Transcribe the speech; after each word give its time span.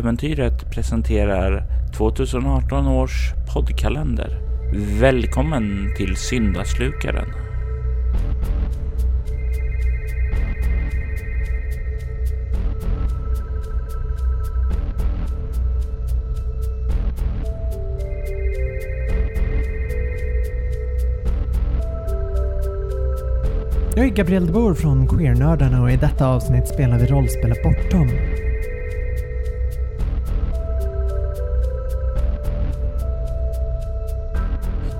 Äventyret 0.00 0.70
presenterar 0.70 1.64
2018 1.96 2.86
års 2.86 3.32
poddkalender. 3.54 4.38
Välkommen 5.00 5.94
till 5.96 6.16
Syndaslukaren. 6.16 7.28
Jag 23.96 24.04
är 24.04 24.08
Gabriel 24.08 24.46
de 24.46 24.52
Boer 24.52 24.74
från 24.74 25.08
Queernördarna 25.08 25.82
och 25.82 25.90
i 25.90 25.96
detta 25.96 26.26
avsnitt 26.26 26.68
spelar 26.68 26.98
vi 26.98 27.06
rollspelet 27.06 27.62
Bortom. 27.62 28.08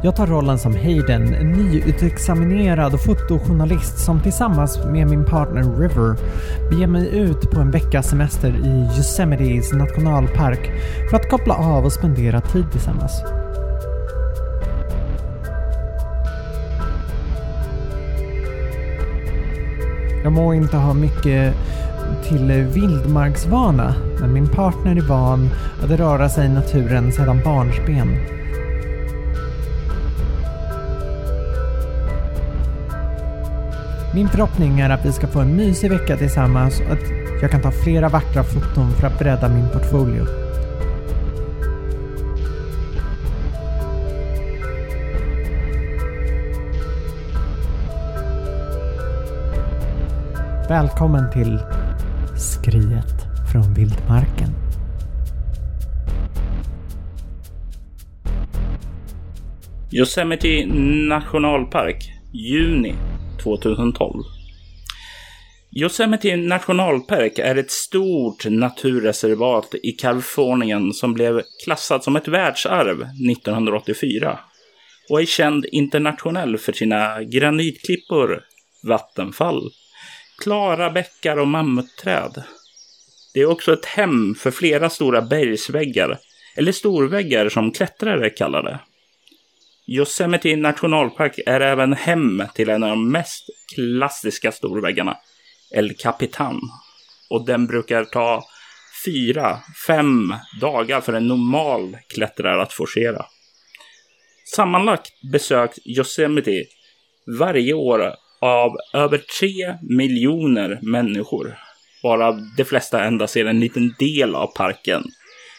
Jag 0.06 0.16
tar 0.16 0.27
rollen 0.27 0.59
som 0.59 0.74
Hayden, 0.74 1.34
en 1.34 1.52
nyutexaminerad 1.52 3.01
fotojournalist 3.01 3.98
som 3.98 4.20
tillsammans 4.20 4.78
med 4.84 5.10
min 5.10 5.24
partner 5.24 5.62
River 5.62 6.16
beger 6.70 6.87
mig 6.87 7.19
ut 7.19 7.51
på 7.51 7.60
en 7.60 7.70
veckas 7.70 8.09
semester 8.09 8.48
i 8.48 8.98
Yosemites 8.98 9.73
nationalpark 9.73 10.70
för 11.11 11.16
att 11.16 11.30
koppla 11.30 11.55
av 11.55 11.84
och 11.84 11.92
spendera 11.92 12.41
tid 12.41 12.64
tillsammans. 12.73 13.23
Jag 20.23 20.33
må 20.33 20.55
inte 20.55 20.77
ha 20.77 20.95
mycket 20.95 21.55
till 22.28 22.52
vildmarksvana, 22.75 23.95
men 24.20 24.33
min 24.33 24.48
partner 24.48 24.97
är 24.97 25.09
van 25.09 25.50
att 25.84 25.91
röra 25.91 26.28
sig 26.28 26.47
i 26.47 26.48
naturen 26.48 27.12
sedan 27.12 27.41
barnsben. 27.45 28.36
Min 34.17 34.28
förhoppning 34.28 34.81
är 34.81 34.91
att 34.91 35.05
vi 35.05 35.12
ska 35.12 35.27
få 35.27 35.41
en 35.41 35.56
mysig 35.56 35.91
vecka 35.91 36.17
tillsammans 36.17 36.81
och 36.81 36.92
att 36.92 37.11
jag 37.42 37.50
kan 37.50 37.62
ta 37.62 37.70
flera 37.70 38.09
vackra 38.09 38.45
foton 38.45 38.91
för 38.92 39.06
att 39.06 39.19
bredda 39.19 39.48
min 39.48 39.69
portfolio. 39.69 40.25
Välkommen 50.69 51.33
till 51.33 51.58
Skriet 52.36 53.27
från 53.53 53.75
vildmarken. 53.75 54.51
Yosemite 59.92 60.67
nationalpark, 61.08 62.12
juni 62.33 62.95
2012. 63.47 64.25
Yosemite 65.77 66.36
nationalpark 66.36 67.39
är 67.39 67.56
ett 67.56 67.70
stort 67.70 68.47
naturreservat 68.47 69.75
i 69.83 69.92
Kalifornien 69.92 70.92
som 70.92 71.14
blev 71.14 71.42
klassat 71.64 72.05
som 72.05 72.17
ett 72.17 72.28
världsarv 72.28 73.02
1984 73.02 74.39
och 75.11 75.20
är 75.20 75.27
känd 75.27 75.67
internationellt 75.72 76.62
för 76.62 76.72
sina 76.72 77.22
granitklippor, 77.22 78.41
vattenfall, 78.89 79.70
klara 80.42 80.91
bäckar 80.91 81.36
och 81.36 81.48
mammutträd. 81.48 82.42
Det 83.34 83.41
är 83.41 83.50
också 83.50 83.72
ett 83.72 83.84
hem 83.84 84.34
för 84.34 84.50
flera 84.50 84.91
stora 84.91 85.22
bergsväggar, 85.22 86.19
eller 86.56 86.72
storväggar 86.72 87.48
som 87.48 87.72
klättrare 87.72 88.30
kallar 88.30 88.62
det. 88.62 88.80
Yosemite 89.89 90.56
nationalpark 90.56 91.39
är 91.47 91.61
även 91.61 91.92
hem 91.92 92.42
till 92.55 92.69
en 92.69 92.83
av 92.83 92.91
de 92.91 93.11
mest 93.11 93.45
klassiska 93.74 94.52
storväggarna, 94.52 95.17
El 95.74 95.95
Capitan. 95.97 96.61
Och 97.30 97.47
den 97.47 97.67
brukar 97.67 98.05
ta 98.05 98.45
fyra, 99.05 99.58
fem 99.86 100.35
dagar 100.61 101.01
för 101.01 101.13
en 101.13 101.27
normal 101.27 101.96
klättrare 102.14 102.63
att 102.63 102.73
forcera. 102.73 103.25
Sammanlagt 104.55 105.13
besöks 105.33 105.79
Yosemite 105.86 106.64
varje 107.39 107.75
år 107.75 108.14
av 108.41 108.77
över 108.95 109.23
tre 109.41 109.79
miljoner 109.83 110.79
människor, 110.83 111.58
varav 112.02 112.41
de 112.57 112.64
flesta 112.64 113.05
endast 113.05 113.35
ser 113.35 113.45
en 113.45 113.61
liten 113.61 113.95
del 113.98 114.35
av 114.35 114.46
parken, 114.46 115.05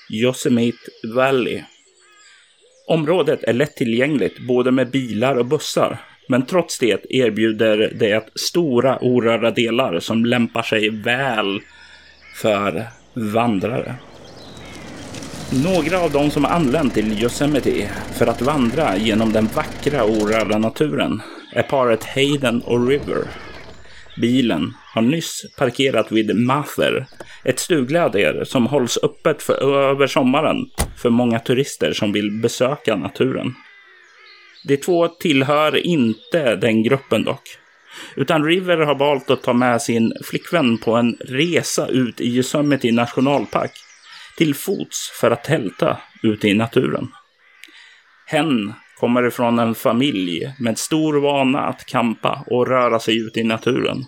Yosemite 0.09 0.77
Valley. 1.15 1.63
Området 2.89 3.43
är 3.43 3.53
lättillgängligt 3.53 4.39
både 4.39 4.71
med 4.71 4.91
bilar 4.91 5.35
och 5.35 5.45
bussar, 5.45 5.97
men 6.29 6.45
trots 6.45 6.79
det 6.79 7.05
erbjuder 7.09 7.93
det 7.99 8.29
stora 8.35 8.97
orörda 9.01 9.51
delar 9.51 9.99
som 9.99 10.25
lämpar 10.25 10.61
sig 10.61 10.89
väl 10.89 11.59
för 12.35 12.83
vandrare. 13.13 13.95
Några 15.65 15.99
av 15.99 16.11
de 16.11 16.31
som 16.31 16.45
anlänt 16.45 16.93
till 16.93 17.23
Yosemite 17.23 17.89
för 18.13 18.27
att 18.27 18.41
vandra 18.41 18.97
genom 18.97 19.31
den 19.31 19.49
vackra 19.55 20.03
orörda 20.03 20.57
naturen 20.57 21.21
är 21.53 21.63
paret 21.63 22.03
Hayden 22.03 22.61
och 22.61 22.87
River. 22.87 23.27
Bilen 24.21 24.73
har 24.93 25.01
nyss 25.01 25.45
parkerat 25.57 26.11
vid 26.11 26.35
Mather, 26.35 27.05
ett 27.43 27.59
stugläder 27.59 28.43
som 28.43 28.67
hålls 28.67 28.97
öppet 29.03 29.43
för, 29.43 29.89
över 29.89 30.07
sommaren 30.07 30.69
för 30.97 31.09
många 31.09 31.39
turister 31.39 31.93
som 31.93 32.11
vill 32.11 32.31
besöka 32.31 32.95
naturen. 32.95 33.55
De 34.67 34.77
två 34.77 35.07
tillhör 35.07 35.85
inte 35.85 36.55
den 36.55 36.83
gruppen 36.83 37.23
dock. 37.23 37.57
Utan 38.15 38.45
River 38.45 38.77
har 38.77 38.95
valt 38.95 39.29
att 39.29 39.43
ta 39.43 39.53
med 39.53 39.81
sin 39.81 40.13
flickvän 40.25 40.77
på 40.77 40.95
en 40.95 41.17
resa 41.19 41.87
ut 41.87 42.21
i 42.21 42.35
Yosemite 42.35 42.91
nationalpark. 42.91 43.71
Till 44.37 44.55
fots 44.55 45.11
för 45.19 45.31
att 45.31 45.43
tälta 45.43 45.97
ute 46.23 46.47
i 46.47 46.53
naturen. 46.53 47.07
Hen 48.25 48.73
kommer 48.99 49.27
ifrån 49.27 49.59
en 49.59 49.75
familj 49.75 50.53
med 50.59 50.77
stor 50.77 51.21
vana 51.21 51.59
att 51.59 51.85
kampa 51.85 52.43
och 52.47 52.67
röra 52.67 52.99
sig 52.99 53.17
ute 53.17 53.39
i 53.39 53.43
naturen. 53.43 54.03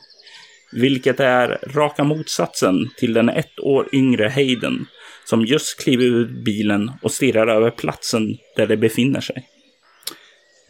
Vilket 0.72 1.19
är 1.19 1.59
raka 1.67 2.03
motsatsen 2.03 2.89
till 2.97 3.13
den 3.13 3.29
ett 3.29 3.59
år 3.59 3.89
yngre 3.94 4.29
Hayden 4.29 4.85
som 5.25 5.45
just 5.45 5.83
kliver 5.83 6.05
ur 6.05 6.44
bilen 6.45 6.91
och 7.01 7.11
stirrar 7.11 7.47
över 7.47 7.72
platsen 7.72 8.38
där 8.55 8.67
de 8.67 8.78
befinner 8.78 9.22
sig. 9.22 9.47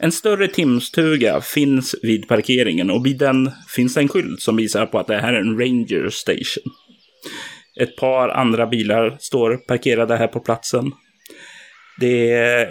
En 0.02 0.12
större 0.12 0.48
timstuga 0.48 1.42
finns 1.42 1.96
vid 2.02 2.28
parkeringen 2.28 2.90
och 2.90 3.06
vid 3.06 3.18
den 3.18 3.52
finns 3.76 3.98
en 3.98 4.08
skylt 4.08 4.42
som 4.42 4.56
visar 4.56 4.86
på 4.86 5.00
att 5.00 5.08
det 5.08 5.18
här 5.18 5.34
är 5.34 5.40
en 5.40 5.60
Ranger 5.60 6.10
Station. 6.10 6.74
Ett 7.82 7.96
par 7.96 8.30
andra 8.30 8.68
bilar 8.68 9.18
står 9.20 9.58
parkerade 9.58 10.18
här 10.18 10.28
på 10.28 10.40
platsen. 10.40 10.92
Det 12.00 12.68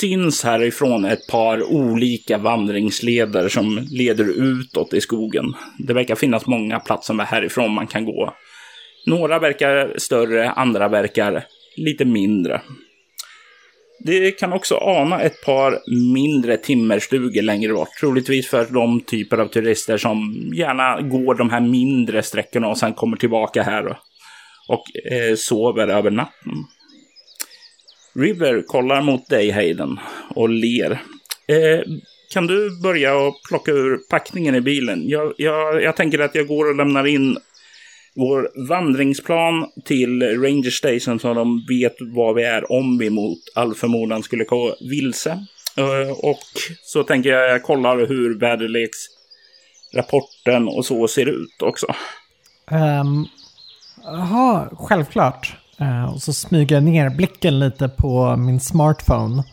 syns 0.00 0.44
härifrån 0.44 1.04
ett 1.04 1.26
par 1.26 1.62
olika 1.62 2.38
vandringsleder 2.38 3.48
som 3.48 3.86
leder 3.90 4.24
utåt 4.24 4.94
i 4.94 5.00
skogen. 5.00 5.44
Det 5.78 5.92
verkar 5.92 6.14
finnas 6.14 6.46
många 6.46 6.80
platser 6.80 7.14
härifrån 7.14 7.74
man 7.74 7.86
kan 7.86 8.04
gå. 8.04 8.34
Några 9.06 9.38
verkar 9.38 9.94
större, 9.98 10.50
andra 10.50 10.88
verkar 10.88 11.44
lite 11.76 12.04
mindre. 12.04 12.60
Det 14.04 14.30
kan 14.30 14.52
också 14.52 14.74
ana 14.74 15.20
ett 15.20 15.44
par 15.44 15.78
mindre 16.14 16.56
timmerstugor 16.56 17.42
längre 17.42 17.72
bort. 17.72 17.88
Troligtvis 18.00 18.48
för 18.48 18.64
de 18.64 19.00
typer 19.00 19.38
av 19.38 19.46
turister 19.46 19.96
som 19.98 20.34
gärna 20.54 21.00
går 21.00 21.34
de 21.34 21.50
här 21.50 21.60
mindre 21.60 22.22
sträckorna 22.22 22.68
och 22.68 22.78
sen 22.78 22.94
kommer 22.94 23.16
tillbaka 23.16 23.62
här 23.62 23.86
och, 23.86 23.96
och 24.68 25.12
eh, 25.12 25.34
sover 25.36 25.88
över 25.88 26.10
natten. 26.10 26.52
River 28.14 28.62
kollar 28.62 29.02
mot 29.02 29.28
dig, 29.28 29.50
Hayden, 29.50 30.00
och 30.34 30.48
ler. 30.48 30.90
Eh, 31.46 31.80
kan 32.32 32.46
du 32.46 32.82
börja 32.82 33.14
och 33.14 33.34
plocka 33.48 33.70
ur 33.70 33.96
packningen 34.10 34.54
i 34.54 34.60
bilen? 34.60 35.08
Jag, 35.08 35.32
jag, 35.36 35.82
jag 35.82 35.96
tänker 35.96 36.18
att 36.18 36.34
jag 36.34 36.46
går 36.46 36.68
och 36.68 36.76
lämnar 36.76 37.06
in 37.06 37.38
vår 38.14 38.68
vandringsplan 38.68 39.66
till 39.84 40.22
Ranger 40.22 40.70
Station 40.70 41.20
så 41.20 41.34
de 41.34 41.64
vet 41.68 41.96
var 42.00 42.34
vi 42.34 42.42
är 42.42 42.72
om 42.72 42.98
vi 42.98 43.10
mot 43.10 43.38
all 43.54 43.74
förmodan 43.74 44.22
skulle 44.22 44.44
gå 44.44 44.76
vilse. 44.90 45.46
Eh, 45.76 46.10
och 46.10 46.42
så 46.82 47.02
tänker 47.02 47.30
jag, 47.30 47.50
jag 47.50 47.62
kollar 47.62 48.06
hur 48.06 48.38
väderleksrapporten 48.38 50.68
och 50.68 50.84
så 50.84 51.08
ser 51.08 51.26
ut 51.26 51.62
också. 51.62 51.86
Um, 52.70 53.26
Jaha, 54.04 54.68
självklart. 54.72 55.59
Uh, 55.80 56.14
och 56.14 56.22
så 56.22 56.32
smyger 56.32 56.76
jag 56.76 56.84
ner 56.84 57.10
blicken 57.10 57.58
lite 57.58 57.88
på 57.88 58.36
min 58.36 58.60
smartphone 58.60 59.44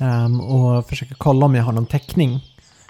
um, 0.00 0.40
och 0.40 0.88
försöker 0.88 1.14
kolla 1.14 1.46
om 1.46 1.54
jag 1.54 1.62
har 1.62 1.72
någon 1.72 1.86
täckning. 1.86 2.40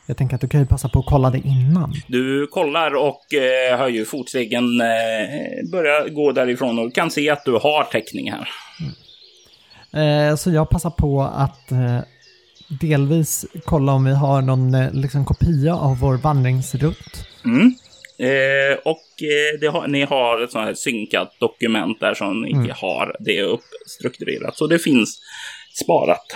Jag 0.07 0.17
tänker 0.17 0.35
att 0.35 0.41
du 0.41 0.49
kan 0.49 0.61
ju 0.61 0.67
passa 0.67 0.89
på 0.89 0.99
att 0.99 1.07
kolla 1.07 1.31
det 1.31 1.39
innan. 1.39 1.95
Du 2.07 2.47
kollar 2.47 2.95
och 2.95 3.35
eh, 3.35 3.79
hör 3.79 3.89
ju 3.89 4.05
fotstegen 4.05 4.81
eh, 4.81 5.71
börja 5.73 6.09
gå 6.09 6.33
därifrån 6.33 6.79
och 6.79 6.95
kan 6.95 7.11
se 7.11 7.31
att 7.31 7.45
du 7.45 7.53
har 7.53 7.85
täckning 7.85 8.33
här. 8.33 8.49
Eh, 9.93 10.37
så 10.37 10.51
jag 10.51 10.71
passar 10.71 10.91
på 10.91 11.23
att 11.23 11.73
eh, 11.73 11.99
delvis 12.81 13.47
kolla 13.65 13.93
om 13.93 14.05
vi 14.05 14.15
har 14.15 14.43
någon 14.43 14.75
eh, 14.75 14.93
liksom, 14.93 15.25
kopia 15.25 15.75
av 15.75 15.99
vår 15.99 16.17
vandringsrutt. 16.17 17.27
Mm. 17.45 17.75
Eh, 18.21 18.79
och 18.85 19.07
eh, 19.63 19.73
har, 19.73 19.89
ni 19.89 20.03
har 20.05 20.41
ett 20.41 20.51
sånt 20.53 20.65
här 20.67 20.75
synkat 20.75 21.33
dokument 21.41 22.01
där 22.01 22.15
som 22.15 22.43
ni 22.43 22.51
Mm. 22.53 22.71
har 22.77 23.17
det 23.21 23.43
uppstrukturerat. 23.43 24.57
Så 24.57 24.67
det 24.67 24.79
finns 24.79 25.19
sparat. 25.85 26.27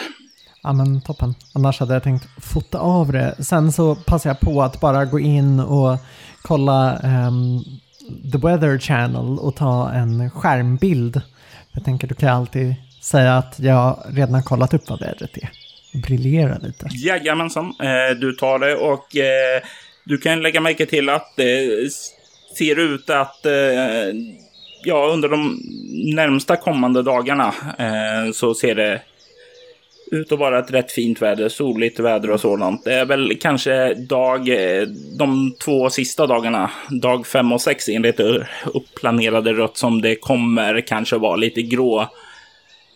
Ja 0.63 0.73
men 0.73 1.01
toppen. 1.03 1.35
Annars 1.55 1.81
hade 1.81 1.95
jag 1.95 2.03
tänkt 2.03 2.27
fota 2.43 2.79
av 2.79 3.13
det. 3.13 3.45
Sen 3.45 3.73
så 3.73 3.95
passar 3.95 4.31
jag 4.31 4.41
på 4.41 4.63
att 4.63 4.81
bara 4.81 5.05
gå 5.05 5.21
in 5.21 5.61
och 5.61 5.99
kolla 6.43 6.99
ehm, 6.99 7.59
The 8.33 8.39
Weather 8.39 8.79
Channel 8.79 9.39
och 9.39 9.57
ta 9.57 9.91
en 9.93 10.31
skärmbild. 10.31 11.21
Jag 11.73 11.85
tänker 11.85 12.07
då 12.09 12.15
kan 12.15 12.29
jag 12.29 12.37
alltid 12.39 12.75
säga 13.03 13.37
att 13.37 13.55
jag 13.59 13.99
redan 14.09 14.35
har 14.35 14.43
kollat 14.43 14.75
upp 14.75 14.89
vad 14.91 15.01
vädret 15.01 15.37
är. 15.37 15.51
Briljera 16.03 16.59
lite. 16.59 16.89
Jajamensan, 16.91 17.65
eh, 17.67 18.17
du 18.21 18.33
tar 18.33 18.59
det 18.59 18.75
och 18.77 19.17
eh, 19.17 19.63
du 20.05 20.19
kan 20.19 20.43
lägga 20.43 20.61
märke 20.61 20.87
till 20.87 21.09
att 21.09 21.37
det 21.37 21.91
ser 22.59 22.79
ut 22.79 23.11
att 23.11 23.47
eh, 23.47 23.53
ja, 24.85 25.11
under 25.13 25.29
de 25.29 25.61
närmsta 26.15 26.57
kommande 26.57 27.03
dagarna 27.03 27.55
eh, 27.79 28.33
så 28.33 28.55
ser 28.55 28.75
det 28.75 29.03
ut 30.11 30.33
att 30.33 30.39
vara 30.39 30.59
ett 30.59 30.71
rätt 30.71 30.93
fint 30.93 31.23
väder, 31.23 31.49
soligt 31.49 32.01
väder 32.01 32.31
och 32.31 32.41
sådant. 32.41 32.85
Det 32.85 32.95
är 32.95 33.05
väl 33.05 33.37
kanske 33.41 33.95
dag, 33.95 34.49
eh, 34.49 34.83
de 35.19 35.55
två 35.65 35.91
sista 35.91 36.27
dagarna, 36.27 36.71
dag 36.91 37.27
fem 37.27 37.53
och 37.53 37.61
sex 37.61 37.89
enligt 37.89 38.21
uppplanerade 38.75 39.53
rött 39.53 39.77
som 39.77 40.03
det 40.03 40.17
kommer 40.17 40.81
kanske 40.81 41.19
vara 41.19 41.37
lite 41.37 41.63
grå 41.63 42.09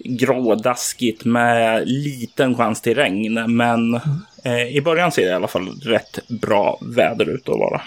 grådaskigt 0.05 1.25
med 1.25 1.89
liten 1.89 2.55
chans 2.55 2.83
till 2.83 2.95
regn. 2.95 3.57
Men 3.57 3.95
mm 3.95 4.01
eh, 4.45 4.77
i 4.77 4.81
början 4.81 5.13
ser 5.13 5.23
det 5.23 5.31
i 5.31 5.35
alla 5.35 5.49
fall 5.49 5.69
rätt 5.69 6.29
bra 6.29 6.79
väder 6.83 7.29
ut 7.29 7.49
att 7.49 7.59
vara. 7.59 7.81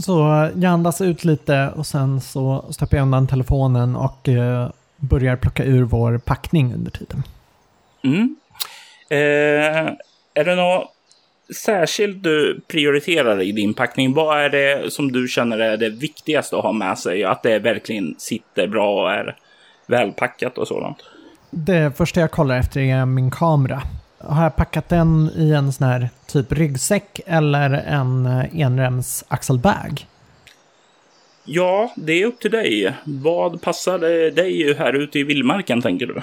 Så 0.00 0.50
jag 0.54 0.64
andas 0.64 1.00
ut 1.00 1.24
lite 1.24 1.72
och 1.76 1.86
sen 1.86 2.20
så 2.20 2.64
stoppar 2.70 2.96
jag 2.96 3.02
undan 3.02 3.26
telefonen 3.26 3.96
och 3.96 4.28
eh, 4.28 4.70
börjar 4.96 5.36
plocka 5.36 5.64
ur 5.64 5.82
vår 5.82 6.18
packning 6.18 6.74
under 6.74 6.90
tiden. 6.90 7.22
Mm. 8.04 8.36
Eh, 9.08 9.92
är 10.34 10.44
det 10.44 10.54
något 10.54 10.92
särskilt 11.54 12.22
du 12.22 12.60
prioriterar 12.68 13.42
i 13.42 13.52
din 13.52 13.74
packning? 13.74 14.14
Vad 14.14 14.40
är 14.40 14.50
det 14.50 14.92
som 14.92 15.12
du 15.12 15.28
känner 15.28 15.58
är 15.58 15.76
det 15.76 15.90
viktigaste 15.90 16.56
att 16.56 16.62
ha 16.62 16.72
med 16.72 16.98
sig? 16.98 17.24
Att 17.24 17.42
det 17.42 17.58
verkligen 17.58 18.14
sitter 18.18 18.66
bra 18.66 19.02
och 19.02 19.12
är 19.12 19.36
välpackat 19.86 20.58
och 20.58 20.68
sådant? 20.68 20.98
Det 21.50 21.96
första 21.96 22.20
jag 22.20 22.30
kollar 22.30 22.58
efter 22.58 22.80
är 22.80 23.06
min 23.06 23.30
kamera. 23.30 23.82
Har 24.28 24.42
jag 24.42 24.56
packat 24.56 24.88
den 24.88 25.30
i 25.36 25.52
en 25.52 25.72
sån 25.72 25.86
här 25.86 26.08
typ 26.26 26.52
ryggsäck 26.52 27.20
eller 27.26 27.70
en 27.70 28.26
eh, 28.26 28.60
enrems 28.60 29.24
axelbag? 29.28 30.06
Ja, 31.44 31.92
det 31.96 32.12
är 32.22 32.26
upp 32.26 32.40
till 32.40 32.50
dig. 32.50 32.94
Vad 33.04 33.62
passar 33.62 33.98
dig 34.30 34.74
här 34.78 34.92
ute 34.92 35.18
i 35.18 35.22
vildmarken, 35.22 35.82
tänker 35.82 36.06
du? 36.06 36.22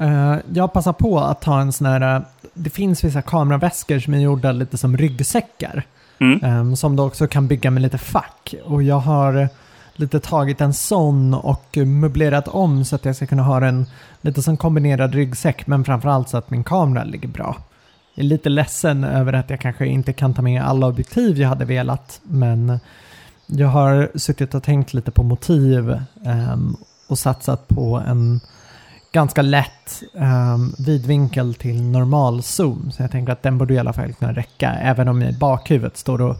Eh, 0.00 0.36
Jag 0.52 0.72
passar 0.72 0.92
på 0.92 1.18
att 1.20 1.42
ta 1.42 1.60
en 1.60 1.72
sån 1.72 1.86
här, 1.86 2.16
eh, 2.16 2.22
det 2.54 2.70
finns 2.70 3.04
vissa 3.04 3.22
kameraväskor 3.22 3.98
som 3.98 4.14
är 4.14 4.18
gjorda 4.18 4.52
lite 4.52 4.78
som 4.78 4.96
ryggsäckar. 4.96 5.82
Mm. 6.18 6.44
eh, 6.70 6.74
Som 6.74 6.96
du 6.96 7.02
också 7.02 7.26
kan 7.26 7.48
bygga 7.48 7.70
med 7.70 7.82
lite 7.82 7.98
fack. 7.98 8.54
Och 8.64 8.82
jag 8.82 8.98
har 8.98 9.48
lite 9.94 10.20
tagit 10.20 10.60
en 10.60 10.74
sån 10.74 11.34
och 11.34 11.76
möblerat 11.76 12.48
om 12.48 12.84
så 12.84 12.96
att 12.96 13.04
jag 13.04 13.16
ska 13.16 13.26
kunna 13.26 13.42
ha 13.42 13.66
en 13.66 13.86
lite 14.20 14.42
som 14.42 14.56
kombinerad 14.56 15.14
ryggsäck. 15.14 15.66
Men 15.66 15.84
framförallt 15.84 16.28
så 16.28 16.36
att 16.36 16.50
min 16.50 16.64
kamera 16.64 17.04
ligger 17.04 17.28
bra. 17.28 17.56
Jag 18.14 18.24
är 18.24 18.28
lite 18.28 18.48
ledsen 18.48 19.04
över 19.04 19.32
att 19.32 19.50
jag 19.50 19.60
kanske 19.60 19.86
inte 19.86 20.12
kan 20.12 20.34
ta 20.34 20.42
med 20.42 20.62
alla 20.62 20.86
objektiv 20.86 21.38
jag 21.38 21.48
hade 21.48 21.64
velat. 21.64 22.20
Men 22.22 22.80
jag 23.46 23.68
har 23.68 24.10
suttit 24.14 24.54
och 24.54 24.62
tänkt 24.62 24.94
lite 24.94 25.10
på 25.10 25.22
motiv 25.22 26.00
ehm, 26.24 26.76
och 27.08 27.18
satsat 27.18 27.68
på 27.68 28.02
en 28.06 28.40
ganska 29.14 29.42
lätt 29.42 30.02
um, 30.12 30.74
vidvinkel 30.78 31.54
till 31.54 31.82
normal 31.82 32.42
zoom. 32.42 32.90
Så 32.92 33.02
jag 33.02 33.10
tänker 33.10 33.32
att 33.32 33.42
den 33.42 33.58
borde 33.58 33.74
i 33.74 33.78
alla 33.78 33.92
fall 33.92 34.12
kunna 34.12 34.32
räcka. 34.32 34.70
Även 34.70 35.08
om 35.08 35.22
jag 35.22 35.30
i 35.30 35.38
bakhuvudet 35.38 35.96
står 35.96 36.20
och 36.20 36.36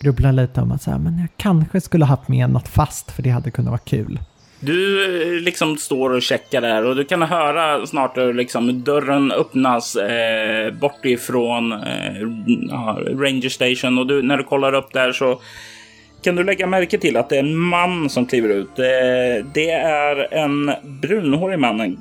grubblar 0.00 0.32
lite 0.32 0.60
om 0.60 0.72
att 0.72 0.82
säga, 0.82 0.98
men 0.98 1.18
jag 1.18 1.28
kanske 1.36 1.80
skulle 1.80 2.04
haft 2.04 2.28
med 2.28 2.50
något 2.50 2.68
fast 2.68 3.10
för 3.10 3.22
det 3.22 3.30
hade 3.30 3.50
kunnat 3.50 3.70
vara 3.70 3.78
kul. 3.78 4.18
Du 4.60 5.04
eh, 5.04 5.42
liksom 5.42 5.76
står 5.76 6.10
och 6.10 6.22
checkar 6.22 6.60
där 6.60 6.84
och 6.84 6.96
du 6.96 7.04
kan 7.04 7.22
höra 7.22 7.86
snart 7.86 8.16
hur 8.16 8.34
liksom 8.34 8.84
dörren 8.84 9.32
öppnas 9.32 9.96
eh, 9.96 10.72
bortifrån 10.72 11.72
eh, 11.72 11.78
Ranger 13.18 13.48
Station 13.48 13.98
och 13.98 14.06
du, 14.06 14.22
när 14.22 14.36
du 14.36 14.44
kollar 14.44 14.72
upp 14.72 14.92
där 14.92 15.12
så 15.12 15.40
kan 16.22 16.36
du 16.36 16.44
lägga 16.44 16.66
märke 16.66 16.98
till 16.98 17.16
att 17.16 17.28
det 17.28 17.36
är 17.36 17.40
en 17.40 17.56
man 17.56 18.10
som 18.10 18.26
kliver 18.26 18.48
ut. 18.48 18.78
Eh, 18.78 19.46
det 19.54 19.70
är 19.70 20.34
en 20.34 20.72
brunhårig 20.82 21.58
man 21.58 21.98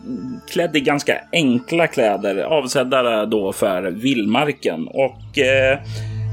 klädd 0.49 0.75
i 0.75 0.79
ganska 0.79 1.17
enkla 1.31 1.87
kläder 1.87 2.37
avsedda 2.43 3.25
då 3.25 3.53
för 3.53 3.91
vildmarken 3.91 4.87
och 4.87 5.37
eh, 5.39 5.79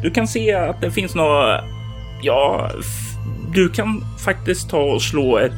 du 0.03 0.11
kan 0.11 0.29
se 0.29 0.55
att 0.55 0.81
det 0.81 0.91
finns 0.91 1.15
något 1.15 1.61
Ja, 2.23 2.71
du 3.55 3.69
kan 3.69 4.05
faktiskt 4.19 4.71
ta 4.71 4.79
och 4.79 5.03
slå 5.03 5.39
ett 5.39 5.53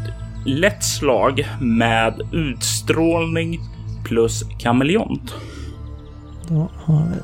lätt 0.47 0.85
slag 0.85 1.47
med 1.61 2.21
utstrålning 2.33 3.61
plus 4.05 4.45
kameleont. 4.59 5.35
Då 6.49 6.69
har 6.75 7.03
vi... 7.15 7.21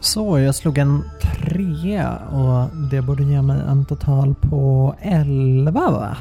Så, 0.00 0.38
jag 0.38 0.54
slog 0.54 0.78
en 0.78 1.04
trea 1.22 2.16
och 2.16 2.76
det 2.90 3.02
borde 3.02 3.22
ge 3.22 3.42
mig 3.42 3.60
en 3.68 3.84
total 3.84 4.34
på 4.34 4.94
11 5.02 5.72
va? 5.90 6.16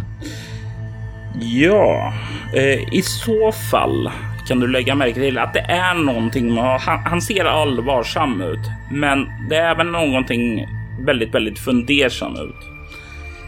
Ja, 1.42 2.14
eh, 2.56 2.94
i 2.94 3.02
så 3.02 3.52
fall 3.52 4.10
kan 4.48 4.60
du 4.60 4.68
lägga 4.68 4.96
märke 4.96 5.14
till 5.14 5.38
att 5.38 5.54
det 5.54 5.60
är 5.60 5.94
någonting. 5.94 6.58
Han, 6.58 7.00
han 7.06 7.22
ser 7.22 7.46
allvarsam 7.46 8.42
ut, 8.42 8.60
men 8.92 9.26
det 9.50 9.56
är 9.56 9.72
även 9.72 9.92
någonting 9.92 10.68
väldigt, 11.06 11.36
väldigt 11.36 11.60
fundersam 11.60 12.34
ut. 12.36 12.56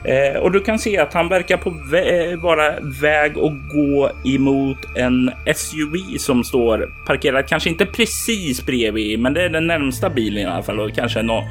Eh, 0.05 0.41
och 0.41 0.51
du 0.51 0.59
kan 0.59 0.79
se 0.79 0.97
att 0.97 1.13
han 1.13 1.27
verkar 1.29 1.57
på 1.57 1.69
vä- 1.69 2.31
eh, 2.33 2.39
vara 2.39 2.79
väg 3.01 3.31
att 3.31 3.71
gå 3.73 4.11
emot 4.25 4.77
en 4.97 5.31
SUV 5.55 6.17
som 6.17 6.43
står 6.43 6.89
parkerad, 7.07 7.47
kanske 7.47 7.69
inte 7.69 7.85
precis 7.85 8.65
bredvid, 8.65 9.19
men 9.19 9.33
det 9.33 9.43
är 9.43 9.49
den 9.49 9.67
närmsta 9.67 10.09
bilen 10.09 10.43
i 10.43 10.45
alla 10.45 10.63
fall 10.63 10.79
och 10.79 10.95
kanske 10.95 11.21
någon, 11.21 11.43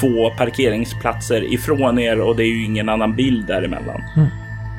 två 0.00 0.30
parkeringsplatser 0.38 1.52
ifrån 1.54 1.98
er 1.98 2.20
och 2.20 2.36
det 2.36 2.42
är 2.44 2.48
ju 2.48 2.64
ingen 2.64 2.88
annan 2.88 3.16
bil 3.16 3.46
däremellan. 3.46 4.02
Mm. 4.16 4.28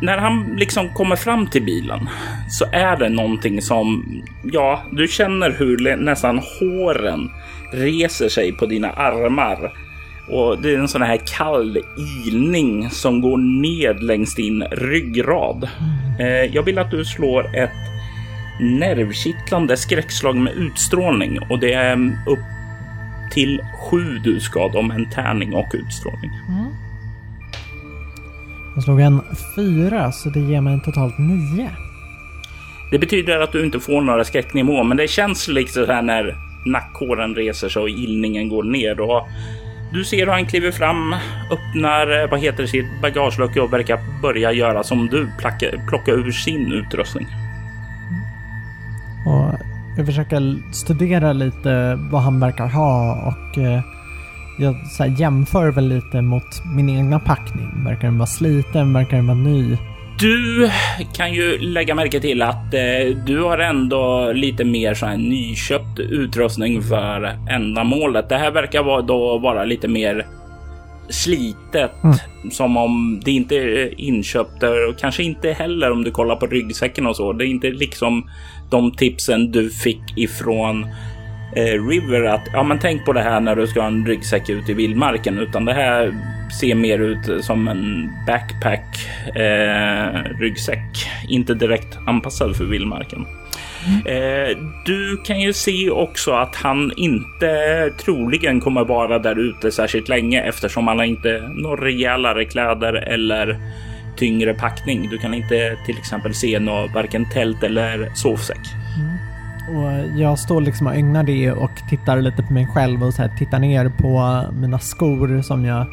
När 0.02 0.18
han 0.18 0.56
liksom 0.58 0.90
kommer 0.90 1.16
fram 1.16 1.48
till 1.48 1.64
bilen 1.64 2.10
så 2.50 2.66
är 2.72 2.98
det 2.98 3.10
någonting 3.10 3.62
som, 3.62 4.06
ja, 4.44 4.84
du 4.92 5.08
känner 5.08 5.52
hur 5.52 5.98
nästan 5.98 6.38
håren 6.38 7.30
reser 7.74 8.30
sig 8.30 8.52
på 8.52 8.66
dina 8.66 8.90
armar. 8.90 9.72
Och 10.28 10.62
det 10.62 10.74
är 10.74 10.80
en 10.80 10.88
sån 10.88 11.02
här 11.02 11.20
kall 11.38 11.78
ilning 12.28 12.90
som 12.90 13.22
går 13.22 13.38
ned 13.62 14.04
längs 14.04 14.36
din 14.36 14.64
ryggrad. 14.64 15.70
Eh, 16.20 16.28
jag 16.28 16.64
vill 16.64 16.80
att 16.80 16.92
du 16.92 17.06
slår 17.06 17.56
ett 17.56 17.70
nervkittlande 18.60 19.78
skräckslag 19.78 20.36
med 20.36 20.54
utstrålning 20.54 21.40
och 21.50 21.60
det 21.60 21.74
är 21.74 21.94
mm, 21.94 22.18
upp 22.28 22.40
till 23.32 23.62
sju 23.80 24.20
du 24.24 24.40
ska 24.40 24.66
om 24.66 24.92
en 24.92 25.10
tärning 25.10 25.54
och 25.54 25.72
utstrålning. 25.74 26.32
Jag 28.80 28.84
slog 28.84 29.02
en 29.02 29.22
fyra 29.56 30.12
så 30.12 30.30
det 30.30 30.40
ger 30.40 30.62
mig 30.62 30.80
totalt 30.80 31.18
nio. 31.18 31.70
Det 32.92 33.00
betyder 33.00 33.40
att 33.40 33.52
du 33.52 33.66
inte 33.66 33.80
får 33.80 34.02
några 34.02 34.24
skräcknivåer, 34.24 34.84
men 34.84 34.98
det 34.98 35.08
känns 35.08 35.48
liksom 35.48 35.86
så 35.86 35.92
här 35.92 36.02
när 36.02 36.38
nackhåren 36.66 37.36
reser 37.36 37.70
sig 37.70 37.82
och 37.82 37.90
illningen 37.90 38.50
går 38.50 38.64
ner. 38.64 39.00
Och 39.00 39.28
du 39.94 40.04
ser 40.04 40.18
hur 40.18 40.32
han 40.32 40.46
kliver 40.46 40.72
fram, 40.72 41.16
öppnar 41.52 42.22
eh, 42.22 42.30
vad 42.30 42.40
heter 42.40 42.64
det, 42.64 42.68
sitt 42.68 43.02
bagagelucka 43.02 43.64
och 43.64 43.74
verkar 43.74 44.22
börja 44.22 44.52
göra 44.52 44.84
som 44.84 45.08
du, 45.08 45.30
plocka, 45.40 45.68
plocka 45.88 46.12
ur 46.12 46.32
sin 46.32 46.72
utrustning. 46.74 47.28
Och 49.26 49.60
jag 49.98 50.06
försöker 50.06 50.74
studera 50.74 51.34
lite 51.34 51.96
vad 52.12 52.22
han 52.22 52.40
verkar 52.40 52.68
ha 52.68 53.14
och 53.28 53.58
eh, 53.58 53.82
jag 54.60 54.88
så 54.88 55.06
jämför 55.06 55.72
väl 55.72 55.88
lite 55.88 56.22
mot 56.22 56.66
min 56.76 56.90
egna 56.90 57.20
packning. 57.20 57.84
Verkar 57.86 58.08
den 58.08 58.18
vara 58.18 58.28
sliten? 58.28 58.94
Verkar 58.94 59.18
den 59.18 59.28
vara 59.28 59.38
ny? 59.38 59.78
Du 60.20 60.70
kan 61.14 61.34
ju 61.34 61.58
lägga 61.58 61.96
märke 61.96 62.20
till 62.20 62.42
att 62.42 62.74
eh, 62.74 63.16
du 63.26 63.42
har 63.42 63.58
ändå 63.58 64.32
lite 64.32 64.66
mer 64.66 64.94
så 64.94 65.06
här 65.06 65.18
nyköpt 65.18 66.00
utrustning 66.00 66.82
för 66.82 67.38
ändamålet. 67.50 68.30
Det 68.30 68.38
här 68.38 68.52
verkar 68.52 68.84
vara, 68.84 69.02
då 69.02 69.38
vara 69.38 69.66
lite 69.66 69.88
mer 69.88 70.26
slitet 71.10 71.92
mm. 72.04 72.16
som 72.52 72.78
om 72.78 73.22
det 73.26 73.32
inte 73.32 73.56
är 73.56 74.02
inköpt 74.02 74.64
och 74.64 75.00
kanske 75.00 75.24
inte 75.24 75.52
heller 75.52 75.92
om 75.92 76.04
du 76.04 76.12
kollar 76.12 76.36
på 76.36 76.48
ryggsäcken 76.48 77.08
och 77.08 77.16
så. 77.16 77.34
Det 77.34 77.46
är 77.46 77.48
inte 77.48 77.70
liksom 77.70 78.30
de 78.70 78.92
tipsen 78.92 79.52
du 79.52 79.70
fick 79.70 80.18
ifrån 80.18 80.84
eh, 80.84 80.90
Eh, 81.56 81.88
river 81.88 82.24
att 82.24 82.48
ja, 82.54 82.64
men 82.64 82.80
tänk 82.80 83.06
på 83.06 83.14
det 83.14 83.22
här 83.22 83.40
när 83.40 83.56
du 83.56 83.68
ska 83.68 83.82
ha 83.82 83.88
en 83.88 84.06
ryggsäck 84.06 84.50
ut 84.50 84.70
i 84.70 84.74
vildmarken, 84.74 85.40
utan 85.40 85.66
det 85.66 85.74
här 85.74 86.14
ser 86.60 86.76
mer 86.76 87.00
ut 87.00 87.46
som 87.46 87.68
en 87.68 88.12
backpack 88.28 89.10
eh, 89.36 90.38
ryggsäck, 90.40 91.08
inte 91.28 91.54
direkt 91.54 91.98
anpassad 92.08 92.56
för 92.56 92.64
vildmarken. 92.64 93.26
Eh, 94.06 94.58
du 94.86 95.18
kan 95.18 95.40
ju 95.40 95.54
se 95.54 95.90
också 95.90 96.32
att 96.32 96.56
han 96.56 96.92
inte 96.98 97.92
troligen 97.98 98.60
kommer 98.60 98.84
vara 98.84 99.20
där 99.20 99.40
ute 99.40 99.72
särskilt 99.72 100.10
länge 100.10 100.42
eftersom 100.42 100.88
han 100.88 100.98
har 100.98 101.06
inte 101.06 101.52
några 101.56 101.86
rejälare 101.86 102.46
kläder 102.46 102.94
eller 102.94 103.60
tyngre 104.18 104.54
packning. 104.54 105.10
Du 105.10 105.18
kan 105.18 105.34
inte 105.34 105.78
till 105.86 105.98
exempel 105.98 106.34
se 106.34 106.60
något 106.60 106.94
varken 106.94 107.30
tält 107.30 107.64
eller 107.64 108.12
sovsäck. 108.16 108.62
Mm. 108.98 109.29
Och 109.76 110.20
jag 110.20 110.40
står 110.40 110.62
liksom 110.62 110.88
och 110.88 110.96
ögnar 110.96 111.24
det 111.24 111.52
och 111.52 111.72
tittar 111.90 112.22
lite 112.22 112.44
på 112.44 112.54
mig 112.54 112.68
själv 112.68 113.04
och 113.04 113.14
så 113.14 113.22
här, 113.22 113.38
tittar 113.38 113.60
ner 113.60 113.90
på 113.90 114.44
mina 114.54 114.80
skor 114.80 115.42
som 115.42 115.66
jag 115.66 115.86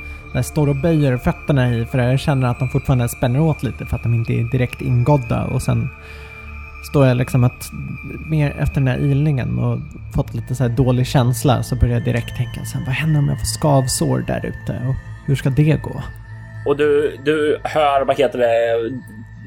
står 0.44 0.68
och 0.68 0.76
böjer 0.76 1.16
fötterna 1.16 1.74
i 1.74 1.84
för 1.84 1.98
jag 1.98 2.20
känner 2.20 2.48
att 2.48 2.58
de 2.58 2.68
fortfarande 2.68 3.08
spänner 3.08 3.40
åt 3.40 3.62
lite 3.62 3.86
för 3.86 3.96
att 3.96 4.02
de 4.02 4.14
inte 4.14 4.32
är 4.32 4.50
direkt 4.50 4.80
ingodda 4.80 5.44
och 5.44 5.62
sen 5.62 5.88
står 6.90 7.06
jag 7.06 7.16
liksom 7.16 7.44
att 7.44 7.70
mer 8.30 8.56
efter 8.58 8.74
den 8.74 8.88
här 8.88 8.98
ilningen 8.98 9.58
och 9.58 9.78
fått 10.14 10.34
lite 10.34 10.54
så 10.54 10.68
dålig 10.68 11.06
känsla 11.06 11.62
så 11.62 11.76
börjar 11.76 11.94
jag 11.94 12.04
direkt 12.04 12.36
tänka 12.36 12.64
sen 12.64 12.82
vad 12.86 12.94
händer 12.94 13.20
om 13.20 13.28
jag 13.28 13.38
får 13.38 13.46
skavsår 13.46 14.24
där 14.26 14.46
ute 14.46 14.82
och 14.88 14.94
hur 15.26 15.36
ska 15.36 15.50
det 15.50 15.82
gå? 15.82 16.02
Och 16.66 16.76
du, 16.76 17.16
du 17.24 17.58
hör, 17.64 18.04
vad 18.04 18.18
heter 18.18 18.38
det, 18.38 18.90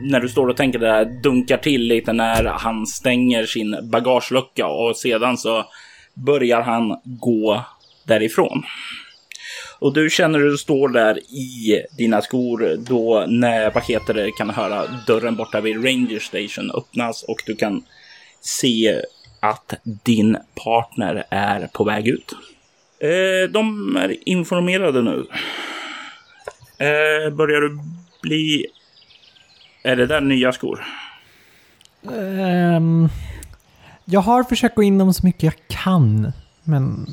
när 0.01 0.19
du 0.19 0.29
står 0.29 0.47
och 0.47 0.57
tänker 0.57 0.79
det 0.79 0.87
där, 0.87 1.05
dunkar 1.05 1.57
till 1.57 1.81
lite 1.81 2.13
när 2.13 2.43
han 2.43 2.87
stänger 2.87 3.45
sin 3.45 3.89
bagagelucka 3.91 4.67
och 4.67 4.97
sedan 4.97 5.37
så 5.37 5.65
börjar 6.13 6.61
han 6.61 7.01
gå 7.03 7.65
därifrån. 8.07 8.63
Och 9.79 9.93
du 9.93 10.09
känner 10.09 10.39
hur 10.39 10.49
du 10.49 10.57
står 10.57 10.89
där 10.89 11.17
i 11.19 11.81
dina 11.97 12.21
skor 12.21 12.77
då 12.89 13.25
när, 13.27 13.71
vad 13.71 13.83
heter 13.83 14.13
det, 14.13 14.31
kan 14.31 14.49
höra 14.49 14.83
dörren 15.07 15.35
borta 15.35 15.61
vid 15.61 15.75
Ranger 15.75 16.19
Station 16.19 16.71
öppnas 16.71 17.23
och 17.23 17.37
du 17.45 17.55
kan 17.55 17.83
se 18.41 19.01
att 19.39 19.73
din 19.83 20.37
partner 20.63 21.23
är 21.29 21.67
på 21.73 21.83
väg 21.83 22.07
ut. 22.07 22.33
Eh, 22.99 23.51
de 23.51 23.95
är 23.95 24.29
informerade 24.29 25.01
nu. 25.01 25.25
Eh, 26.77 27.33
börjar 27.33 27.61
du 27.61 27.79
bli... 28.21 28.65
Är 29.83 29.95
det 29.95 30.05
där 30.05 30.21
nya 30.21 30.51
skor? 30.51 30.85
Um, 32.01 33.09
jag 34.05 34.19
har 34.19 34.43
försökt 34.43 34.75
gå 34.75 34.83
in 34.83 34.97
dem 34.97 35.13
så 35.13 35.25
mycket 35.25 35.43
jag 35.43 35.53
kan, 35.67 36.31
men 36.63 37.07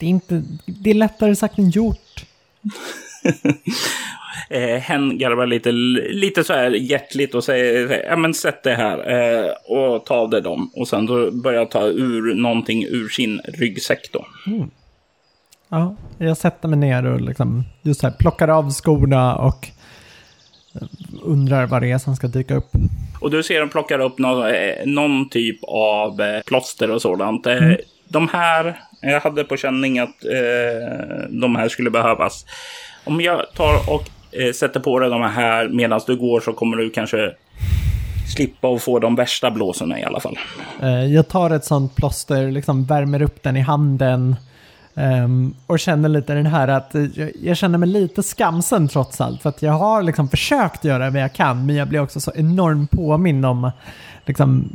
det 0.00 0.06
är, 0.06 0.10
inte, 0.10 0.42
det 0.66 0.90
är 0.90 0.94
lättare 0.94 1.36
sagt 1.36 1.58
än 1.58 1.70
gjort. 1.70 2.24
eh, 4.50 4.76
hen 4.80 5.18
garvar 5.18 5.46
lite, 5.46 5.72
lite 5.72 6.44
så 6.44 6.52
här 6.52 6.70
hjärtligt 6.70 7.34
och 7.34 7.44
säger 7.44 8.04
ja 8.08 8.16
men 8.16 8.34
sätt 8.34 8.62
det 8.62 8.74
här 8.74 9.10
eh, 9.10 9.50
och 9.64 10.06
ta 10.06 10.14
av 10.14 10.30
dig 10.30 10.42
dem. 10.42 10.70
Och 10.74 10.88
sen 10.88 11.06
då 11.06 11.30
börjar 11.30 11.58
jag 11.58 11.70
ta 11.70 11.86
ur 11.86 12.34
någonting 12.34 12.84
ur 12.84 13.08
sin 13.08 13.38
ryggsäck 13.38 14.12
då. 14.12 14.26
Mm. 14.46 14.70
Ja, 15.68 15.96
jag 16.18 16.36
sätter 16.36 16.68
mig 16.68 16.78
ner 16.78 17.06
och 17.06 17.20
liksom 17.20 17.64
just 17.82 18.02
här 18.02 18.10
plockar 18.10 18.48
av 18.48 18.70
skorna 18.70 19.36
och 19.36 19.68
undrar 21.22 21.66
vad 21.66 21.82
det 21.82 21.90
är 21.90 21.98
som 21.98 22.16
ska 22.16 22.26
dyka 22.26 22.54
upp. 22.54 22.70
Och 23.20 23.30
du 23.30 23.42
ser 23.42 23.60
dem 23.60 23.68
plockar 23.68 23.98
upp 23.98 24.18
någon, 24.18 24.46
eh, 24.46 24.86
någon 24.86 25.28
typ 25.28 25.58
av 25.68 26.20
eh, 26.20 26.40
plåster 26.46 26.90
och 26.90 27.02
sådant. 27.02 27.46
Eh, 27.46 27.56
mm. 27.56 27.76
De 28.08 28.28
här 28.28 28.80
jag 29.00 29.20
hade 29.20 29.44
på 29.44 29.56
känning 29.56 29.98
att 29.98 30.24
eh, 30.24 31.30
de 31.30 31.56
här 31.56 31.68
skulle 31.68 31.90
behövas. 31.90 32.46
Om 33.04 33.20
jag 33.20 33.52
tar 33.54 33.94
och 33.94 34.04
eh, 34.32 34.52
sätter 34.52 34.80
på 34.80 34.98
dig 34.98 35.10
de 35.10 35.22
här 35.22 35.68
medan 35.68 36.00
du 36.06 36.16
går 36.16 36.40
så 36.40 36.52
kommer 36.52 36.76
du 36.76 36.90
kanske 36.90 37.34
slippa 38.34 38.68
att 38.68 38.82
få 38.82 38.98
de 38.98 39.14
värsta 39.14 39.50
blåsorna 39.50 40.00
i 40.00 40.04
alla 40.04 40.20
fall. 40.20 40.38
Jag 41.14 41.28
tar 41.28 41.50
ett 41.50 41.64
sånt 41.64 41.96
plåster, 41.96 42.50
liksom 42.50 42.84
värmer 42.84 43.22
upp 43.22 43.42
den 43.42 43.56
i 43.56 43.60
handen. 43.60 44.36
Um, 44.98 45.54
och 45.66 45.80
känner 45.80 46.08
lite 46.08 46.34
den 46.34 46.46
här 46.46 46.68
att 46.68 46.94
jag, 47.14 47.32
jag, 47.42 47.56
känner 47.56 47.78
mig 47.78 47.88
lite 47.88 48.22
skamsen 48.22 48.88
trots 48.88 49.20
allt. 49.20 49.42
För 49.42 49.48
att 49.48 49.62
jag 49.62 49.72
har 49.72 50.02
liksom 50.02 50.28
försökt 50.28 50.84
göra 50.84 51.10
vad 51.10 51.22
jag 51.22 51.32
kan, 51.32 51.66
men 51.66 51.76
jag 51.76 51.88
blir 51.88 52.00
också 52.00 52.20
så 52.20 52.32
enormt 52.34 52.90
påminn 52.90 53.44
om 53.44 53.70
liksom, 54.24 54.68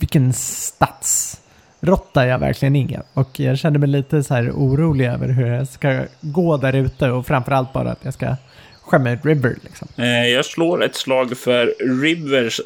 vilken 0.00 0.32
stadsrotta 0.32 2.26
jag 2.26 2.38
verkligen 2.38 2.76
är. 2.76 3.02
Och 3.14 3.40
jag 3.40 3.58
känner 3.58 3.78
mig 3.78 3.88
lite 3.88 4.22
så 4.22 4.34
här 4.34 4.50
orolig 4.50 5.06
över 5.06 5.28
hur 5.28 5.46
jag 5.46 5.68
ska 5.68 6.02
gå 6.20 6.56
där 6.56 6.72
ute 6.72 7.10
och 7.10 7.26
framförallt 7.26 7.72
bara 7.72 7.90
att 7.90 8.04
jag 8.04 8.14
ska 8.14 8.36
skämma 8.82 9.10
ut 9.10 9.24
River. 9.24 9.56
Liksom. 9.62 9.88
Eh, 9.96 10.26
jag 10.26 10.44
slår 10.44 10.84
ett 10.84 10.94
slag 10.94 11.36
för 11.36 11.74
Rivers 12.02 12.60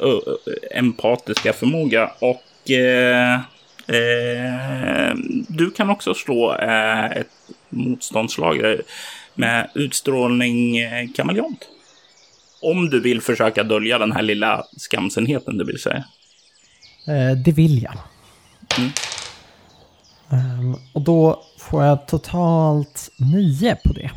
empatiska 0.71 1.53
förmåga 1.53 2.11
och 2.19 2.71
eh, 2.71 3.39
du 5.47 5.71
kan 5.75 5.89
också 5.89 6.13
slå 6.13 6.55
eh, 6.55 7.05
ett 7.05 7.27
motståndslag 7.69 8.81
med 9.33 9.69
utstrålning 9.75 10.77
eh, 10.77 11.07
kameleont. 11.15 11.67
Om 12.61 12.89
du 12.89 12.99
vill 12.99 13.21
försöka 13.21 13.63
dölja 13.63 13.97
den 13.97 14.11
här 14.11 14.21
lilla 14.21 14.63
skamsenheten, 14.77 15.57
det 15.57 15.65
vill 15.65 15.79
säga. 15.79 16.03
Eh, 17.07 17.37
det 17.45 17.51
vill 17.51 17.83
jag. 17.83 17.97
Mm. 18.77 18.91
Um, 20.29 20.75
och 20.93 21.01
då 21.01 21.43
får 21.59 21.83
jag 21.83 22.07
totalt 22.07 23.11
nio 23.17 23.75
på 23.75 23.93
det. 23.93 24.11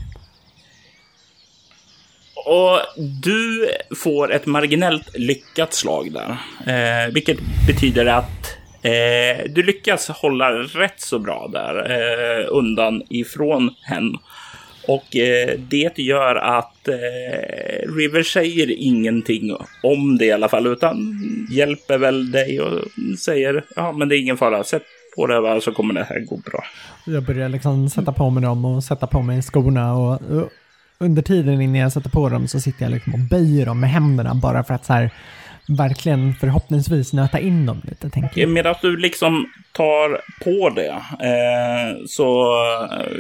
Och 2.47 2.81
du 3.23 3.71
får 3.97 4.33
ett 4.33 4.47
marginellt 4.47 5.19
lyckat 5.19 5.75
slag 5.75 6.13
där. 6.13 6.31
Eh, 6.67 7.13
vilket 7.13 7.39
betyder 7.67 8.07
att 8.07 8.58
eh, 8.83 9.45
du 9.49 9.63
lyckas 9.63 10.09
hålla 10.09 10.51
rätt 10.53 11.01
så 11.01 11.19
bra 11.19 11.51
där 11.53 11.91
eh, 11.91 12.47
undan 12.51 13.03
ifrån 13.09 13.71
henne. 13.83 14.19
Och 14.89 15.17
eh, 15.17 15.59
det 15.59 15.99
gör 15.99 16.35
att 16.35 16.89
eh, 16.89 17.93
River 17.97 18.23
säger 18.23 18.71
ingenting 18.79 19.57
om 19.83 20.19
det 20.19 20.25
i 20.25 20.33
alla 20.33 20.49
fall, 20.49 20.67
utan 20.67 21.19
hjälper 21.51 21.99
väl 21.99 22.31
dig 22.31 22.61
och 22.61 22.85
säger 23.19 23.65
ja, 23.77 23.93
men 23.93 24.09
det 24.09 24.17
är 24.17 24.21
ingen 24.21 24.37
fara. 24.37 24.65
Sätt 24.65 24.83
på 25.17 25.27
det 25.27 25.35
här 25.35 25.61
så 25.61 25.73
kommer 25.73 25.95
det 25.95 26.05
här 26.05 26.21
gå 26.21 26.37
bra. 26.37 26.65
Jag 27.07 27.23
börjar 27.23 27.49
liksom 27.49 27.91
sätta 27.91 28.13
på 28.13 28.31
mig 28.31 28.43
dem 28.43 28.65
och 28.65 28.85
sätta 28.85 29.07
på 29.07 29.23
mig 29.23 29.43
skorna 29.43 29.95
och, 29.95 30.13
och 30.13 30.49
under 30.99 31.23
tiden 31.23 31.61
innan 31.61 31.75
jag 31.75 31.93
sätter 31.93 32.11
på 32.11 32.29
dem 32.29 32.49
så 32.49 32.61
sitter 32.61 32.83
jag 32.83 32.93
liksom 32.93 33.15
och 33.15 33.21
böjer 33.21 33.67
dem 33.67 33.81
med 33.81 33.91
händerna 33.91 34.35
bara 34.35 34.65
för 34.65 34.75
att 34.75 34.85
så 34.85 34.93
här 34.93 35.11
verkligen 35.69 36.35
förhoppningsvis 36.35 37.13
nöta 37.13 37.41
in 37.41 37.67
dem 37.67 37.83
lite. 37.85 38.11
Tänker 38.11 38.41
jag. 38.41 38.51
Medan 38.51 38.75
du 38.83 38.97
liksom 38.97 39.53
tar 39.73 40.21
på 40.45 40.71
det 40.71 40.91
eh, 41.27 42.05
så 42.07 42.55
eh, 42.85 43.13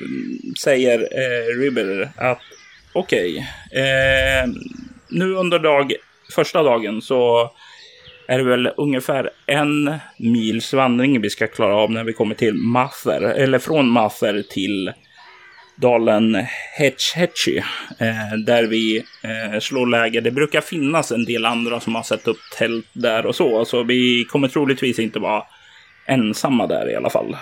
säger 0.62 0.98
eh, 1.00 1.60
Ribber 1.60 2.10
att 2.16 2.40
okej, 2.92 3.46
okay, 3.70 3.82
eh, 3.82 4.46
nu 5.08 5.34
under 5.34 5.58
dag, 5.58 5.92
första 6.34 6.62
dagen 6.62 7.02
så 7.02 7.50
är 8.28 8.38
det 8.38 8.44
väl 8.44 8.70
ungefär 8.76 9.30
en 9.46 9.94
mils 10.16 10.72
vandring 10.72 11.20
vi 11.20 11.30
ska 11.30 11.46
klara 11.46 11.76
av 11.76 11.90
när 11.90 12.04
vi 12.04 12.12
kommer 12.12 12.34
till 12.34 12.54
Mather, 12.54 13.20
eller 13.22 13.58
från 13.58 13.88
Mather 13.88 14.42
till 14.42 14.92
dalen 15.80 16.34
Hetch 16.76 17.16
eh, 17.98 18.38
där 18.46 18.66
vi 18.66 18.96
eh, 18.98 19.60
slår 19.60 19.86
läger. 19.86 20.20
Det 20.20 20.30
brukar 20.30 20.60
finnas 20.60 21.12
en 21.12 21.24
del 21.24 21.44
andra 21.44 21.80
som 21.80 21.94
har 21.94 22.02
satt 22.02 22.28
upp 22.28 22.40
tält 22.58 22.86
där 22.92 23.26
och 23.26 23.34
så, 23.34 23.64
så 23.64 23.82
vi 23.82 24.24
kommer 24.24 24.48
troligtvis 24.48 24.98
inte 24.98 25.18
vara 25.18 25.42
ensamma 26.06 26.66
där 26.66 26.90
i 26.90 26.96
alla 26.96 27.10
fall. 27.10 27.36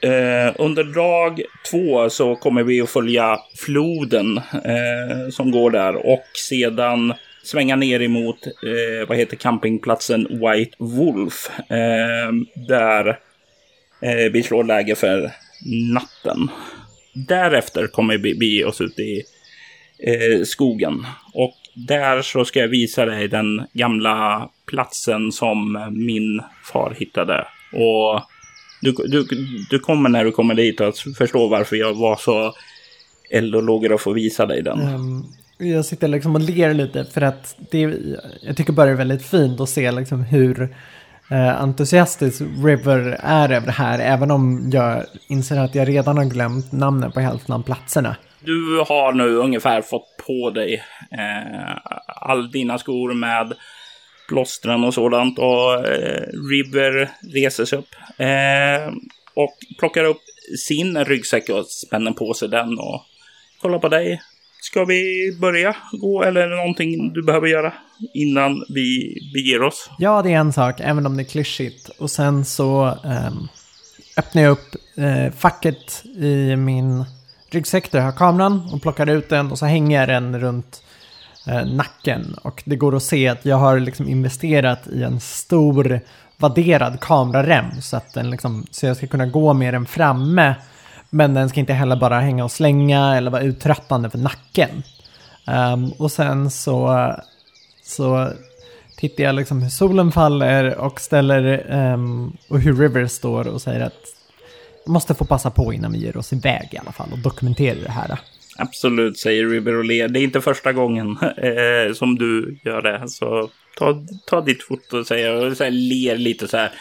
Eh, 0.00 0.54
under 0.58 0.84
dag 0.84 1.42
två 1.70 2.10
så 2.10 2.36
kommer 2.36 2.62
vi 2.62 2.80
att 2.80 2.90
följa 2.90 3.38
floden 3.56 4.36
eh, 4.64 5.30
som 5.30 5.50
går 5.50 5.70
där 5.70 6.06
och 6.06 6.26
sedan 6.48 7.14
svänga 7.44 7.76
ner 7.76 8.02
emot 8.02 8.46
eh, 8.46 9.08
vad 9.08 9.18
heter 9.18 9.36
campingplatsen 9.36 10.26
White 10.30 10.76
Wolf. 10.78 11.50
Eh, 11.70 12.32
där 12.68 13.08
eh, 14.02 14.32
vi 14.32 14.42
slår 14.42 14.64
läge 14.64 14.94
för 14.94 15.30
natten. 15.94 16.50
Därefter 17.26 17.86
kommer 17.86 18.18
vi 18.18 18.34
bege 18.34 18.64
oss 18.64 18.80
ut 18.80 18.98
i 18.98 19.22
eh, 19.98 20.42
skogen. 20.44 21.06
Och 21.34 21.54
där 21.74 22.22
så 22.22 22.44
ska 22.44 22.60
jag 22.60 22.68
visa 22.68 23.04
dig 23.04 23.28
den 23.28 23.66
gamla 23.72 24.48
platsen 24.66 25.32
som 25.32 25.88
min 25.92 26.42
far 26.72 26.94
hittade. 26.98 27.46
Och 27.72 28.22
du, 28.82 28.92
du, 28.92 29.26
du 29.70 29.78
kommer 29.78 30.08
när 30.08 30.24
du 30.24 30.32
kommer 30.32 30.54
dit 30.54 30.80
att 30.80 30.98
förstå 31.18 31.48
varför 31.48 31.76
jag 31.76 31.94
var 31.94 32.16
så 32.16 32.54
eld 33.30 33.54
och 33.54 33.62
lågor 33.62 33.94
att 33.94 34.00
få 34.00 34.12
visa 34.12 34.46
dig 34.46 34.62
den. 34.62 34.80
Um, 34.80 35.26
jag 35.58 35.84
sitter 35.84 36.08
liksom 36.08 36.34
och 36.34 36.40
ler 36.40 36.74
lite 36.74 37.04
för 37.04 37.20
att 37.20 37.56
det, 37.70 37.94
jag 38.42 38.56
tycker 38.56 38.72
bara 38.72 38.86
det 38.86 38.92
är 38.92 38.96
väldigt 38.96 39.26
fint 39.26 39.60
att 39.60 39.68
se 39.68 39.92
liksom 39.92 40.22
hur 40.22 40.76
eh, 41.30 41.62
entusiastisk 41.62 42.40
River 42.64 43.20
är 43.22 43.52
över 43.52 43.66
det 43.66 43.72
här. 43.72 43.98
Även 43.98 44.30
om 44.30 44.70
jag 44.72 45.04
inser 45.28 45.56
att 45.56 45.74
jag 45.74 45.88
redan 45.88 46.16
har 46.18 46.24
glömt 46.24 46.72
namnen 46.72 47.12
på 47.12 47.20
hälften 47.20 47.54
av 47.54 47.62
platserna. 47.62 48.16
Du 48.40 48.84
har 48.88 49.12
nu 49.12 49.34
ungefär 49.34 49.82
fått 49.82 50.16
på 50.26 50.50
dig 50.50 50.82
eh, 51.10 51.92
all 52.06 52.50
dina 52.50 52.78
skor 52.78 53.14
med 53.14 53.52
plåstren 54.28 54.84
och 54.84 54.94
sådant. 54.94 55.38
Och 55.38 55.86
eh, 55.86 56.26
River 56.50 57.10
reser 57.34 57.64
sig 57.64 57.78
upp 57.78 57.94
eh, 58.16 58.94
och 59.34 59.56
plockar 59.78 60.04
upp 60.04 60.22
sin 60.66 61.04
ryggsäck 61.04 61.48
och 61.48 61.66
spänner 61.66 62.12
på 62.12 62.34
sig 62.34 62.48
den 62.48 62.78
och 62.78 63.02
kollar 63.60 63.78
på 63.78 63.88
dig. 63.88 64.20
Ska 64.70 64.84
vi 64.84 65.36
börja 65.40 65.76
gå 65.92 66.22
eller 66.22 66.40
är 66.40 66.48
det 66.48 66.56
någonting 66.56 67.12
du 67.12 67.22
behöver 67.22 67.46
göra 67.46 67.72
innan 68.14 68.64
vi 68.68 69.18
beger 69.34 69.62
oss? 69.62 69.90
Ja, 69.98 70.22
det 70.22 70.32
är 70.32 70.38
en 70.38 70.52
sak, 70.52 70.80
även 70.80 71.06
om 71.06 71.16
det 71.16 71.22
är 71.22 71.24
klyschigt. 71.24 71.88
Och 71.88 72.10
sen 72.10 72.44
så 72.44 72.86
eh, 72.86 73.32
öppnar 74.16 74.42
jag 74.42 74.52
upp 74.52 74.74
eh, 74.96 75.32
facket 75.32 76.04
i 76.04 76.56
min 76.56 77.04
ryggsäck 77.50 77.90
där 77.90 77.98
jag 77.98 78.06
har 78.06 78.12
kameran 78.12 78.70
och 78.72 78.82
plockar 78.82 79.06
ut 79.06 79.28
den 79.28 79.50
och 79.50 79.58
så 79.58 79.66
hänger 79.66 80.00
jag 80.00 80.08
den 80.08 80.40
runt 80.40 80.82
eh, 81.46 81.66
nacken. 81.66 82.34
Och 82.42 82.62
det 82.66 82.76
går 82.76 82.96
att 82.96 83.02
se 83.02 83.28
att 83.28 83.44
jag 83.44 83.56
har 83.56 83.80
liksom 83.80 84.08
investerat 84.08 84.88
i 84.88 85.02
en 85.02 85.20
stor 85.20 86.00
vadderad 86.36 87.00
kamerarem 87.00 87.82
så 87.82 87.96
att 87.96 88.14
den 88.14 88.30
liksom, 88.30 88.66
så 88.70 88.86
jag 88.86 88.96
ska 88.96 89.06
kunna 89.06 89.26
gå 89.26 89.52
med 89.52 89.74
den 89.74 89.86
framme 89.86 90.54
men 91.10 91.34
den 91.34 91.48
ska 91.48 91.60
inte 91.60 91.72
heller 91.72 91.96
bara 91.96 92.20
hänga 92.20 92.44
och 92.44 92.52
slänga 92.52 93.16
eller 93.16 93.30
vara 93.30 93.42
uttröttande 93.42 94.10
för 94.10 94.18
nacken. 94.18 94.82
Um, 95.46 95.92
och 95.92 96.12
sen 96.12 96.50
så, 96.50 97.12
så 97.82 98.32
tittar 98.96 99.24
jag 99.24 99.34
liksom 99.34 99.62
hur 99.62 99.70
solen 99.70 100.12
faller 100.12 100.78
och 100.78 101.00
ställer 101.00 101.72
um, 101.92 102.36
och 102.48 102.60
hur 102.60 102.76
River 102.76 103.06
står 103.06 103.48
och 103.48 103.62
säger 103.62 103.80
att 103.80 104.14
måste 104.86 105.14
få 105.14 105.24
passa 105.24 105.50
på 105.50 105.72
innan 105.72 105.92
vi 105.92 105.98
ger 105.98 106.16
oss 106.16 106.32
iväg 106.32 106.68
i 106.72 106.78
alla 106.78 106.92
fall 106.92 107.08
och 107.12 107.18
dokumentera 107.18 107.78
det 107.78 107.90
här. 107.90 108.18
Absolut, 108.58 109.18
säger 109.18 109.46
River 109.46 109.74
och 109.74 109.84
ler. 109.84 110.08
Det 110.08 110.20
är 110.20 110.24
inte 110.24 110.40
första 110.40 110.72
gången 110.72 111.16
eh, 111.36 111.94
som 111.94 112.18
du 112.18 112.58
gör 112.64 112.82
det. 112.82 113.08
Så 113.08 113.50
ta, 113.78 114.06
ta 114.26 114.40
ditt 114.40 114.62
foto, 114.62 115.04
säger 115.04 115.32
jag, 115.32 115.50
och 115.50 115.56
så 115.56 115.64
här, 115.64 115.70
ler 115.70 116.16
lite 116.16 116.48
så 116.48 116.56
här. 116.56 116.72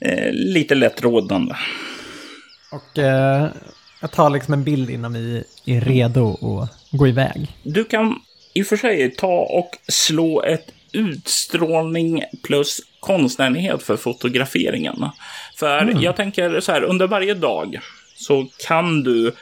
Eh, 0.00 0.32
lite 0.32 0.74
lätt 0.74 1.02
rådande. 1.02 1.54
Och 2.70 2.98
eh, 2.98 3.48
jag 4.00 4.10
tar 4.10 4.30
liksom 4.30 4.54
en 4.54 4.64
bild 4.64 4.90
innan 4.90 5.12
vi 5.12 5.44
är 5.66 5.80
redo 5.80 6.58
att 6.62 6.98
gå 6.98 7.08
iväg. 7.08 7.56
Du 7.62 7.84
kan 7.84 8.20
i 8.54 8.62
och 8.62 8.66
för 8.66 8.76
sig 8.76 9.10
ta 9.10 9.38
och 9.38 9.70
slå 9.88 10.42
ett 10.42 10.66
utstrålning 10.92 12.22
plus 12.42 12.80
konstnärlighet 13.00 13.82
för 13.82 13.96
fotograferingen. 13.96 15.04
För 15.56 15.78
mm. 15.78 16.00
jag 16.00 16.16
tänker 16.16 16.60
så 16.60 16.72
här, 16.72 16.82
under 16.82 17.06
varje 17.06 17.34
dag 17.34 17.80
så 18.14 18.46
kan 18.66 19.02
du 19.02 19.32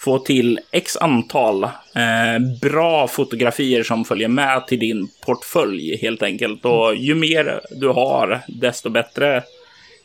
få 0.00 0.18
till 0.18 0.60
x 0.72 0.96
antal 0.96 1.64
eh, 1.64 2.38
bra 2.60 3.08
fotografier 3.08 3.82
som 3.82 4.04
följer 4.04 4.28
med 4.28 4.66
till 4.66 4.78
din 4.78 5.08
portfölj 5.26 5.96
helt 5.96 6.22
enkelt. 6.22 6.64
Och 6.64 6.96
ju 6.96 7.14
mer 7.14 7.60
du 7.70 7.88
har, 7.88 8.40
desto 8.48 8.90
bättre 8.90 9.42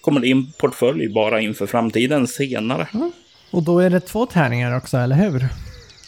kommer 0.02 0.20
din 0.20 0.52
portfölj 0.52 1.08
bara 1.08 1.42
inför 1.42 1.68
framtiden 1.68 2.28
senare. 2.28 2.88
Mm. 2.94 3.12
Och 3.52 3.64
då 3.64 3.80
är 3.80 3.90
det 3.90 4.00
två 4.00 4.26
tärningar 4.26 4.78
också, 4.78 4.98
eller 4.98 5.16
hur? 5.16 5.48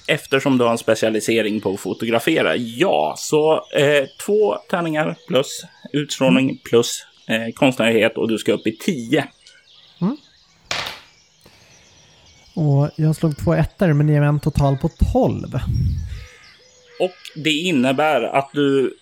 Eftersom 0.08 0.58
du 0.58 0.64
har 0.64 0.72
en 0.72 0.78
specialisering 0.78 1.62
på 1.62 1.74
att 1.74 1.80
fotografera, 1.80 2.56
ja. 2.56 3.16
Så 3.18 3.54
eh, 3.54 4.06
två 4.26 4.56
tärningar 4.70 5.16
plus 5.28 5.62
utstrålning 5.94 6.44
mm. 6.44 6.58
plus 6.64 7.06
eh, 7.28 7.54
konstnärlighet 7.54 8.18
och 8.18 8.28
du 8.28 8.38
ska 8.38 8.54
upp 8.54 8.68
i 8.68 8.78
tio. 8.78 9.28
Mm. 10.02 10.18
Och 12.56 12.90
jag 12.96 13.16
slog 13.16 13.38
två 13.38 13.54
ettor, 13.54 13.94
men 13.94 14.08
det 14.08 14.14
ger 14.14 14.20
mig 14.20 14.30
en 14.30 14.40
total 14.40 14.78
på 14.78 14.90
tolv. 15.14 15.60
Och 17.00 17.16
det 17.36 17.52
innebär 17.52 18.22
att 18.22 18.50
du, 18.54 18.98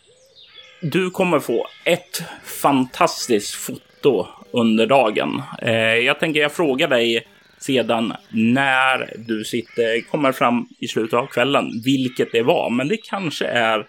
du 0.82 1.12
kommer 1.12 1.40
få 1.40 1.68
ett 1.86 2.24
fantastiskt 2.44 3.56
foto 3.56 4.28
under 4.54 4.88
dagen. 4.88 5.42
Eh, 5.62 5.74
jag 5.82 6.20
tänker 6.20 6.40
jag 6.40 6.52
frågar 6.52 6.88
dig 6.88 7.28
sedan 7.60 8.14
när 8.30 9.14
du 9.18 9.44
sitter, 9.44 10.02
kommer 10.12 10.32
fram 10.32 10.68
i 10.80 10.88
slutet 10.88 11.14
av 11.14 11.26
kvällen, 11.28 11.82
vilket 11.86 12.32
det 12.32 12.42
var. 12.42 12.70
Men 12.70 12.88
det 12.88 12.98
kanske 12.98 13.46
är 13.46 13.86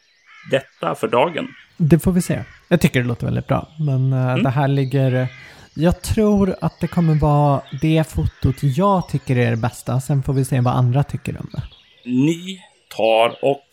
detta 0.51 0.95
för 0.95 1.09
dagen. 1.09 1.49
Det 1.77 1.99
får 1.99 2.13
vi 2.13 2.23
se. 2.23 2.43
Jag 2.69 2.81
tycker 2.81 3.01
det 3.01 3.07
låter 3.07 3.27
väldigt 3.27 3.47
bra. 3.47 3.69
Men 3.79 4.13
uh, 4.13 4.29
mm. 4.29 4.43
det 4.43 4.51
här 4.51 4.69
ligger... 4.69 5.27
Jag 5.75 6.03
tror 6.03 6.55
att 6.61 6.81
det 6.81 6.87
kommer 6.87 7.15
vara 7.15 7.63
det 7.81 8.05
fotot 8.09 8.57
jag 8.63 9.09
tycker 9.09 9.37
är 9.37 9.51
det 9.51 9.57
bästa. 9.57 10.01
Sen 10.01 10.23
får 10.23 10.33
vi 10.33 10.45
se 10.45 10.61
vad 10.61 10.75
andra 10.75 11.03
tycker 11.03 11.37
om 11.41 11.51
det. 11.53 11.63
Ni 12.05 12.61
tar 12.97 13.45
och 13.45 13.69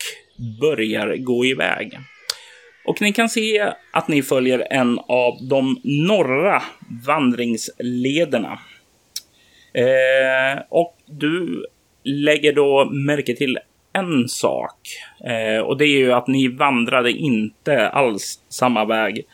börjar 0.60 1.16
gå 1.16 1.44
iväg. 1.44 1.98
Och 2.90 3.02
ni 3.02 3.12
kan 3.12 3.28
se 3.28 3.72
att 3.90 4.08
ni 4.08 4.22
följer 4.22 4.66
en 4.70 4.98
av 4.98 5.38
de 5.40 5.80
norra 5.84 6.62
vandringslederna. 7.06 8.58
Eh, 9.72 10.62
och 10.68 10.96
du 11.06 11.66
lägger 12.04 12.52
då 12.52 12.84
märke 12.84 13.36
till 13.36 13.58
en 13.92 14.28
sak. 14.28 14.78
Eh, 15.24 15.62
och 15.62 15.76
det 15.76 15.84
är 15.84 15.98
ju 15.98 16.12
att 16.12 16.26
ni 16.26 16.48
vandrade 16.48 17.12
inte 17.12 17.88
alls 17.88 18.40
samma 18.48 18.84
väg 18.84 19.24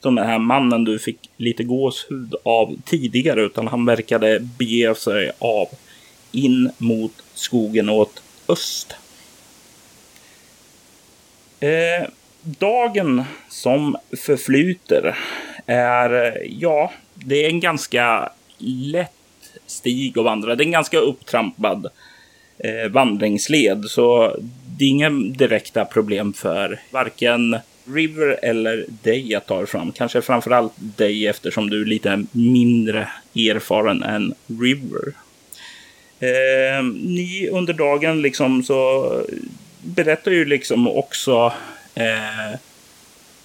som 0.00 0.14
den 0.14 0.26
här 0.26 0.38
mannen 0.38 0.84
du 0.84 0.98
fick 0.98 1.30
lite 1.36 1.64
gåshud 1.64 2.34
av 2.42 2.76
tidigare, 2.84 3.42
utan 3.42 3.68
han 3.68 3.86
verkade 3.86 4.40
bege 4.40 4.94
sig 4.94 5.30
av 5.38 5.66
in 6.32 6.70
mot 6.78 7.12
skogen 7.34 7.88
åt 7.88 8.22
öst. 8.48 8.96
Eh, 11.60 12.08
dagen 12.42 13.24
som 13.48 13.96
förflyter 14.26 15.18
är, 15.66 16.38
ja, 16.50 16.92
det 17.14 17.44
är 17.44 17.48
en 17.48 17.60
ganska 17.60 18.32
lätt 18.58 19.12
stig 19.66 20.18
att 20.18 20.24
vandra. 20.24 20.54
Det 20.54 20.62
är 20.62 20.66
en 20.66 20.72
ganska 20.72 20.98
upptrampad 20.98 21.86
eh, 22.58 22.90
vandringsled, 22.90 23.84
så 23.88 24.36
det 24.78 24.84
är 24.84 24.88
inga 24.88 25.10
direkta 25.10 25.84
problem 25.84 26.32
för 26.32 26.80
varken 26.90 27.56
River 27.94 28.38
eller 28.42 28.84
dig 29.02 29.34
att 29.34 29.46
ta 29.46 29.62
er 29.62 29.66
fram. 29.66 29.92
Kanske 29.92 30.22
framförallt 30.22 30.72
dig 30.76 31.26
eftersom 31.26 31.70
du 31.70 31.80
är 31.80 31.86
lite 31.86 32.24
mindre 32.32 33.08
erfaren 33.34 34.02
än 34.02 34.34
River. 34.46 35.12
Eh, 36.20 36.84
ni 36.94 37.48
under 37.52 37.72
dagen 37.72 38.22
liksom 38.22 38.62
så 38.62 39.12
berättar 39.82 40.30
ju 40.30 40.44
liksom 40.44 40.88
också 40.88 41.52
Eh, 41.94 42.58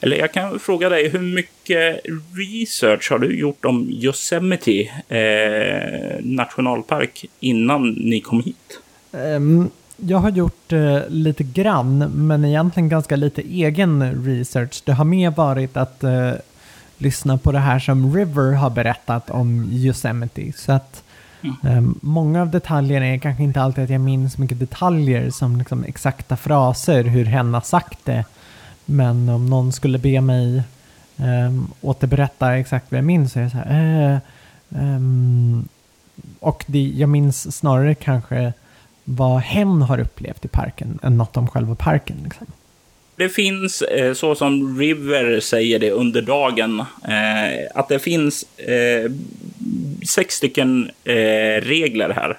eller 0.02 0.18
jag 0.18 0.34
kan 0.34 0.60
fråga 0.60 0.90
dig, 0.90 1.10
hur 1.10 1.20
mycket 1.20 2.02
research 2.36 3.12
har 3.12 3.20
du 3.20 3.40
gjort 3.40 3.66
om 3.66 3.90
Yosemite 3.90 4.82
eh, 5.08 6.26
nationalpark 6.26 7.26
innan 7.40 7.90
ni 7.90 8.22
kom 8.22 8.44
hit? 8.44 8.80
Um, 9.12 9.70
jag 9.98 10.18
har 10.18 10.30
gjort 10.30 10.74
uh, 10.74 11.00
lite 11.08 11.44
grann, 11.44 11.98
men 11.98 12.46
egentligen 12.46 12.90
ganska 12.90 13.16
lite 13.16 13.42
egen 13.42 14.24
research. 14.26 14.82
Det 14.86 14.94
har 14.94 15.06
mer 15.06 15.32
varit 15.32 15.78
att 15.78 16.04
uh, 16.04 16.32
lyssna 16.98 17.38
på 17.38 17.52
det 17.52 17.60
här 17.60 17.80
som 17.80 18.16
River 18.16 18.52
har 18.52 18.70
berättat 18.70 19.30
om 19.30 19.70
Yosemite. 19.72 20.52
Så 20.56 20.72
att 20.72 21.04
mm. 21.42 21.78
um, 21.78 22.00
många 22.02 22.42
av 22.42 22.52
detaljerna 22.52 23.06
är 23.06 23.18
kanske 23.18 23.44
inte 23.44 23.62
alltid 23.62 23.84
att 23.84 23.90
jag 23.90 24.02
minns 24.02 24.34
så 24.34 24.42
mycket 24.42 24.60
detaljer 24.60 25.30
som 25.30 25.58
liksom 25.58 25.84
exakta 25.84 26.38
fraser, 26.38 27.04
hur 27.04 27.26
hen 27.26 27.54
har 27.54 27.62
sagt 27.62 28.00
det. 28.06 28.26
Men 28.86 29.30
om 29.30 29.50
någon 29.50 29.72
skulle 29.72 29.98
be 29.98 30.22
mig 30.22 30.64
um, 31.18 31.74
återberätta 31.82 32.58
exakt 32.58 32.92
vad 32.92 32.98
jag 32.98 33.06
minns 33.06 33.34
så 33.34 33.40
är 33.40 33.44
det 33.44 33.50
så 33.50 33.58
här. 33.58 34.14
Eh, 34.14 34.20
um, 34.82 35.68
och 36.40 36.64
det, 36.68 36.94
jag 36.96 37.10
minns 37.10 37.58
snarare 37.58 37.96
kanske 37.96 38.54
vad 39.04 39.42
hen 39.42 39.82
har 39.82 40.00
upplevt 40.00 40.46
i 40.46 40.48
parken 40.48 41.00
än 41.04 41.18
något 41.18 41.38
om 41.38 41.48
själva 41.48 41.76
parken. 41.76 42.18
Liksom. 42.24 42.48
Det 43.16 43.30
finns, 43.30 43.82
eh, 43.82 44.14
så 44.14 44.36
som 44.36 44.80
River 44.80 45.40
säger 45.40 45.80
det 45.80 45.92
under 45.92 46.22
dagen, 46.22 46.80
eh, 46.80 47.68
att 47.76 47.90
det 47.90 48.00
finns 48.00 48.60
eh, 48.60 49.12
sex 50.08 50.36
stycken 50.36 50.92
eh, 51.04 51.62
regler 51.62 52.10
här. 52.10 52.38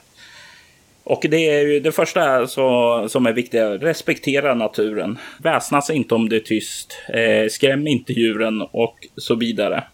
Och 1.06 1.26
det 1.30 1.50
är 1.50 1.66
ju 1.66 1.80
det 1.80 1.92
första 1.92 2.46
så, 2.46 3.06
som 3.08 3.26
är 3.26 3.32
viktigt. 3.32 3.62
Respektera 3.62 4.54
naturen. 4.54 5.18
Väsnas 5.38 5.90
inte 5.90 6.14
om 6.14 6.28
det 6.28 6.36
är 6.36 6.40
tyst. 6.40 6.92
Eh, 7.08 7.48
skräm 7.50 7.86
inte 7.86 8.12
djuren 8.12 8.62
och 8.62 9.06
så 9.16 9.34
vidare. 9.34 9.84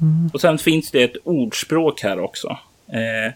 Mm. 0.00 0.30
Och 0.32 0.40
sen 0.40 0.58
finns 0.58 0.90
det 0.90 1.02
ett 1.02 1.16
ordspråk 1.24 2.02
här 2.02 2.20
också. 2.20 2.58
Eh, 2.88 3.32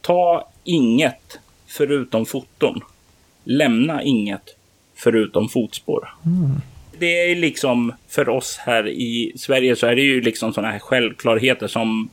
ta 0.00 0.48
inget 0.64 1.38
förutom 1.66 2.26
foton. 2.26 2.80
Lämna 3.44 4.02
inget 4.02 4.56
förutom 4.94 5.48
fotspår. 5.48 6.08
Mm. 6.26 6.50
Det 6.98 7.30
är 7.30 7.36
liksom 7.36 7.92
för 8.08 8.28
oss 8.28 8.56
här 8.58 8.88
i 8.88 9.32
Sverige 9.36 9.76
så 9.76 9.86
är 9.86 9.94
det 9.94 10.02
ju 10.02 10.20
liksom 10.20 10.52
sådana 10.52 10.72
här 10.72 10.78
självklarheter 10.78 11.66
som 11.66 12.10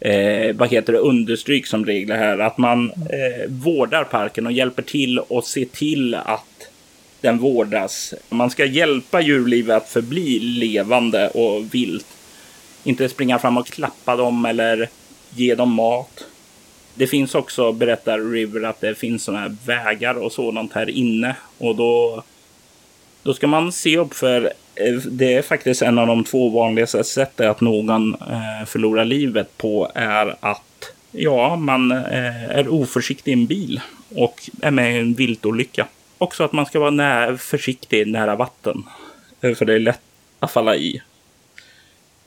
eh, 0.00 0.56
vad 0.56 0.68
heter 0.68 0.92
det, 0.92 0.98
understryk 0.98 1.66
som 1.66 1.86
regler 1.86 2.16
här. 2.16 2.38
Att 2.38 2.58
man 2.58 2.90
eh, 2.90 3.48
vårdar 3.48 4.04
parken 4.04 4.46
och 4.46 4.52
hjälper 4.52 4.82
till 4.82 5.18
och 5.18 5.44
ser 5.44 5.64
till 5.64 6.14
att 6.14 6.70
den 7.20 7.38
vårdas. 7.38 8.14
Man 8.28 8.50
ska 8.50 8.64
hjälpa 8.64 9.20
djurlivet 9.20 9.76
att 9.76 9.88
förbli 9.88 10.38
levande 10.38 11.28
och 11.28 11.74
vilt. 11.74 12.06
Inte 12.84 13.08
springa 13.08 13.38
fram 13.38 13.56
och 13.56 13.66
klappa 13.66 14.16
dem 14.16 14.44
eller 14.44 14.88
ge 15.34 15.54
dem 15.54 15.72
mat. 15.72 16.24
Det 16.94 17.06
finns 17.06 17.34
också, 17.34 17.72
berättar 17.72 18.18
River, 18.32 18.62
att 18.62 18.80
det 18.80 18.94
finns 18.94 19.24
sådana 19.24 19.42
här 19.42 19.56
vägar 19.66 20.14
och 20.14 20.32
sådant 20.32 20.72
här 20.72 20.90
inne. 20.90 21.36
Och 21.58 21.76
då, 21.76 22.22
då 23.28 23.34
ska 23.34 23.46
man 23.46 23.72
se 23.72 23.98
upp 23.98 24.14
för 24.14 24.52
eh, 24.74 24.94
det 24.94 25.34
är 25.34 25.42
faktiskt 25.42 25.82
en 25.82 25.98
av 25.98 26.06
de 26.06 26.24
två 26.24 26.48
vanligaste 26.48 27.04
sätten 27.04 27.50
att 27.50 27.60
någon 27.60 28.14
eh, 28.14 28.66
förlorar 28.66 29.04
livet 29.04 29.58
på 29.58 29.90
är 29.94 30.36
att 30.40 30.92
ja, 31.10 31.56
man 31.56 31.92
eh, 31.92 32.50
är 32.50 32.68
oförsiktig 32.68 33.30
i 33.30 33.34
en 33.34 33.46
bil 33.46 33.80
och 34.14 34.50
är 34.62 34.70
med 34.70 34.94
i 34.94 34.98
en 34.98 35.14
viltolycka. 35.14 35.86
Också 36.18 36.44
att 36.44 36.52
man 36.52 36.66
ska 36.66 36.80
vara 36.80 36.90
nära, 36.90 37.36
försiktig 37.36 38.06
nära 38.06 38.36
vatten. 38.36 38.82
För 39.40 39.64
det 39.64 39.74
är 39.74 39.78
lätt 39.78 40.00
att 40.40 40.50
falla 40.50 40.76
i. 40.76 41.02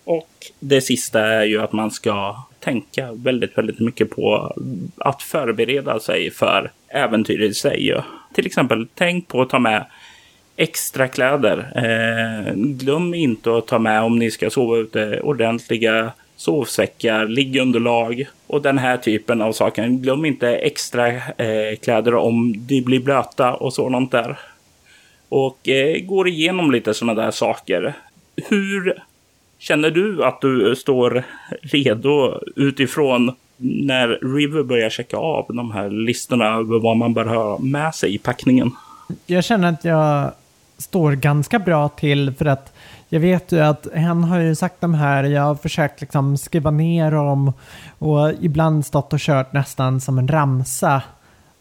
Och 0.03 0.31
det 0.59 0.81
sista 0.81 1.19
är 1.19 1.43
ju 1.43 1.61
att 1.61 1.73
man 1.73 1.91
ska 1.91 2.43
tänka 2.59 3.11
väldigt, 3.11 3.57
väldigt 3.57 3.79
mycket 3.79 4.09
på 4.09 4.55
att 4.97 5.23
förbereda 5.23 5.99
sig 5.99 6.31
för 6.31 6.71
äventyret 6.87 7.51
i 7.51 7.53
sig. 7.53 8.03
Till 8.33 8.45
exempel, 8.45 8.87
tänk 8.95 9.27
på 9.27 9.41
att 9.41 9.49
ta 9.49 9.59
med 9.59 9.85
extra 10.61 11.07
kläder. 11.07 11.71
Eh, 11.75 12.53
glöm 12.55 13.13
inte 13.13 13.57
att 13.57 13.67
ta 13.67 13.79
med 13.79 14.01
om 14.01 14.19
ni 14.19 14.31
ska 14.31 14.49
sova 14.49 14.77
ute 14.77 15.19
ordentliga 15.19 16.11
sovsäckar, 16.35 17.27
liggunderlag 17.27 18.25
och 18.47 18.61
den 18.61 18.77
här 18.77 18.97
typen 18.97 19.41
av 19.41 19.51
saker. 19.51 19.87
Glöm 19.87 20.25
inte 20.25 20.49
extra 20.49 21.07
eh, 21.17 21.77
kläder 21.83 22.15
om 22.15 22.53
de 22.67 22.81
blir 22.81 22.99
blöta 22.99 23.53
och 23.53 23.73
sådant 23.73 24.11
där. 24.11 24.39
Och 25.29 25.69
eh, 25.69 25.99
går 25.99 26.27
igenom 26.27 26.71
lite 26.71 26.93
sådana 26.93 27.21
där 27.21 27.31
saker. 27.31 27.93
Hur 28.35 29.03
känner 29.59 29.91
du 29.91 30.23
att 30.23 30.41
du 30.41 30.75
står 30.75 31.23
redo 31.61 32.39
utifrån 32.55 33.35
när 33.57 34.07
River 34.35 34.63
börjar 34.63 34.89
checka 34.89 35.17
av 35.17 35.45
de 35.49 35.71
här 35.71 35.89
listorna 35.89 36.45
över 36.45 36.79
vad 36.79 36.97
man 36.97 37.13
bör 37.13 37.25
ha 37.25 37.59
med 37.59 37.95
sig 37.95 38.15
i 38.15 38.17
packningen? 38.17 38.71
Jag 39.25 39.43
känner 39.43 39.69
att 39.69 39.85
jag 39.85 40.31
står 40.81 41.11
ganska 41.11 41.59
bra 41.59 41.89
till 41.89 42.33
för 42.33 42.45
att 42.45 42.73
jag 43.09 43.19
vet 43.19 43.51
ju 43.51 43.59
att 43.59 43.87
hen 43.93 44.23
har 44.23 44.39
ju 44.39 44.55
sagt 44.55 44.75
de 44.79 44.93
här, 44.93 45.23
jag 45.23 45.41
har 45.41 45.55
försökt 45.55 46.01
liksom 46.01 46.37
skriva 46.37 46.71
ner 46.71 47.11
dem 47.11 47.53
och 47.99 48.31
ibland 48.41 48.85
stått 48.85 49.13
och 49.13 49.19
kört 49.19 49.53
nästan 49.53 50.01
som 50.01 50.17
en 50.17 50.27
ramsa. 50.27 51.01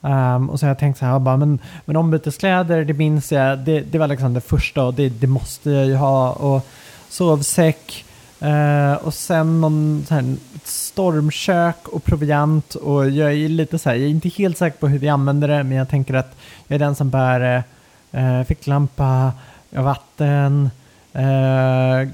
Um, 0.01 0.51
och 0.51 0.61
så 0.61 0.67
har 0.67 0.71
jag 0.71 0.79
tänkt 0.79 0.99
så 0.99 1.05
här, 1.05 1.19
bara, 1.19 1.37
men, 1.37 1.59
men 1.85 1.97
ombyteskläder, 1.97 2.85
det 2.85 2.93
minns 2.93 3.33
jag, 3.33 3.59
det, 3.59 3.81
det 3.81 3.99
var 3.99 4.09
liksom 4.09 4.35
det 4.35 4.41
första 4.41 4.85
och 4.85 4.95
det, 4.95 5.09
det 5.09 5.27
måste 5.27 5.71
jag 5.71 5.87
ju 5.87 5.95
ha. 5.95 6.33
Och 6.33 6.67
sovsäck 7.09 8.05
uh, 8.43 8.95
och 9.07 9.15
sen 9.15 9.61
någon 9.61 10.05
så 10.09 10.15
här, 10.15 10.37
stormkök 10.65 11.89
och 11.89 12.05
proviant 12.05 12.75
och 12.75 13.11
jag 13.11 13.33
är 13.33 13.49
lite 13.49 13.79
så 13.79 13.89
här, 13.89 13.97
jag 13.97 14.05
är 14.05 14.11
inte 14.11 14.29
helt 14.29 14.59
säker 14.59 14.79
på 14.79 14.89
hur 14.89 14.99
vi 14.99 15.09
använder 15.09 15.49
det, 15.49 15.63
men 15.63 15.79
jag 15.79 15.89
tänker 15.89 16.15
att 16.15 16.37
jag 16.67 16.75
är 16.75 16.79
den 16.79 16.95
som 16.95 17.11
bär 17.11 17.57
uh, 17.57 17.63
eh, 18.13 18.43
ficklampa, 18.43 19.33
vatten 19.71 20.71
eh, 21.13 22.09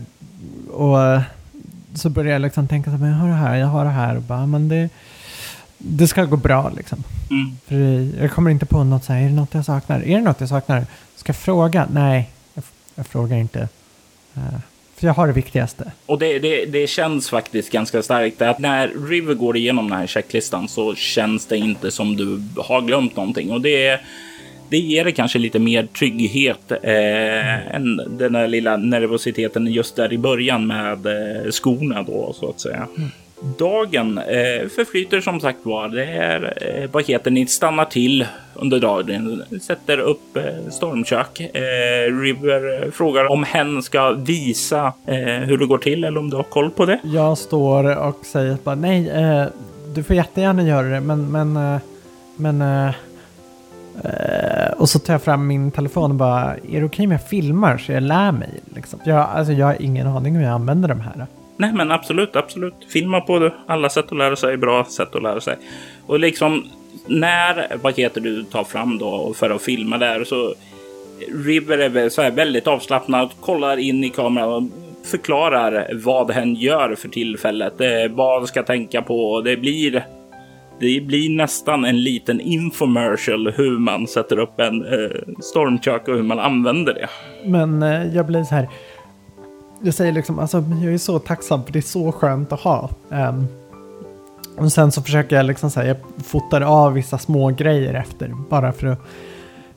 och 0.70 1.22
så 1.94 2.10
började 2.10 2.32
jag 2.32 2.42
liksom 2.42 2.68
tänka 2.68 2.90
så 2.90 2.96
här, 2.96 3.06
jag 3.06 3.16
har 3.16 3.28
det 3.28 3.34
här, 3.34 3.56
jag 3.56 3.66
har 3.66 3.84
det 3.84 3.90
här 3.90 4.16
och 4.16 4.22
bara, 4.22 4.46
men 4.46 4.68
det, 4.68 4.88
det 5.78 6.08
ska 6.08 6.24
gå 6.24 6.36
bra 6.36 6.72
liksom. 6.76 7.04
Mm. 7.30 7.56
För 7.66 8.20
jag 8.22 8.32
kommer 8.32 8.50
inte 8.50 8.66
på 8.66 8.84
något 8.84 9.04
så 9.04 9.12
här, 9.12 9.20
är 9.20 9.28
det 9.28 9.34
något 9.34 9.54
jag 9.54 9.64
saknar? 9.64 10.00
Är 10.00 10.16
det 10.16 10.24
något 10.24 10.40
jag 10.40 10.48
saknar? 10.48 10.86
Ska 11.16 11.30
jag 11.30 11.36
fråga? 11.36 11.86
Nej, 11.92 12.30
jag, 12.54 12.64
jag 12.94 13.06
frågar 13.06 13.36
inte. 13.36 13.68
Uh, 14.36 14.58
för 14.96 15.06
jag 15.06 15.14
har 15.14 15.26
det 15.26 15.32
viktigaste. 15.32 15.92
Och 16.06 16.18
det, 16.18 16.38
det, 16.38 16.64
det, 16.64 16.86
känns 16.86 17.30
faktiskt 17.30 17.72
ganska 17.72 18.02
starkt 18.02 18.42
att 18.42 18.58
när 18.58 19.08
River 19.08 19.34
går 19.34 19.56
igenom 19.56 19.90
den 19.90 19.98
här 19.98 20.06
checklistan 20.06 20.68
så 20.68 20.94
känns 20.94 21.46
det 21.46 21.56
inte 21.56 21.90
som 21.90 22.16
du 22.16 22.42
har 22.62 22.80
glömt 22.80 23.16
någonting. 23.16 23.50
Och 23.50 23.60
det 23.60 23.86
är 23.86 24.00
det 24.68 24.78
ger 24.78 25.04
det 25.04 25.12
kanske 25.12 25.38
lite 25.38 25.58
mer 25.58 25.86
trygghet 25.86 26.72
eh, 26.82 27.74
än 27.76 27.96
den 28.18 28.32
där 28.32 28.48
lilla 28.48 28.76
nervositeten 28.76 29.66
just 29.66 29.96
där 29.96 30.12
i 30.12 30.18
början 30.18 30.66
med 30.66 31.06
eh, 31.06 31.50
skorna 31.50 32.02
då 32.02 32.32
så 32.32 32.50
att 32.50 32.60
säga. 32.60 32.86
Mm. 32.96 33.08
Dagen 33.58 34.18
eh, 34.18 34.68
förflyter 34.68 35.20
som 35.20 35.40
sagt 35.40 35.58
var. 35.62 35.88
Det 35.88 36.04
är, 36.04 36.54
eh, 36.60 36.90
vad 36.90 37.04
heter 37.04 37.30
ni, 37.30 37.46
stannar 37.46 37.84
till 37.84 38.26
under 38.54 38.80
dagen, 38.80 39.42
sätter 39.62 39.98
upp 39.98 40.36
eh, 40.36 40.70
stormkök. 40.70 41.40
Eh, 41.40 42.20
River 42.20 42.90
frågar 42.90 43.24
om 43.24 43.44
hen 43.44 43.82
ska 43.82 44.10
visa 44.10 44.92
eh, 45.06 45.16
hur 45.24 45.58
det 45.58 45.66
går 45.66 45.78
till 45.78 46.04
eller 46.04 46.18
om 46.18 46.30
du 46.30 46.36
har 46.36 46.44
koll 46.44 46.70
på 46.70 46.86
det. 46.86 47.00
Jag 47.04 47.38
står 47.38 47.98
och 47.98 48.26
säger 48.26 48.56
bara 48.64 48.74
nej, 48.74 49.10
eh, 49.10 49.44
du 49.94 50.02
får 50.02 50.16
jättegärna 50.16 50.62
göra 50.62 50.86
det, 50.86 51.00
men, 51.00 51.32
men, 51.32 51.80
men 52.36 52.92
Uh, 54.04 54.80
och 54.80 54.88
så 54.88 54.98
tar 54.98 55.14
jag 55.14 55.22
fram 55.22 55.46
min 55.46 55.70
telefon 55.70 56.10
och 56.10 56.16
bara, 56.16 56.42
är 56.42 56.56
det 56.56 56.62
okej 56.62 56.84
okay 56.84 57.06
om 57.06 57.12
jag 57.12 57.28
filmar 57.28 57.78
så 57.78 57.92
jag 57.92 58.02
lär 58.02 58.32
mig? 58.32 58.50
Liksom. 58.74 59.00
Jag, 59.04 59.18
alltså, 59.18 59.52
jag 59.52 59.66
har 59.66 59.82
ingen 59.82 60.06
aning 60.06 60.36
hur 60.36 60.42
jag 60.42 60.52
använder 60.52 60.88
de 60.88 61.00
här. 61.00 61.26
Nej, 61.56 61.72
men 61.72 61.92
absolut, 61.92 62.36
absolut. 62.36 62.74
Filma 62.88 63.20
på 63.20 63.38
det. 63.38 63.52
Alla 63.66 63.88
sätt 63.88 64.04
att 64.12 64.18
lära 64.18 64.36
sig 64.36 64.52
är 64.52 64.56
bra 64.56 64.84
sätt 64.84 65.14
att 65.14 65.22
lära 65.22 65.40
sig. 65.40 65.56
Och 66.06 66.20
liksom 66.20 66.64
när, 67.06 67.76
vad 67.82 67.98
heter 67.98 68.20
du, 68.20 68.44
tar 68.44 68.64
fram 68.64 68.98
då 68.98 69.32
för 69.36 69.50
att 69.50 69.62
filma 69.62 69.98
där 69.98 70.24
så 70.24 70.54
River 71.46 71.78
är 71.78 72.08
så 72.08 72.22
här 72.22 72.30
väldigt 72.30 72.66
avslappnad, 72.66 73.30
kollar 73.40 73.76
in 73.76 74.04
i 74.04 74.08
kameran 74.08 74.52
och 74.52 74.62
förklarar 75.06 75.90
vad 75.92 76.30
hen 76.30 76.54
gör 76.54 76.94
för 76.94 77.08
tillfället. 77.08 77.80
Eh, 77.80 78.10
vad 78.10 78.48
ska 78.48 78.62
tänka 78.62 79.02
på. 79.02 79.40
Det 79.40 79.56
blir 79.56 80.06
det 80.80 81.06
blir 81.06 81.36
nästan 81.36 81.84
en 81.84 82.02
liten 82.02 82.40
infomercial 82.40 83.52
hur 83.56 83.78
man 83.78 84.06
sätter 84.06 84.38
upp 84.38 84.60
en 84.60 84.84
eh, 84.84 85.34
stormkök 85.40 86.08
och 86.08 86.14
hur 86.14 86.22
man 86.22 86.38
använder 86.38 86.94
det. 86.94 87.08
Men 87.44 87.82
eh, 87.82 88.14
jag 88.14 88.26
blir 88.26 88.44
så 88.44 88.54
här. 88.54 88.68
Jag 89.82 89.94
säger 89.94 90.12
liksom, 90.12 90.38
alltså 90.38 90.64
jag 90.82 90.94
är 90.94 90.98
så 90.98 91.18
tacksam 91.18 91.64
för 91.64 91.72
det 91.72 91.78
är 91.78 91.80
så 91.80 92.12
skönt 92.12 92.52
att 92.52 92.60
ha. 92.60 92.90
Um, 93.08 93.46
och 94.56 94.72
sen 94.72 94.92
så 94.92 95.02
försöker 95.02 95.36
jag 95.36 95.46
liksom 95.46 95.70
säga, 95.70 95.86
jag 95.86 96.26
fotar 96.26 96.60
av 96.60 96.92
vissa 96.92 97.18
små 97.18 97.50
grejer 97.50 97.94
efter 97.94 98.32
bara 98.50 98.72
för 98.72 98.86
att 98.86 99.00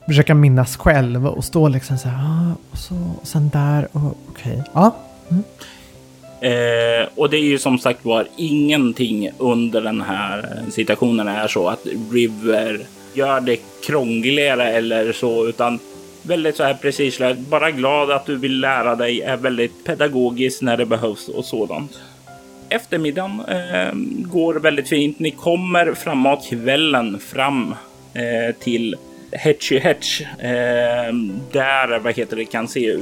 försöka 0.06 0.34
minnas 0.34 0.76
själv 0.76 1.26
och 1.26 1.44
stå 1.44 1.68
liksom 1.68 1.98
så 1.98 2.08
här, 2.08 2.24
ah, 2.24 2.52
och 2.70 2.78
så, 2.78 2.94
och 3.20 3.26
sen 3.26 3.48
där, 3.48 3.88
och 3.92 4.16
okej, 4.28 4.52
okay. 4.52 4.62
ja. 4.72 4.96
Mm. 5.30 5.42
Eh, 6.40 7.08
och 7.14 7.30
det 7.30 7.36
är 7.36 7.44
ju 7.44 7.58
som 7.58 7.78
sagt 7.78 8.04
var 8.04 8.26
ingenting 8.36 9.30
under 9.38 9.80
den 9.80 10.00
här 10.00 10.62
situationen 10.70 11.28
är 11.28 11.48
så 11.48 11.68
att 11.68 11.86
River 12.12 12.80
gör 13.14 13.40
det 13.40 13.60
krångligare 13.86 14.70
eller 14.72 15.12
så, 15.12 15.48
utan 15.48 15.78
väldigt 16.22 16.56
så 16.56 16.62
här 16.62 16.74
precis. 16.74 17.20
Bara 17.36 17.70
glad 17.70 18.10
att 18.10 18.26
du 18.26 18.36
vill 18.36 18.60
lära 18.60 18.96
dig, 18.96 19.20
är 19.20 19.36
väldigt 19.36 19.84
pedagogisk 19.84 20.62
när 20.62 20.76
det 20.76 20.86
behövs 20.86 21.28
och 21.28 21.44
sådant. 21.44 21.98
Eftermiddagen 22.68 23.40
eh, 23.48 23.92
går 24.32 24.54
väldigt 24.54 24.88
fint. 24.88 25.18
Ni 25.18 25.30
kommer 25.30 25.94
framåt 25.94 26.46
kvällen 26.50 27.18
fram 27.18 27.74
eh, 28.14 28.54
till 28.54 28.96
Hetchy 29.32 29.78
Hetch. 29.78 30.20
Eh, 30.20 31.12
där, 31.52 31.98
vad 31.98 32.14
heter 32.14 32.36
det, 32.36 32.44
kan 32.44 32.68
se 32.68 32.96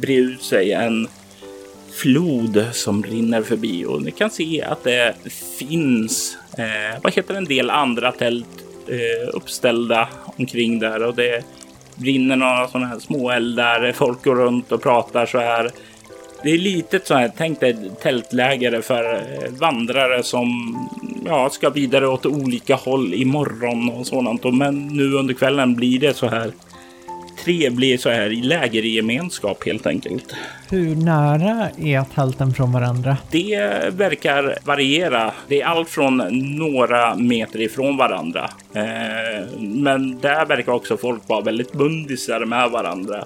bre 0.00 0.14
ut 0.14 0.42
sig 0.42 0.72
en 0.72 1.08
flod 1.96 2.66
som 2.72 3.02
rinner 3.02 3.42
förbi 3.42 3.84
och 3.84 4.02
ni 4.02 4.10
kan 4.10 4.30
se 4.30 4.62
att 4.62 4.84
det 4.84 5.14
finns, 5.58 6.38
eh, 6.58 7.02
vad 7.02 7.12
heter 7.14 7.34
en 7.34 7.44
del 7.44 7.70
andra 7.70 8.12
tält 8.12 8.64
eh, 8.88 9.28
uppställda 9.32 10.08
omkring 10.24 10.78
där 10.78 11.02
och 11.02 11.14
det 11.14 11.44
brinner 11.94 12.36
några 12.36 12.68
sådana 12.68 12.86
här 12.86 12.98
små 12.98 13.30
eldar. 13.30 13.92
Folk 13.92 14.24
går 14.24 14.34
runt 14.34 14.72
och 14.72 14.82
pratar 14.82 15.26
så 15.26 15.38
här. 15.38 15.70
Det 16.42 16.50
är 16.50 16.58
litet 16.58 17.06
så 17.06 17.14
här, 17.14 17.32
tänk 17.36 17.60
dig 17.60 17.90
tältläger 18.02 18.80
för 18.80 19.14
eh, 19.14 19.52
vandrare 19.60 20.22
som 20.22 20.78
ja, 21.24 21.50
ska 21.50 21.70
vidare 21.70 22.08
åt 22.08 22.26
olika 22.26 22.74
håll 22.74 23.14
imorgon 23.14 23.90
och 23.90 24.06
sådant. 24.06 24.54
Men 24.54 24.86
nu 24.86 25.12
under 25.12 25.34
kvällen 25.34 25.74
blir 25.74 26.00
det 26.00 26.14
så 26.14 26.26
här. 26.26 26.52
Tre 27.46 27.70
blir 27.70 27.98
så 27.98 28.10
här 28.10 28.32
i 28.32 28.42
lägergemenskap 28.42 29.66
helt 29.66 29.86
enkelt. 29.86 30.34
Hur 30.70 30.96
nära 30.96 31.70
är 31.78 32.04
tälten 32.14 32.54
från 32.54 32.72
varandra? 32.72 33.16
Det 33.30 33.58
verkar 33.92 34.58
variera. 34.64 35.32
Det 35.48 35.62
är 35.62 35.66
allt 35.66 35.88
från 35.88 36.16
några 36.58 37.16
meter 37.16 37.60
ifrån 37.60 37.96
varandra. 37.96 38.50
Eh, 38.74 39.50
men 39.58 40.18
där 40.20 40.46
verkar 40.46 40.72
också 40.72 40.96
folk 40.96 41.28
vara 41.28 41.40
väldigt 41.40 41.72
bundisar 41.72 42.44
med 42.44 42.70
varandra. 42.70 43.24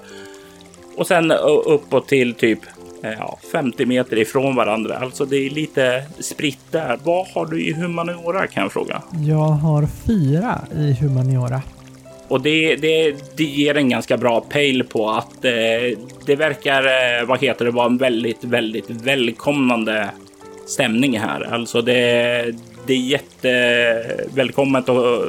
Och 0.97 1.07
sen 1.07 1.31
uppåt 1.67 2.09
till 2.09 2.35
typ 2.35 2.61
Eh, 3.03 3.11
ja, 3.11 3.39
50 3.53 3.87
meter 3.87 4.19
ifrån 4.19 4.55
varandra. 4.55 4.99
Alltså 4.99 5.25
det 5.25 5.37
är 5.37 5.51
lite 5.51 6.05
spritt 6.19 6.73
där. 6.73 6.99
Vad 7.05 7.27
har 7.29 7.47
du 7.47 7.63
i 7.63 7.73
humaniora 7.73 8.47
kan 8.47 8.63
jag 8.63 8.73
fråga? 8.73 9.03
Jag 9.13 9.49
har 9.49 9.87
fyra 9.87 10.61
i 10.77 10.93
humaniora. 10.93 11.63
Och 12.31 12.41
det, 12.41 12.77
det, 12.77 13.15
det 13.37 13.45
ger 13.45 13.77
en 13.77 13.89
ganska 13.89 14.17
bra 14.17 14.41
pejl 14.41 14.85
på 14.85 15.11
att 15.11 15.45
eh, 15.45 15.99
det 16.27 16.37
verkar, 16.37 16.85
eh, 16.85 17.27
vad 17.27 17.41
heter 17.41 17.65
det, 17.65 17.71
vara 17.71 17.87
en 17.87 17.99
väldigt, 17.99 18.45
väldigt 18.45 18.91
välkomnande 18.91 20.11
stämning 20.67 21.19
här. 21.19 21.55
Alltså 21.55 21.83
det, 21.83 22.55
det 22.87 22.93
är 22.93 22.99
jättevälkommet 22.99 24.89
att 24.89 25.25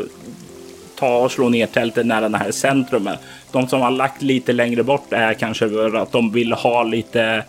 ta 0.96 1.18
och 1.18 1.32
slå 1.32 1.50
ner 1.50 1.66
tältet 1.68 2.06
nära 2.06 2.30
det 2.30 2.38
här 2.38 2.52
centrumet. 2.52 3.20
De 3.52 3.68
som 3.68 3.82
har 3.82 3.92
lagt 3.92 4.22
lite 4.22 4.54
längre 4.54 4.84
bort 4.84 5.14
är 5.14 5.34
kanske 5.34 5.70
för 5.70 5.96
att 5.96 6.12
de 6.12 6.32
vill 6.32 6.54
ha 6.54 6.84
lite 6.84 7.44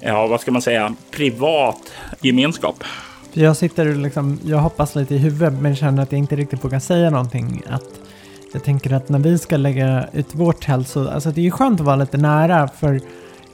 ja, 0.00 0.26
vad 0.26 0.40
ska 0.40 0.52
man 0.52 0.62
säga, 0.62 0.94
privat 1.10 1.92
gemenskap. 2.20 2.84
Jag 3.32 3.56
sitter 3.56 3.94
liksom, 3.94 4.40
jag 4.44 4.58
hoppas 4.58 4.94
lite 4.94 5.14
i 5.14 5.18
huvudet 5.18 5.54
men 5.60 5.76
känner 5.76 6.02
att 6.02 6.12
jag 6.12 6.18
inte 6.18 6.36
riktigt 6.36 6.64
vågar 6.64 6.80
säga 6.80 7.10
någonting. 7.10 7.62
Att 7.70 8.07
jag 8.52 8.64
tänker 8.64 8.92
att 8.92 9.08
när 9.08 9.18
vi 9.18 9.38
ska 9.38 9.56
lägga 9.56 10.08
ut 10.12 10.34
vårt 10.34 10.64
tält 10.64 10.88
så, 10.88 11.08
alltså 11.08 11.30
det 11.30 11.40
är 11.40 11.42
ju 11.42 11.50
skönt 11.50 11.80
att 11.80 11.86
vara 11.86 11.96
lite 11.96 12.16
nära 12.16 12.68
för 12.68 13.00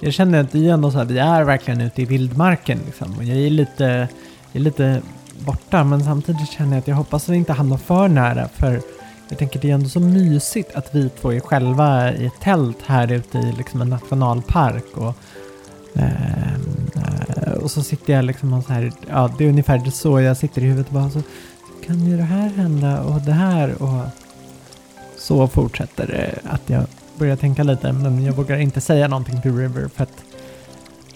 jag 0.00 0.12
känner 0.12 0.40
att 0.40 0.52
det 0.52 0.68
är 0.68 0.72
ändå 0.72 0.90
så 0.90 0.98
här, 0.98 1.04
vi 1.04 1.18
är 1.18 1.44
verkligen 1.44 1.80
ute 1.80 2.02
i 2.02 2.04
vildmarken 2.04 2.80
liksom. 2.86 3.14
Och 3.18 3.24
jag 3.24 3.36
är 3.36 3.50
lite, 3.50 3.84
jag 4.52 4.60
är 4.60 4.60
lite 4.60 5.02
borta 5.38 5.84
men 5.84 6.04
samtidigt 6.04 6.50
känner 6.50 6.72
jag 6.72 6.78
att 6.78 6.88
jag 6.88 6.96
hoppas 6.96 7.22
att 7.22 7.28
vi 7.28 7.36
inte 7.36 7.52
hamnar 7.52 7.76
för 7.76 8.08
nära 8.08 8.48
för 8.48 8.80
jag 9.28 9.38
tänker 9.38 9.60
det 9.60 9.70
är 9.70 9.74
ändå 9.74 9.88
så 9.88 10.00
mysigt 10.00 10.74
att 10.74 10.94
vi 10.94 11.08
två 11.08 11.32
är 11.32 11.40
själva 11.40 12.12
i 12.12 12.26
ett 12.26 12.40
tält 12.40 12.78
här 12.86 13.12
ute 13.12 13.38
i 13.38 13.52
liksom 13.52 13.80
en 13.80 13.90
nationalpark 13.90 14.96
och 14.96 15.14
eh, 15.94 16.54
och 17.62 17.70
så 17.70 17.82
sitter 17.82 18.12
jag 18.12 18.24
liksom 18.24 18.52
och 18.52 18.64
så 18.64 18.72
här, 18.72 18.92
ja 19.08 19.30
det 19.38 19.44
är 19.44 19.48
ungefär 19.48 19.90
så 19.90 20.20
jag 20.20 20.36
sitter 20.36 20.62
i 20.62 20.64
huvudet 20.64 20.86
och 20.86 20.94
bara 20.94 21.10
så 21.10 21.22
kan 21.86 22.06
ju 22.06 22.16
det 22.16 22.22
här 22.22 22.48
hända 22.48 23.02
och 23.02 23.20
det 23.20 23.32
här 23.32 23.82
och 23.82 24.23
så 25.24 25.48
fortsätter 25.48 26.06
det 26.06 26.50
att 26.50 26.70
jag 26.70 26.84
börjar 27.18 27.36
tänka 27.36 27.62
lite 27.62 27.92
men 27.92 28.24
jag 28.24 28.32
vågar 28.32 28.58
inte 28.58 28.80
säga 28.80 29.08
någonting 29.08 29.42
till 29.42 29.56
River 29.56 29.88
för 29.94 30.02
att 30.02 30.24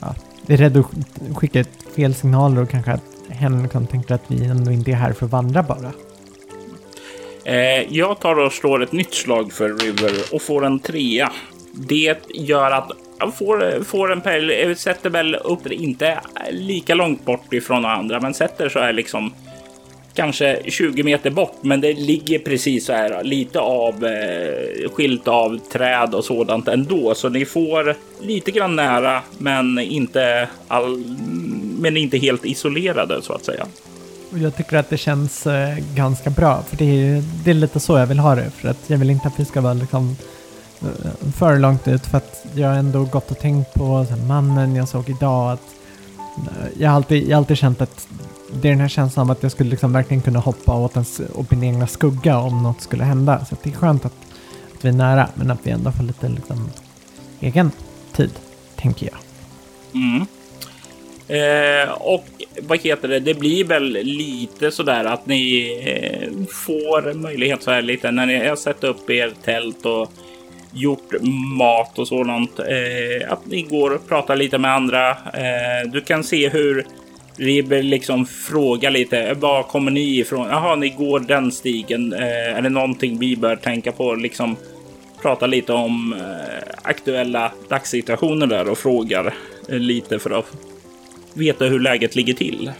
ja, 0.00 0.14
jag 0.46 0.54
är 0.54 0.56
rädd 0.56 0.76
att 0.76 1.36
skicka 1.36 1.60
ett 1.60 1.82
fel 1.96 2.14
signaler 2.14 2.62
och 2.62 2.70
kanske 2.70 2.92
att 2.92 3.02
hen 3.28 3.62
liksom 3.62 3.86
tänker 3.86 4.14
att 4.14 4.22
vi 4.26 4.44
ändå 4.44 4.72
inte 4.72 4.90
är 4.90 4.94
här 4.94 5.12
för 5.12 5.26
att 5.26 5.32
vandra 5.32 5.62
bara. 5.62 5.92
Eh, 7.44 7.94
jag 7.94 8.20
tar 8.20 8.38
och 8.38 8.52
slår 8.52 8.82
ett 8.82 8.92
nytt 8.92 9.14
slag 9.14 9.52
för 9.52 9.68
River 9.68 10.12
och 10.32 10.42
får 10.42 10.64
en 10.64 10.80
trea. 10.80 11.32
Det 11.72 12.18
gör 12.34 12.70
att 12.70 12.90
jag 13.18 13.34
får, 13.34 13.84
får 13.84 14.12
en 14.12 14.20
pejl, 14.20 14.50
eh, 14.50 14.74
sätter 14.74 15.10
väl 15.10 15.34
upp 15.34 15.66
inte 15.66 16.20
lika 16.50 16.94
långt 16.94 17.24
bort 17.24 17.52
ifrån 17.52 17.84
andra, 17.84 18.20
men 18.20 18.34
sätter 18.34 18.68
så 18.68 18.78
här 18.78 18.92
liksom 18.92 19.32
kanske 20.18 20.62
20 20.66 21.02
meter 21.02 21.30
bort, 21.30 21.58
men 21.60 21.80
det 21.80 21.92
ligger 21.92 22.38
precis 22.38 22.86
så 22.86 22.92
här 22.92 23.24
lite 23.24 23.60
av 23.60 24.04
eh, 24.04 24.90
skilt 24.90 25.28
av 25.28 25.58
träd 25.72 26.14
och 26.14 26.24
sådant 26.24 26.68
ändå, 26.68 27.14
så 27.14 27.28
ni 27.28 27.44
får 27.44 27.96
lite 28.20 28.50
grann 28.50 28.76
nära, 28.76 29.22
men 29.38 29.78
inte 29.78 30.48
all, 30.68 31.04
men 31.78 31.96
inte 31.96 32.18
helt 32.18 32.44
isolerade 32.44 33.22
så 33.22 33.32
att 33.32 33.44
säga. 33.44 33.66
Jag 34.34 34.56
tycker 34.56 34.76
att 34.76 34.90
det 34.90 34.96
känns 34.96 35.46
eh, 35.46 35.78
ganska 35.94 36.30
bra, 36.30 36.62
för 36.62 36.76
det 36.76 36.84
är, 36.84 37.22
det 37.44 37.50
är 37.50 37.54
lite 37.54 37.80
så 37.80 37.98
jag 37.98 38.06
vill 38.06 38.18
ha 38.18 38.34
det, 38.34 38.50
för 38.50 38.68
att 38.68 38.90
jag 38.90 38.98
vill 38.98 39.10
inte 39.10 39.28
att 39.28 39.40
vi 39.40 39.44
ska 39.44 39.60
vara 39.60 39.74
liksom 39.74 40.16
eh, 40.82 41.30
för 41.38 41.58
långt 41.58 41.88
ut 41.88 42.06
för 42.06 42.18
att 42.18 42.46
jag 42.54 42.68
har 42.68 42.76
ändå 42.76 43.04
gått 43.04 43.30
och 43.30 43.38
tänkt 43.38 43.74
på 43.74 44.06
här, 44.10 44.16
mannen 44.16 44.76
jag 44.76 44.88
såg 44.88 45.10
idag. 45.10 45.52
Att, 45.52 45.74
eh, 46.36 46.82
jag, 46.82 46.88
har 46.88 46.96
alltid, 46.96 47.22
jag 47.22 47.30
har 47.30 47.36
alltid 47.36 47.58
känt 47.58 47.80
att 47.80 48.08
det 48.52 48.68
är 48.68 48.72
den 48.72 48.80
här 48.80 48.88
känslan 48.88 49.26
av 49.26 49.30
att 49.30 49.42
jag 49.42 49.52
skulle 49.52 49.70
liksom 49.70 49.92
verkligen 49.92 50.22
kunna 50.22 50.38
hoppa 50.38 50.74
åt, 50.76 50.94
ens, 50.94 51.20
åt 51.34 51.50
min 51.50 51.64
egna 51.64 51.86
skugga 51.86 52.38
om 52.38 52.62
något 52.62 52.80
skulle 52.80 53.04
hända. 53.04 53.44
Så 53.44 53.56
det 53.62 53.70
är 53.70 53.74
skönt 53.74 54.04
att, 54.04 54.12
att 54.74 54.84
vi 54.84 54.88
är 54.88 54.92
nära 54.92 55.28
men 55.34 55.50
att 55.50 55.60
vi 55.62 55.70
ändå 55.70 55.92
får 55.92 56.04
lite 56.04 56.28
liksom, 56.28 56.70
egen 57.40 57.70
tid, 58.12 58.30
tänker 58.76 59.06
jag. 59.06 59.18
Mm. 59.94 60.26
Eh, 61.28 61.92
och 61.92 62.24
vad 62.62 62.78
heter 62.78 63.08
det? 63.08 63.20
Det 63.20 63.34
blir 63.34 63.64
väl 63.64 63.92
lite 64.02 64.70
sådär 64.70 65.04
att 65.04 65.26
ni 65.26 65.72
eh, 65.86 66.46
får 66.66 67.14
möjlighet 67.14 67.62
så 67.62 67.70
här 67.70 67.82
lite 67.82 68.10
när 68.10 68.26
ni 68.26 68.48
har 68.48 68.56
satt 68.56 68.84
upp 68.84 69.10
er 69.10 69.32
tält 69.44 69.86
och 69.86 70.12
gjort 70.72 71.12
mat 71.58 71.98
och 71.98 72.08
sådant. 72.08 72.58
Eh, 72.58 73.32
att 73.32 73.46
ni 73.46 73.62
går 73.62 73.94
och 73.94 74.08
pratar 74.08 74.36
lite 74.36 74.58
med 74.58 74.74
andra. 74.74 75.10
Eh, 75.10 75.90
du 75.92 76.00
kan 76.00 76.24
se 76.24 76.48
hur 76.48 76.86
Ribber 77.38 77.82
liksom 77.82 78.26
frågar 78.26 78.90
lite. 78.90 79.34
Var 79.34 79.62
kommer 79.62 79.90
ni 79.90 80.18
ifrån? 80.18 80.48
Jaha, 80.48 80.76
ni 80.76 80.88
går 80.88 81.20
den 81.20 81.52
stigen. 81.52 82.12
Eh, 82.12 82.56
är 82.56 82.62
det 82.62 82.68
någonting 82.68 83.18
vi 83.18 83.36
bör 83.36 83.56
tänka 83.56 83.92
på? 83.92 84.14
Liksom 84.14 84.56
prata 85.22 85.46
lite 85.46 85.72
om 85.72 86.12
eh, 86.12 86.68
aktuella 86.82 87.52
dagssituationer 87.68 88.46
där 88.46 88.68
och 88.68 88.78
frågar 88.78 89.34
eh, 89.68 89.78
lite 89.78 90.18
för 90.18 90.30
att 90.30 90.46
veta 91.34 91.64
hur 91.64 91.80
läget 91.80 92.16
ligger 92.16 92.34
till. 92.34 92.72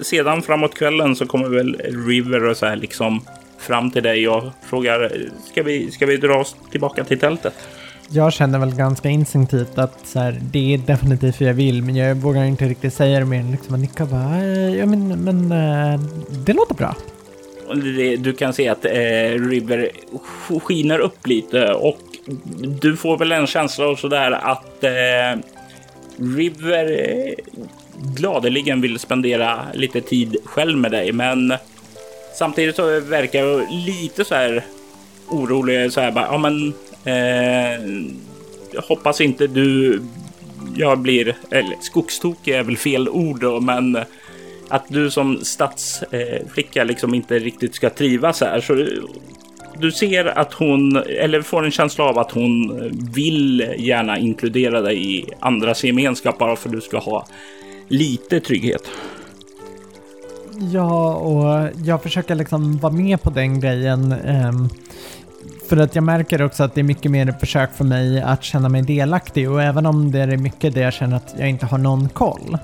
Sedan 0.00 0.42
framåt 0.42 0.74
kvällen 0.74 1.16
så 1.16 1.26
kommer 1.26 1.48
väl 1.48 1.76
River 2.06 2.44
och 2.44 2.56
så 2.56 2.66
här 2.66 2.76
liksom 2.76 3.20
fram 3.58 3.90
till 3.90 4.02
dig 4.02 4.28
och 4.28 4.44
frågar 4.70 5.02
eh, 5.02 5.32
ska 5.50 5.62
vi, 5.62 5.90
ska 5.90 6.06
vi 6.06 6.16
dra 6.16 6.34
oss 6.34 6.56
tillbaka 6.70 7.04
till 7.04 7.18
tältet? 7.18 7.54
Jag 8.12 8.32
känner 8.32 8.58
väl 8.58 8.74
ganska 8.74 9.08
instinktivt 9.08 9.78
att 9.78 10.06
så 10.06 10.18
här, 10.18 10.40
det 10.52 10.74
är 10.74 10.78
definitivt 10.78 11.40
hur 11.40 11.46
jag 11.46 11.54
vill, 11.54 11.82
men 11.82 11.96
jag 11.96 12.14
vågar 12.14 12.44
inte 12.44 12.64
riktigt 12.64 12.94
säga 12.94 13.18
det 13.18 13.24
mer 13.24 13.40
än 13.40 13.50
liksom 13.50 13.74
att 13.74 13.80
nicka 13.80 14.06
bara, 14.06 14.36
eh, 14.36 14.76
ja 14.76 14.86
men, 14.86 15.08
men 15.08 15.52
eh, 15.52 16.00
det 16.30 16.52
låter 16.52 16.74
bra. 16.74 16.96
Du 18.18 18.32
kan 18.32 18.52
se 18.52 18.68
att 18.68 18.84
eh, 18.84 19.48
River 19.48 19.90
skiner 20.60 20.98
upp 20.98 21.26
lite 21.26 21.72
och 21.72 21.98
du 22.80 22.96
får 22.96 23.18
väl 23.18 23.32
en 23.32 23.46
känsla 23.46 23.86
av 23.86 23.96
sådär 23.96 24.30
att 24.32 24.84
eh, 24.84 25.40
River 26.36 27.10
eh, 27.10 27.34
gladeligen 28.16 28.80
vill 28.80 28.98
spendera 28.98 29.60
lite 29.74 30.00
tid 30.00 30.36
själv 30.44 30.78
med 30.78 30.90
dig, 30.90 31.12
men 31.12 31.54
Samtidigt 32.34 32.76
så 32.76 33.00
verkar 33.00 33.70
lite 33.86 34.24
så 34.24 34.34
här 34.34 34.64
orolig. 35.28 35.92
Så 35.92 36.00
här 36.00 36.12
bara, 36.12 36.26
ja 36.26 36.38
men 36.38 36.74
Eh, 37.04 37.82
jag 38.72 38.82
hoppas 38.82 39.20
inte 39.20 39.46
du, 39.46 40.00
jag 40.76 40.98
blir, 40.98 41.36
eller 41.50 41.76
skogstokig 41.80 42.54
är 42.54 42.62
väl 42.62 42.76
fel 42.76 43.08
ord 43.08 43.40
då, 43.40 43.60
men 43.60 43.98
att 44.68 44.84
du 44.88 45.10
som 45.10 45.38
stadsflicka 45.44 46.80
eh, 46.80 46.86
liksom 46.86 47.14
inte 47.14 47.38
riktigt 47.38 47.74
ska 47.74 47.90
trivas 47.90 48.40
här. 48.40 48.60
Så 48.60 48.74
du, 48.74 49.06
du 49.78 49.92
ser 49.92 50.38
att 50.38 50.52
hon, 50.52 50.96
eller 50.96 51.42
får 51.42 51.64
en 51.64 51.70
känsla 51.70 52.04
av 52.04 52.18
att 52.18 52.30
hon 52.30 52.80
vill 53.14 53.74
gärna 53.78 54.18
inkludera 54.18 54.80
dig 54.80 55.16
i 55.16 55.24
andras 55.40 55.84
gemenskap 55.84 56.38
bara 56.38 56.56
för 56.56 56.68
att 56.68 56.74
du 56.74 56.80
ska 56.80 56.98
ha 56.98 57.26
lite 57.88 58.40
trygghet. 58.40 58.90
Ja, 60.72 61.14
och 61.14 61.68
jag 61.84 62.02
försöker 62.02 62.34
liksom 62.34 62.78
vara 62.78 62.92
med 62.92 63.22
på 63.22 63.30
den 63.30 63.60
grejen. 63.60 64.12
Ehm, 64.12 64.68
för 65.72 65.76
att 65.76 65.94
jag 65.94 66.04
märker 66.04 66.42
också 66.42 66.64
att 66.64 66.74
det 66.74 66.80
är 66.80 66.84
mycket 66.84 67.10
mer 67.10 67.28
ett 67.28 67.40
försök 67.40 67.72
för 67.74 67.84
mig 67.84 68.22
att 68.22 68.42
känna 68.42 68.68
mig 68.68 68.82
delaktig. 68.82 69.50
Och 69.50 69.62
även 69.62 69.86
om 69.86 70.12
det 70.12 70.18
är 70.18 70.36
mycket 70.36 70.74
där 70.74 70.82
jag 70.82 70.92
känner 70.92 71.16
att 71.16 71.34
jag 71.38 71.48
inte 71.48 71.66
har 71.66 71.78
någon 71.78 72.08
koll 72.08 72.58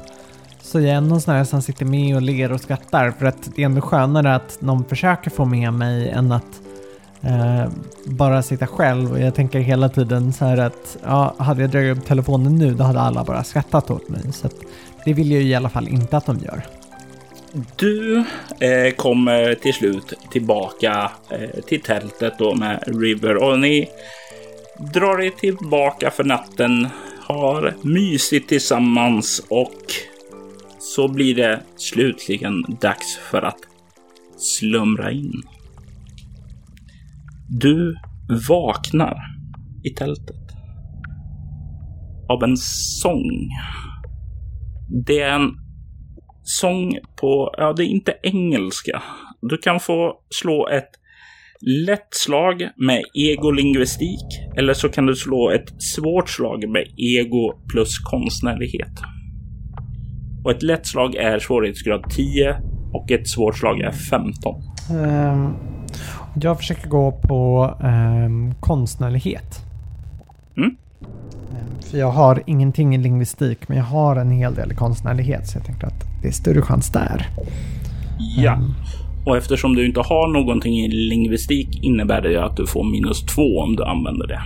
så 0.62 0.80
jag 0.80 0.88
är 0.88 0.94
ändå 0.94 1.20
sån 1.20 1.34
här 1.34 1.44
som 1.44 1.62
sitter 1.62 1.84
med 1.84 2.16
och 2.16 2.22
ler 2.22 2.52
och 2.52 2.60
skrattar. 2.60 3.10
För 3.10 3.26
att 3.26 3.50
det 3.56 3.62
är 3.62 3.66
ändå 3.66 3.80
skönare 3.80 4.34
att 4.34 4.60
någon 4.60 4.84
försöker 4.84 5.30
få 5.30 5.44
med 5.44 5.72
mig 5.72 6.08
än 6.08 6.32
att 6.32 6.60
eh, 7.20 7.64
bara 8.04 8.42
sitta 8.42 8.66
själv. 8.66 9.12
Och 9.12 9.20
jag 9.20 9.34
tänker 9.34 9.60
hela 9.60 9.88
tiden 9.88 10.32
så 10.32 10.44
här 10.44 10.58
att 10.58 10.96
ja, 11.04 11.34
hade 11.38 11.60
jag 11.60 11.70
dragit 11.70 11.98
upp 11.98 12.06
telefonen 12.06 12.56
nu 12.56 12.74
då 12.74 12.84
hade 12.84 13.00
alla 13.00 13.24
bara 13.24 13.44
skrattat 13.44 13.90
åt 13.90 14.08
mig. 14.08 14.32
Så 14.32 14.46
att 14.46 14.56
det 15.04 15.12
vill 15.12 15.32
jag 15.32 15.42
ju 15.42 15.48
i 15.48 15.54
alla 15.54 15.68
fall 15.68 15.88
inte 15.88 16.16
att 16.16 16.26
de 16.26 16.38
gör. 16.38 16.77
Du 17.52 18.24
eh, 18.60 18.94
kommer 18.96 19.54
till 19.54 19.74
slut 19.74 20.12
tillbaka 20.30 21.10
eh, 21.30 21.62
till 21.66 21.80
tältet 21.80 22.34
då 22.38 22.54
med 22.54 22.84
River 22.86 23.36
och 23.36 23.58
ni 23.58 23.88
drar 24.94 25.22
er 25.22 25.30
tillbaka 25.30 26.10
för 26.10 26.24
natten, 26.24 26.88
har 27.20 27.74
mysigt 27.82 28.48
tillsammans 28.48 29.46
och 29.50 29.82
så 30.78 31.08
blir 31.08 31.34
det 31.34 31.62
slutligen 31.76 32.64
dags 32.80 33.18
för 33.30 33.42
att 33.42 33.60
slumra 34.36 35.10
in. 35.10 35.42
Du 37.48 37.96
vaknar 38.48 39.16
i 39.84 39.90
tältet 39.90 40.48
av 42.28 42.44
en 42.44 42.56
sång. 42.56 43.48
Det 45.06 45.20
är 45.20 45.34
en 45.34 45.67
sång 46.48 46.98
på, 47.20 47.54
ja 47.58 47.72
det 47.72 47.82
är 47.82 47.86
inte 47.86 48.14
engelska. 48.22 49.02
Du 49.40 49.56
kan 49.56 49.80
få 49.80 50.14
slå 50.30 50.68
ett 50.68 50.90
lätt 51.86 52.08
slag 52.10 52.68
med 52.76 53.02
egolingvistik 53.14 54.40
eller 54.56 54.74
så 54.74 54.88
kan 54.88 55.06
du 55.06 55.14
slå 55.16 55.50
ett 55.50 55.82
svårt 55.82 56.28
slag 56.28 56.68
med 56.68 56.84
ego 56.96 57.52
plus 57.72 57.98
konstnärlighet. 57.98 58.92
Och 60.44 60.50
ett 60.50 60.62
lätt 60.62 60.86
slag 60.86 61.14
är 61.14 61.38
svårighetsgrad 61.38 62.04
10 62.10 62.56
och 62.92 63.10
ett 63.10 63.28
svårt 63.28 63.56
slag 63.56 63.80
är 63.80 63.92
15. 63.92 64.62
Um, 64.90 65.54
jag 66.42 66.58
försöker 66.58 66.88
gå 66.88 67.12
på 67.12 67.74
um, 67.82 68.54
konstnärlighet. 68.60 69.64
Mm. 70.56 70.76
Um, 71.50 71.82
för 71.82 71.98
jag 71.98 72.10
har 72.10 72.42
ingenting 72.46 72.94
i 72.94 72.98
lingvistik, 72.98 73.68
men 73.68 73.76
jag 73.76 73.84
har 73.84 74.16
en 74.16 74.30
hel 74.30 74.54
del 74.54 74.72
i 74.72 74.74
konstnärlighet. 74.74 75.48
Så 75.48 75.58
jag 75.58 75.64
tänker 75.64 75.86
att 75.86 76.04
det 76.22 76.28
är 76.28 76.32
större 76.32 76.62
chans 76.62 76.92
där. 76.92 77.28
Ja. 78.36 78.58
Och 79.26 79.36
eftersom 79.36 79.74
du 79.74 79.86
inte 79.86 80.00
har 80.00 80.32
någonting 80.32 80.74
i 80.74 80.88
lingvistik 80.88 81.84
innebär 81.84 82.22
det 82.22 82.44
att 82.44 82.56
du 82.56 82.66
får 82.66 82.84
minus 82.84 83.26
två 83.26 83.60
om 83.60 83.76
du 83.76 83.84
använder 83.84 84.26
det. 84.26 84.40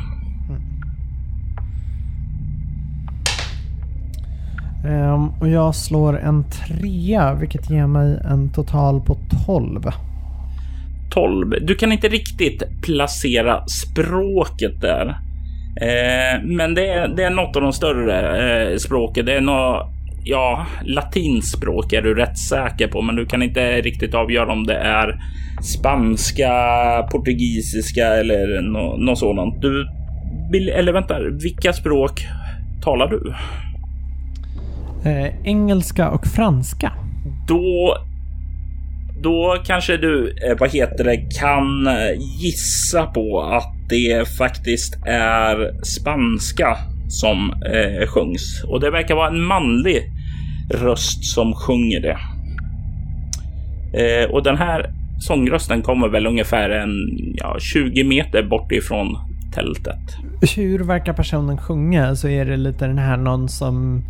Um, 4.84 5.28
och 5.40 5.48
jag 5.48 5.74
slår 5.74 6.18
en 6.18 6.44
trea, 6.44 7.34
vilket 7.34 7.70
ger 7.70 7.86
mig 7.86 8.20
en 8.24 8.52
total 8.52 9.00
på 9.00 9.16
12. 9.46 9.90
12. 11.10 11.54
Du 11.62 11.74
kan 11.74 11.92
inte 11.92 12.08
riktigt 12.08 12.62
placera 12.82 13.66
språket 13.66 14.80
där. 14.80 15.16
Eh, 15.80 16.42
men 16.44 16.74
det 16.74 16.88
är, 16.88 17.08
det 17.08 17.24
är 17.24 17.30
något 17.30 17.56
av 17.56 17.62
de 17.62 17.72
större 17.72 18.70
eh, 18.72 18.76
språken. 18.76 19.26
Det 19.26 19.34
är 19.34 19.40
något, 19.40 19.86
ja, 20.24 20.66
latinspråk 20.84 21.92
är 21.92 22.02
du 22.02 22.14
rätt 22.14 22.38
säker 22.38 22.88
på, 22.88 23.02
men 23.02 23.16
du 23.16 23.26
kan 23.26 23.42
inte 23.42 23.80
riktigt 23.80 24.14
avgöra 24.14 24.52
om 24.52 24.66
det 24.66 24.76
är 24.76 25.20
spanska, 25.62 26.52
portugisiska 27.12 28.06
eller 28.06 28.62
no, 28.62 28.96
något 28.96 29.18
sådant. 29.18 29.62
Du, 29.62 29.88
eller 30.72 30.92
vänta, 30.92 31.18
vilka 31.42 31.72
språk 31.72 32.26
talar 32.82 33.08
du? 33.08 33.34
Eh, 35.10 35.46
engelska 35.46 36.10
och 36.10 36.26
franska. 36.26 36.92
Då 37.48 37.96
då 39.22 39.56
kanske 39.64 39.96
du, 39.96 40.28
eh, 40.28 40.56
vad 40.58 40.70
heter 40.70 41.04
det, 41.04 41.16
kan 41.16 41.86
eh, 41.86 42.18
gissa 42.40 43.06
på 43.06 43.42
att 43.42 43.81
det 43.88 44.28
faktiskt 44.28 44.94
är 45.06 45.84
spanska 45.84 46.76
som 47.08 47.50
eh, 47.50 48.06
sjungs. 48.06 48.64
Och 48.68 48.80
det 48.80 48.90
verkar 48.90 49.14
vara 49.14 49.28
en 49.28 49.42
manlig 49.42 50.02
röst 50.70 51.24
som 51.24 51.54
sjunger 51.54 52.00
det. 52.00 52.18
Eh, 53.92 54.30
och 54.30 54.42
den 54.42 54.56
här 54.56 54.92
sångrösten 55.20 55.82
kommer 55.82 56.08
väl 56.08 56.26
ungefär 56.26 56.70
en 56.70 56.90
ja, 57.34 57.56
20 57.60 58.04
meter 58.04 58.42
bort 58.42 58.72
ifrån 58.72 59.16
tältet. 59.54 60.16
Hur 60.56 60.78
verkar 60.78 61.12
personen 61.12 61.58
sjunga? 61.58 62.16
Så 62.16 62.28
är 62.28 62.44
det 62.44 62.56
lite 62.56 62.86
den 62.86 62.98
här 62.98 63.16
någon 63.16 63.48
som 63.48 64.02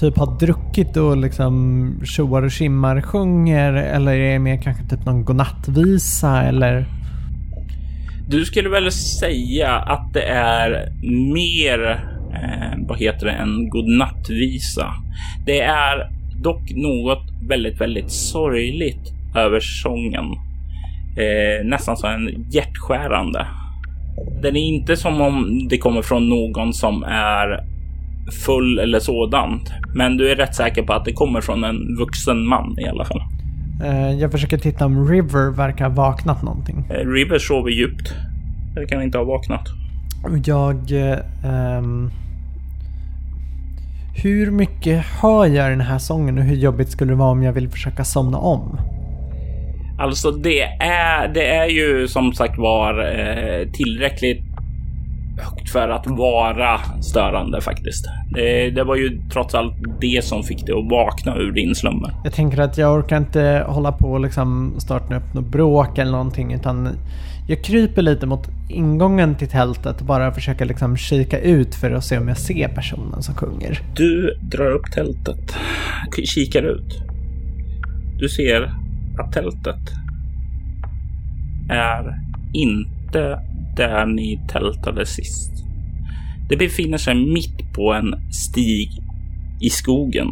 typ 0.00 0.18
har 0.18 0.38
druckit 0.38 0.96
och 0.96 1.16
liksom 1.16 1.92
tjoar 2.04 2.42
och 2.42 2.52
skimmar 2.52 3.00
sjunger? 3.00 3.72
Eller 3.72 4.12
är 4.12 4.32
det 4.32 4.38
mer 4.38 4.62
kanske 4.62 4.84
typ 4.84 5.06
någon 5.06 5.24
godnattvisa 5.24 6.42
eller? 6.42 6.97
Du 8.30 8.44
skulle 8.44 8.68
väl 8.68 8.92
säga 8.92 9.70
att 9.70 10.12
det 10.12 10.22
är 10.22 10.92
mer, 11.34 12.04
eh, 12.34 12.78
vad 12.88 12.98
heter 12.98 13.26
det, 13.26 13.32
en 13.32 13.70
godnattvisa. 13.70 14.94
Det 15.46 15.60
är 15.60 16.10
dock 16.42 16.70
något 16.70 17.22
väldigt, 17.48 17.80
väldigt 17.80 18.10
sorgligt 18.10 19.12
över 19.36 19.60
sången. 19.60 20.24
Eh, 21.18 21.66
nästan 21.66 21.96
som 21.96 22.10
en 22.10 22.50
hjärtskärande. 22.50 23.46
Den 24.42 24.56
är 24.56 24.60
inte 24.60 24.96
som 24.96 25.20
om 25.20 25.68
det 25.68 25.78
kommer 25.78 26.02
från 26.02 26.28
någon 26.28 26.72
som 26.72 27.02
är 27.04 27.64
full 28.46 28.78
eller 28.78 29.00
sådant. 29.00 29.72
Men 29.94 30.16
du 30.16 30.30
är 30.30 30.36
rätt 30.36 30.54
säker 30.54 30.82
på 30.82 30.92
att 30.92 31.04
det 31.04 31.12
kommer 31.12 31.40
från 31.40 31.64
en 31.64 31.96
vuxen 31.96 32.46
man 32.46 32.76
i 32.78 32.88
alla 32.88 33.04
fall. 33.04 33.22
Uh, 33.82 34.20
jag 34.20 34.32
försöker 34.32 34.58
titta 34.58 34.84
om 34.84 35.08
River 35.08 35.50
verkar 35.50 35.84
ha 35.84 35.94
vaknat 35.94 36.42
någonting. 36.42 36.90
Uh, 36.90 37.12
River 37.12 37.38
sover 37.38 37.70
djupt. 37.70 38.14
Det 38.74 38.86
kan 38.86 39.02
inte 39.02 39.18
ha 39.18 39.24
vaknat. 39.24 39.68
Jag... 40.44 40.76
Um, 41.44 42.10
hur 44.22 44.50
mycket 44.50 45.04
hör 45.06 45.46
jag 45.46 45.70
den 45.70 45.80
här 45.80 45.98
sången 45.98 46.38
och 46.38 46.44
hur 46.44 46.56
jobbigt 46.56 46.90
skulle 46.90 47.12
det 47.12 47.16
vara 47.16 47.30
om 47.30 47.42
jag 47.42 47.52
vill 47.52 47.68
försöka 47.68 48.04
somna 48.04 48.38
om? 48.38 48.80
Alltså 49.98 50.30
det 50.30 50.62
är, 50.80 51.28
det 51.28 51.46
är 51.46 51.66
ju 51.66 52.08
som 52.08 52.32
sagt 52.32 52.58
var 52.58 52.98
eh, 52.98 53.68
tillräckligt 53.72 54.47
högt 55.38 55.70
för 55.70 55.88
att 55.88 56.06
vara 56.06 56.80
störande 57.02 57.60
faktiskt. 57.60 58.06
Det, 58.34 58.70
det, 58.70 58.84
var 58.84 58.96
ju 58.96 59.20
trots 59.32 59.54
allt 59.54 59.74
det 60.00 60.24
som 60.24 60.42
fick 60.42 60.66
dig 60.66 60.74
att 60.78 60.90
vakna 60.90 61.36
ur 61.36 61.52
din 61.52 61.74
slummer. 61.74 62.14
Jag 62.24 62.32
tänker 62.32 62.58
att 62.60 62.78
jag 62.78 62.98
orkar 62.98 63.16
inte 63.16 63.64
hålla 63.68 63.92
på 63.92 64.12
och 64.12 64.20
liksom 64.20 64.74
starta 64.78 65.16
upp 65.16 65.34
något 65.34 65.46
bråk 65.46 65.98
eller 65.98 66.12
någonting 66.12 66.52
utan 66.52 66.88
jag 67.48 67.64
kryper 67.64 68.02
lite 68.02 68.26
mot 68.26 68.48
ingången 68.68 69.34
till 69.34 69.48
tältet 69.48 70.00
och 70.00 70.06
bara 70.06 70.32
försöker 70.32 70.64
liksom 70.64 70.96
kika 70.96 71.38
ut 71.38 71.74
för 71.74 71.90
att 71.90 72.04
se 72.04 72.18
om 72.18 72.28
jag 72.28 72.38
ser 72.38 72.68
personen 72.68 73.22
som 73.22 73.34
sjunger. 73.34 73.80
Du 73.94 74.38
drar 74.42 74.70
upp 74.70 74.92
tältet, 74.92 75.56
kikar 76.24 76.62
ut. 76.62 77.02
Du 78.18 78.28
ser 78.28 78.72
att 79.18 79.32
tältet 79.32 79.80
är 81.70 82.14
inte 82.52 83.38
där 83.78 84.06
ni 84.06 84.40
tältade 84.48 85.06
sist. 85.06 85.52
Det 86.48 86.56
befinner 86.56 86.98
sig 86.98 87.14
mitt 87.14 87.72
på 87.74 87.92
en 87.92 88.14
stig 88.32 88.90
i 89.60 89.70
skogen. 89.70 90.28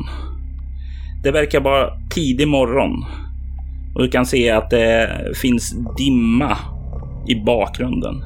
Det 1.23 1.31
verkar 1.31 1.61
vara 1.61 1.91
tidig 2.11 2.49
morgon 2.49 3.05
och 3.95 4.03
du 4.03 4.09
kan 4.09 4.27
se 4.27 4.51
att 4.51 4.71
det 4.71 5.11
finns 5.43 5.77
dimma 5.99 6.57
i 7.29 7.35
bakgrunden. 7.35 8.25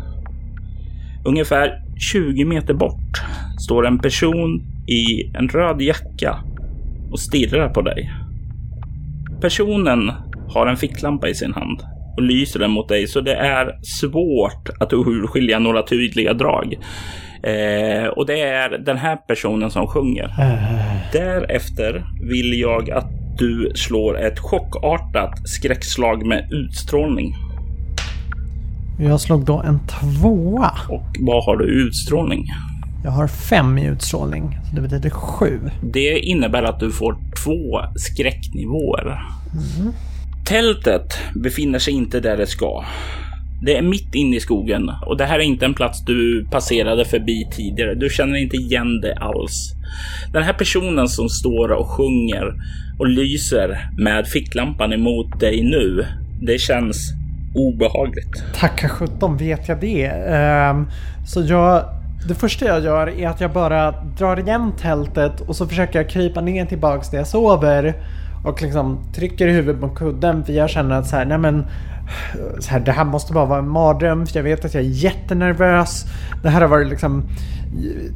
Ungefär 1.24 1.70
20 2.12 2.44
meter 2.44 2.74
bort 2.74 3.22
står 3.58 3.86
en 3.86 3.98
person 3.98 4.62
i 4.86 5.36
en 5.36 5.48
röd 5.48 5.80
jacka 5.80 6.44
och 7.10 7.20
stirrar 7.20 7.68
på 7.68 7.82
dig. 7.82 8.12
Personen 9.40 10.12
har 10.48 10.66
en 10.66 10.76
ficklampa 10.76 11.28
i 11.28 11.34
sin 11.34 11.54
hand 11.54 11.82
och 12.20 12.26
lyser 12.26 12.60
den 12.60 12.70
mot 12.70 12.88
dig 12.88 13.06
så 13.06 13.20
det 13.20 13.34
är 13.34 13.78
svårt 13.82 14.68
att 14.80 14.92
urskilja 14.92 15.58
några 15.58 15.82
tydliga 15.82 16.34
drag. 16.34 16.74
Eh, 17.42 18.06
och 18.06 18.26
det 18.26 18.40
är 18.40 18.78
den 18.78 18.96
här 18.96 19.16
personen 19.16 19.70
som 19.70 19.86
sjunger. 19.86 20.30
Därefter 21.12 22.04
vill 22.22 22.60
jag 22.60 22.90
att 22.90 23.06
du 23.38 23.72
slår 23.74 24.18
ett 24.18 24.38
chockartat 24.38 25.48
skräckslag 25.48 26.26
med 26.26 26.48
utstrålning. 26.52 27.34
Jag 28.98 29.20
slog 29.20 29.44
då 29.44 29.62
en 29.62 29.80
tvåa. 29.86 30.72
Och 30.88 31.16
vad 31.20 31.44
har 31.44 31.56
du 31.56 31.64
i 31.72 31.86
utstrålning? 31.86 32.44
Jag 33.04 33.10
har 33.10 33.28
fem 33.28 33.78
i 33.78 33.86
utstrålning, 33.86 34.58
så 34.68 34.76
det 34.76 34.82
betyder 34.82 35.10
sju. 35.10 35.60
Det 35.82 36.18
innebär 36.18 36.62
att 36.62 36.80
du 36.80 36.92
får 36.92 37.16
två 37.44 37.80
skräcknivåer. 37.96 39.22
Mm. 39.80 39.92
Tältet 40.50 41.18
befinner 41.34 41.78
sig 41.78 41.94
inte 41.94 42.20
där 42.20 42.36
det 42.36 42.46
ska. 42.46 42.84
Det 43.62 43.76
är 43.76 43.82
mitt 43.82 44.14
inne 44.14 44.36
i 44.36 44.40
skogen 44.40 44.90
och 45.06 45.16
det 45.16 45.24
här 45.24 45.38
är 45.38 45.42
inte 45.42 45.64
en 45.64 45.74
plats 45.74 46.04
du 46.04 46.46
passerade 46.50 47.04
förbi 47.04 47.48
tidigare. 47.52 47.94
Du 47.94 48.08
känner 48.10 48.36
inte 48.36 48.56
igen 48.56 49.00
det 49.00 49.14
alls. 49.14 49.72
Den 50.32 50.42
här 50.42 50.52
personen 50.52 51.08
som 51.08 51.28
står 51.28 51.72
och 51.72 51.86
sjunger 51.86 52.54
och 52.98 53.08
lyser 53.08 53.90
med 53.98 54.26
ficklampan 54.26 54.92
emot 54.92 55.40
dig 55.40 55.62
nu. 55.62 56.06
Det 56.42 56.60
känns 56.60 57.12
obehagligt. 57.54 58.44
Tacka 58.54 58.88
sjutton 58.88 59.36
vet 59.36 59.68
jag 59.68 59.80
det. 59.80 60.04
Ehm, 60.04 60.86
så 61.26 61.42
jag 61.42 61.84
det 62.28 62.34
första 62.34 62.64
jag 62.64 62.84
gör 62.84 63.20
är 63.20 63.28
att 63.28 63.40
jag 63.40 63.52
bara 63.52 63.90
drar 63.90 64.38
igen 64.38 64.72
tältet 64.80 65.40
och 65.40 65.56
så 65.56 65.66
försöker 65.66 65.98
jag 65.98 66.10
krypa 66.10 66.40
ner 66.40 66.66
tillbaks 66.66 67.10
där 67.10 67.18
jag 67.18 67.26
sover 67.26 67.94
och 68.44 68.62
liksom 68.62 68.98
trycker 69.14 69.48
huvudet 69.48 69.80
mot 69.80 69.94
kudden 69.94 70.44
för 70.44 70.52
jag 70.52 70.70
känner 70.70 70.96
att 70.96 71.06
så 71.06 71.16
här, 71.16 71.24
nej 71.24 71.38
men 71.38 71.66
så 72.58 72.70
här, 72.70 72.80
det 72.80 72.92
här 72.92 73.04
måste 73.04 73.32
bara 73.32 73.46
vara 73.46 73.58
en 73.58 73.68
mardröm 73.68 74.26
för 74.26 74.36
jag 74.36 74.44
vet 74.44 74.64
att 74.64 74.74
jag 74.74 74.84
är 74.84 74.88
jättenervös. 74.88 76.04
Det 76.42 76.48
här 76.48 76.60
har 76.60 76.68
varit 76.68 76.88
liksom 76.88 77.24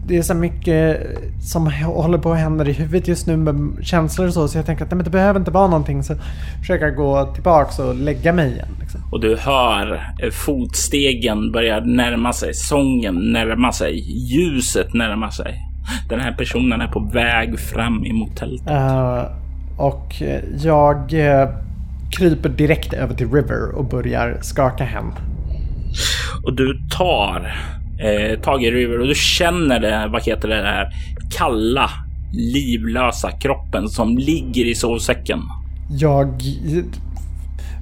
det 0.06 0.18
är 0.18 0.22
så 0.22 0.34
mycket 0.34 1.00
som 1.40 1.66
håller 1.84 2.18
på 2.18 2.32
att 2.32 2.38
hända 2.38 2.66
i 2.66 2.72
huvudet 2.72 3.08
just 3.08 3.26
nu 3.26 3.36
med 3.36 3.84
känslor 3.84 4.26
och 4.26 4.34
så. 4.34 4.48
Så 4.48 4.58
jag 4.58 4.66
tänker 4.66 4.84
att 4.84 4.90
nej, 4.90 4.96
men 4.96 5.04
det 5.04 5.10
behöver 5.10 5.40
inte 5.40 5.50
vara 5.50 5.66
någonting. 5.66 6.02
Så 6.02 6.14
försöker 6.60 6.84
jag 6.84 6.96
gå 6.96 7.34
tillbaks 7.34 7.78
och 7.78 7.94
lägga 7.94 8.32
mig 8.32 8.52
igen. 8.52 8.68
Liksom. 8.80 9.00
Och 9.12 9.20
du 9.20 9.36
hör 9.36 10.02
fotstegen 10.30 11.52
börja 11.52 11.80
närma 11.80 12.32
sig. 12.32 12.54
Sången 12.54 13.32
närma 13.32 13.72
sig. 13.72 13.98
Ljuset 14.32 14.94
närma 14.94 15.30
sig. 15.30 15.60
Den 16.08 16.20
här 16.20 16.32
personen 16.32 16.80
är 16.80 16.88
på 16.88 17.00
väg 17.00 17.58
fram 17.58 18.04
emot 18.04 18.36
tältet. 18.36 18.70
Uh, 18.70 19.43
och 19.76 20.14
jag 20.58 21.12
uh, 21.12 21.48
kryper 22.18 22.48
direkt 22.48 22.92
över 22.92 23.14
till 23.14 23.32
River 23.32 23.74
och 23.74 23.84
börjar 23.84 24.38
skaka 24.42 24.84
hem. 24.84 25.12
Och 26.44 26.52
du 26.52 26.80
tar 26.90 27.56
eh, 27.98 28.40
tag 28.40 28.64
i 28.64 28.70
River 28.70 29.00
och 29.00 29.06
du 29.06 29.14
känner 29.14 29.80
det, 29.80 30.08
vad 30.12 30.22
heter 30.22 30.48
det 30.48 30.62
där 30.62 30.92
kalla, 31.36 31.90
livlösa 32.32 33.30
kroppen 33.30 33.88
som 33.88 34.18
ligger 34.18 34.64
i 34.64 34.74
sovsäcken. 34.74 35.40
Jag 35.90 36.42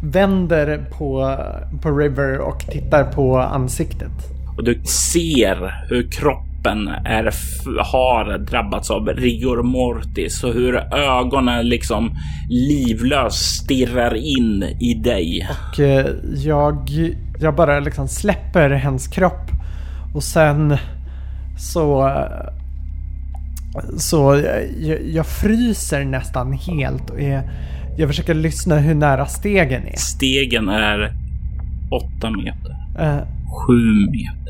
vänder 0.03 0.85
på, 0.99 1.37
på 1.83 1.99
River 1.99 2.39
och 2.39 2.59
tittar 2.59 3.05
på 3.05 3.39
ansiktet. 3.39 4.13
Och 4.57 4.65
du 4.65 4.81
ser 4.85 5.87
hur 5.89 6.11
kroppen 6.11 6.52
är, 6.67 7.33
har 7.93 8.39
drabbats 8.39 8.91
av 8.91 9.07
rigor 9.09 9.63
mortis 9.63 10.45
och 10.45 10.53
hur 10.53 10.95
ögonen 10.95 11.69
liksom 11.69 12.11
livlöst 12.49 13.63
stirrar 13.63 14.15
in 14.15 14.63
i 14.63 14.95
dig. 14.95 15.49
Och 15.51 15.81
eh, 15.81 16.07
jag, 16.35 16.91
jag 17.41 17.55
bara 17.55 17.81
liksom 17.81 18.09
släpper 18.09 18.71
hennes 18.71 19.09
kropp 19.09 19.51
och 20.15 20.23
sen 20.23 20.77
så 21.59 22.13
så 23.97 24.43
jag, 24.81 25.07
jag 25.07 25.27
fryser 25.27 26.05
nästan 26.05 26.53
helt 26.53 27.11
och 27.11 27.21
är, 27.21 27.51
jag 27.97 28.09
försöker 28.09 28.35
lyssna 28.35 28.79
hur 28.79 28.95
nära 28.95 29.27
stegen 29.27 29.87
är. 29.87 29.97
Stegen 29.97 30.69
är 30.69 31.13
åtta 31.91 32.31
meter. 32.31 32.71
Uh, 33.01 33.23
Sju 33.53 34.11
meter. 34.11 34.42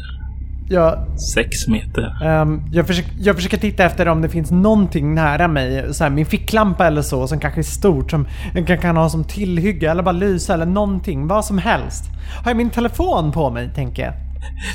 Ja, 0.68 1.06
Sex 1.34 1.68
meter. 1.68 2.26
Um, 2.42 2.62
jag, 2.72 2.86
försöker, 2.86 3.12
jag 3.18 3.36
försöker 3.36 3.56
titta 3.56 3.84
efter 3.84 4.08
om 4.08 4.22
det 4.22 4.28
finns 4.28 4.50
någonting 4.50 5.14
nära 5.14 5.48
mig. 5.48 5.94
Så 5.94 6.04
här, 6.04 6.10
min 6.10 6.26
ficklampa 6.26 6.86
eller 6.86 7.02
så 7.02 7.28
som 7.28 7.40
kanske 7.40 7.60
är 7.60 7.62
stort. 7.62 8.10
Som 8.10 8.28
jag 8.54 8.80
kan, 8.80 8.96
ha 8.96 9.08
som 9.08 9.24
tillhygge 9.24 9.90
eller 9.90 10.02
bara 10.02 10.12
lysa 10.12 10.54
eller 10.54 10.66
någonting. 10.66 11.26
Vad 11.28 11.44
som 11.44 11.58
helst. 11.58 12.04
Har 12.44 12.50
jag 12.50 12.56
min 12.56 12.70
telefon 12.70 13.32
på 13.32 13.50
mig 13.50 13.70
tänker 13.74 14.02
jag. 14.02 14.14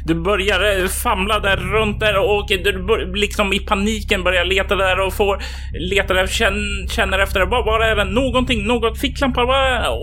Du 0.06 0.16
börjar 0.16 0.82
eh, 0.82 0.88
famla 0.88 1.40
där 1.40 1.58
runt 1.58 2.00
där 2.00 2.18
och 2.18 2.46
du 2.48 3.14
liksom 3.16 3.54
i 3.54 3.60
paniken 3.60 4.24
börjar 4.24 4.46
leta 4.46 4.76
där 4.76 5.00
och 5.00 5.14
får 5.14 5.44
leta 5.80 6.14
där, 6.14 6.28
känner, 6.28 6.88
känner 6.88 7.20
efter 7.20 7.42
vad, 7.42 7.66
vad 7.66 7.82
är 7.82 7.96
det? 7.96 8.06
Någonting, 8.06 8.68
något 8.68 9.00
ficklampa 9.00 9.42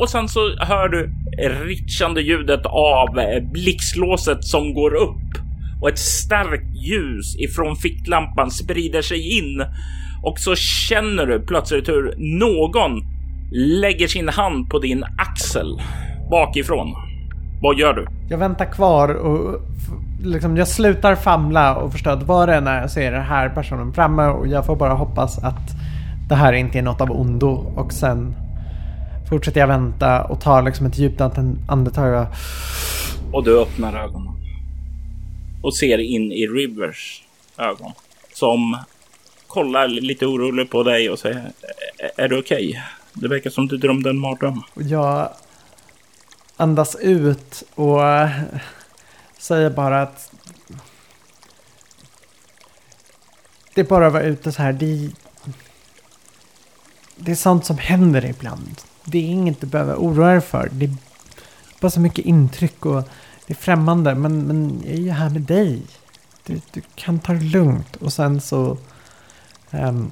och 0.01 0.09
sen 0.09 0.29
så 0.29 0.41
hör 0.61 0.89
du 0.89 1.11
ritchande 1.65 2.21
ljudet 2.21 2.67
av 2.67 3.19
eh, 3.19 3.43
blixtlåset 3.53 4.45
som 4.45 4.75
går 4.75 4.95
upp 4.95 5.44
och 5.85 5.91
ett 5.91 5.99
starkt 5.99 6.75
ljus 6.75 7.37
ifrån 7.37 7.77
ficklampan 7.77 8.51
sprider 8.51 9.03
sig 9.03 9.39
in 9.39 9.65
och 10.23 10.39
så 10.39 10.55
känner 10.57 11.27
du 11.27 11.41
plötsligt 11.41 11.89
hur 11.89 12.15
någon 12.17 13.03
lägger 13.81 14.09
sin 14.09 14.29
hand 14.29 14.71
på 14.71 14.79
din 14.79 15.05
axel 15.19 15.81
bakifrån. 16.31 16.95
Vad 17.63 17.79
gör 17.79 17.93
du? 17.95 18.07
Jag 18.29 18.39
väntar 18.39 18.65
kvar 18.65 19.09
och 19.09 19.61
liksom, 20.23 20.57
jag 20.57 20.69
slutar 20.69 21.15
famla 21.15 21.77
och 21.77 21.93
förstår 21.93 22.11
att 22.11 22.23
var 22.23 22.47
det 22.47 22.61
när 22.61 22.81
jag 22.81 22.91
ser 22.91 23.13
den 23.13 23.25
här 23.25 23.49
personen 23.49 23.93
framme 23.93 24.27
och 24.27 24.47
jag 24.47 24.67
får 24.67 24.77
bara 24.77 24.95
hoppas 24.95 25.39
att 25.39 25.71
det 26.29 26.35
här 26.35 26.53
inte 26.53 26.79
är 26.79 26.83
något 26.83 27.01
av 27.01 27.11
ondo 27.11 27.73
och 27.77 27.93
sen 27.93 28.35
fortsätter 29.29 29.61
jag 29.61 29.69
vänta 29.69 30.25
och 30.25 30.41
tar 30.41 30.63
liksom 30.63 30.87
ett 30.87 30.99
djupt 30.99 31.21
andetag. 31.69 32.27
Och 33.33 33.45
du 33.45 33.61
öppnar 33.61 34.05
ögonen 34.05 34.44
och 35.65 35.77
ser 35.77 35.99
in 35.99 36.33
i 36.33 36.47
Rivers 36.47 37.23
ögon 37.59 37.93
som 38.33 38.79
kollar 39.47 39.89
lite 39.89 40.27
orolig 40.27 40.71
på 40.71 40.83
dig 40.83 41.11
och 41.11 41.19
säger 41.19 41.53
Är 42.17 42.29
du 42.29 42.39
okej? 42.39 42.69
Okay? 42.69 42.81
Det 43.13 43.29
verkar 43.29 43.51
som 43.51 43.69
du 43.69 43.77
drömde 43.77 44.11
en 44.11 44.19
mardröm. 44.19 44.63
Jag 44.75 45.29
andas 46.57 46.97
ut 46.97 47.63
och 47.75 48.01
säger 49.39 49.71
bara 49.71 50.03
att 50.03 50.33
det 53.75 53.81
är 53.81 53.85
bara 53.85 54.07
att 54.07 54.13
vara 54.13 54.23
ute 54.23 54.53
så 54.53 54.63
här. 54.63 54.73
Det, 54.73 55.11
det 57.17 57.31
är 57.31 57.37
sånt 57.37 57.65
som 57.65 57.79
händer 57.79 58.25
ibland. 58.25 58.81
Det 59.05 59.19
är 59.19 59.23
inget 59.23 59.61
du 59.61 59.67
behöver 59.67 59.95
oroa 59.95 60.33
dig 60.33 60.41
för. 60.41 60.69
Det 60.73 60.85
är 60.85 60.95
bara 61.81 61.91
så 61.91 62.01
mycket 62.01 62.25
intryck 62.25 62.87
och 62.87 63.09
det 63.47 63.53
är 63.53 63.57
främmande. 63.57 64.15
Men, 64.15 64.47
men 64.47 64.83
jag 64.85 64.95
är 64.95 64.99
ju 64.99 65.11
här 65.11 65.31
med 65.31 65.43
dig. 65.43 65.83
Du, 66.47 66.61
du 66.73 66.83
kan 66.95 67.19
ta 67.19 67.33
det 67.33 67.45
lugnt. 67.45 67.97
Och 67.97 68.13
sen 68.13 68.41
så 68.41 68.79
um, 69.71 70.11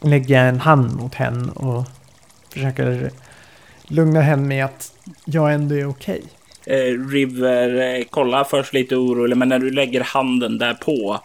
lägger 0.00 0.38
jag 0.38 0.48
en 0.48 0.60
hand 0.60 0.96
mot 0.96 1.14
henne 1.14 1.52
och 1.52 1.84
försöker 2.52 3.10
lugna 3.84 4.20
henne 4.20 4.42
med 4.42 4.64
att 4.64 4.92
jag 5.24 5.54
ändå 5.54 5.74
är 5.74 5.88
okej. 5.88 6.18
Okay. 6.18 6.28
Eh, 6.66 7.08
River 7.08 7.96
eh, 7.98 8.04
kollar 8.04 8.44
först 8.44 8.74
lite 8.74 8.96
orolig, 8.96 9.36
men 9.36 9.48
när 9.48 9.58
du 9.58 9.70
lägger 9.70 10.00
handen 10.00 10.58
där 10.58 10.74
på 10.74 11.20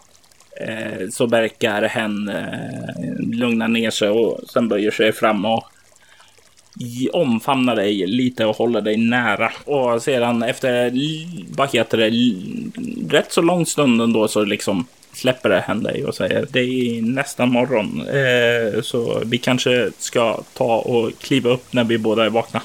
eh, 0.60 1.08
så 1.10 1.26
verkar 1.26 1.82
hen 1.82 2.28
eh, 2.28 3.38
lugna 3.38 3.68
ner 3.68 3.90
sig 3.90 4.08
och 4.08 4.40
sen 4.48 4.68
böjer 4.68 4.90
sig 4.90 5.12
fram 5.12 5.44
och 5.44 5.64
omfamnar 7.12 7.76
dig 7.76 8.06
lite 8.06 8.46
och 8.46 8.56
håller 8.56 8.80
dig 8.80 8.96
nära. 8.96 9.52
Och 9.64 10.02
sedan 10.02 10.42
efter, 10.42 10.92
vad 11.56 11.72
heter 11.72 11.98
det, 11.98 12.10
rätt 13.16 13.32
så 13.32 13.40
lång 13.40 13.66
stund 13.66 14.02
ändå 14.02 14.28
så 14.28 14.44
liksom 14.44 14.86
släpper 15.12 15.48
det 15.48 15.60
henne 15.60 15.82
dig 15.82 16.04
och 16.04 16.14
säger 16.14 16.46
det 16.50 16.60
är 16.60 17.02
nästa 17.02 17.46
morgon. 17.46 18.00
Eh, 18.08 18.82
så 18.82 19.22
vi 19.24 19.38
kanske 19.38 19.90
ska 19.98 20.40
ta 20.54 20.76
och 20.76 21.10
kliva 21.20 21.50
upp 21.50 21.72
när 21.72 21.84
vi 21.84 21.98
båda 21.98 22.24
är 22.24 22.30
vakna. 22.30 22.62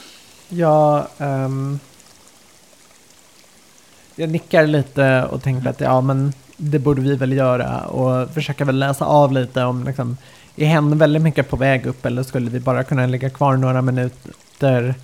Ja, 0.49 1.07
um, 1.17 1.79
jag 4.15 4.29
nickar 4.29 4.67
lite 4.67 5.23
och 5.31 5.43
tänker 5.43 5.69
att 5.69 5.81
ja, 5.81 6.01
men 6.01 6.33
det 6.57 6.79
borde 6.79 7.01
vi 7.01 7.15
väl 7.15 7.33
göra 7.33 7.81
och 7.81 8.33
försöka 8.33 8.65
väl 8.65 8.79
läsa 8.79 9.05
av 9.05 9.31
lite 9.31 9.63
om 9.63 9.83
liksom, 9.83 10.17
är 10.55 10.65
hen 10.65 10.97
väldigt 10.97 11.21
mycket 11.21 11.49
på 11.49 11.55
väg 11.55 11.85
upp 11.85 12.05
eller 12.05 12.23
skulle 12.23 12.49
vi 12.49 12.59
bara 12.59 12.83
kunna 12.83 13.05
ligga 13.05 13.29
kvar 13.29 13.57
några 13.57 13.81
minuter 13.81 14.95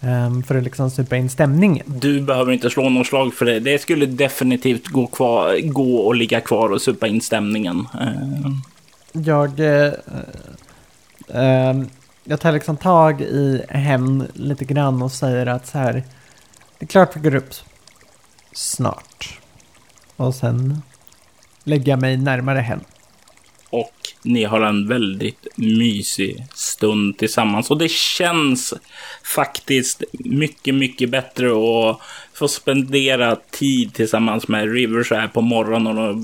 um, 0.00 0.42
för 0.42 0.54
att 0.54 0.64
liksom 0.64 0.90
supa 0.90 1.16
in 1.16 1.30
stämningen? 1.30 1.86
Du 1.86 2.20
behöver 2.20 2.52
inte 2.52 2.70
slå 2.70 2.88
någon 2.88 3.04
slag 3.04 3.34
för 3.34 3.44
det. 3.44 3.60
Det 3.60 3.78
skulle 3.78 4.06
definitivt 4.06 4.86
gå, 4.86 5.06
kvar, 5.06 5.68
gå 5.72 5.96
och 5.96 6.14
ligga 6.14 6.40
kvar 6.40 6.72
och 6.72 6.82
supa 6.82 7.06
in 7.06 7.20
stämningen. 7.20 7.86
Uh. 7.94 8.50
Jag... 9.12 9.60
Uh, 9.60 9.92
uh, 11.34 11.84
jag 12.26 12.40
tar 12.40 12.52
liksom 12.52 12.76
tag 12.76 13.20
i 13.20 13.62
hen 13.68 14.28
lite 14.34 14.64
grann 14.64 15.02
och 15.02 15.12
säger 15.12 15.46
att 15.46 15.66
så 15.66 15.78
här, 15.78 15.92
det 16.78 16.84
är 16.84 16.86
klart 16.86 17.16
vi 17.16 17.20
går 17.20 17.34
upp 17.34 17.54
snart. 18.52 19.38
Och 20.16 20.34
sen 20.34 20.82
lägger 21.64 21.92
jag 21.92 22.00
mig 22.00 22.16
närmare 22.16 22.58
hen. 22.58 22.80
Och 23.74 23.94
ni 24.22 24.44
har 24.44 24.60
en 24.60 24.88
väldigt 24.88 25.46
mysig 25.56 26.46
stund 26.54 27.18
tillsammans. 27.18 27.70
Och 27.70 27.78
det 27.78 27.90
känns 27.90 28.74
faktiskt 29.34 30.04
mycket, 30.12 30.74
mycket 30.74 31.10
bättre 31.10 31.46
att 31.46 32.00
få 32.34 32.48
spendera 32.48 33.36
tid 33.36 33.94
tillsammans 33.94 34.48
med 34.48 34.72
River 34.72 35.02
så 35.02 35.14
här 35.14 35.28
på 35.28 35.40
morgonen 35.40 35.98
och 35.98 36.16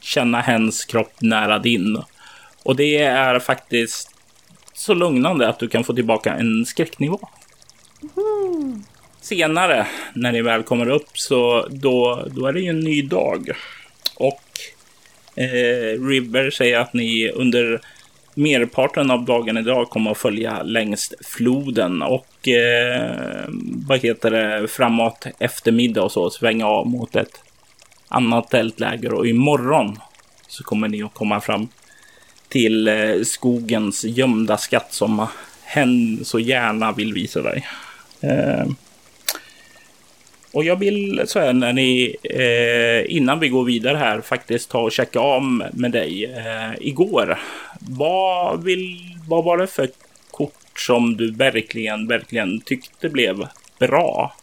känna 0.00 0.40
hens 0.40 0.84
kropp 0.84 1.12
nära 1.20 1.58
din. 1.58 2.02
Och 2.62 2.76
det 2.76 2.96
är 3.02 3.38
faktiskt 3.38 4.10
så 4.74 4.94
lugnande 4.94 5.48
att 5.48 5.58
du 5.58 5.68
kan 5.68 5.84
få 5.84 5.94
tillbaka 5.94 6.34
en 6.34 6.66
skräcknivå. 6.66 7.28
Mm. 8.02 8.84
Senare, 9.20 9.86
när 10.14 10.32
ni 10.32 10.42
väl 10.42 10.62
kommer 10.62 10.88
upp, 10.88 11.08
så 11.18 11.68
då, 11.70 12.28
då 12.30 12.46
är 12.46 12.52
det 12.52 12.60
ju 12.60 12.68
en 12.68 12.80
ny 12.80 13.02
dag. 13.02 13.50
Och 14.16 14.42
eh, 15.34 16.06
River 16.08 16.50
säger 16.50 16.78
att 16.78 16.92
ni 16.92 17.30
under 17.34 17.80
merparten 18.34 19.10
av 19.10 19.24
dagen 19.24 19.56
idag 19.56 19.90
kommer 19.90 20.10
att 20.10 20.18
följa 20.18 20.62
längs 20.62 21.14
floden 21.24 22.02
och 22.02 22.48
eh, 22.48 23.44
vad 23.88 24.00
heter 24.00 24.30
det, 24.30 24.68
framåt 24.68 25.26
eftermiddag 25.38 26.02
och 26.02 26.12
så 26.12 26.30
svänga 26.30 26.66
av 26.66 26.86
mot 26.86 27.16
ett 27.16 27.42
annat 28.08 28.50
tältläger 28.50 29.12
och 29.12 29.26
imorgon 29.26 29.98
så 30.48 30.64
kommer 30.64 30.88
ni 30.88 31.02
att 31.02 31.14
komma 31.14 31.40
fram 31.40 31.68
till 32.48 32.88
eh, 32.88 33.22
skogens 33.22 34.04
gömda 34.04 34.56
skatt 34.56 34.92
som 34.92 35.26
hen 35.64 36.24
så 36.24 36.38
gärna 36.38 36.92
vill 36.92 37.12
visa 37.12 37.42
dig. 37.42 37.66
Eh, 38.20 38.66
och 40.54 40.64
jag 40.64 40.76
vill 40.76 41.22
så 41.26 41.40
här 41.40 41.52
när 41.52 41.72
ni, 41.72 42.16
eh, 42.22 43.16
innan 43.16 43.40
vi 43.40 43.48
går 43.48 43.64
vidare 43.64 43.96
här, 43.96 44.20
faktiskt 44.20 44.70
ta 44.70 44.80
och 44.80 44.92
checka 44.92 45.20
om 45.20 45.64
med 45.72 45.90
dig 45.90 46.24
eh, 46.24 46.72
igår. 46.80 47.38
Vad, 47.80 48.64
vill, 48.64 48.98
vad 49.28 49.44
var 49.44 49.58
det 49.58 49.66
för 49.66 49.88
kort 50.30 50.80
som 50.80 51.16
du 51.16 51.30
verkligen, 51.30 52.08
verkligen 52.08 52.60
tyckte 52.60 53.08
blev 53.08 53.46
bra? 53.78 54.34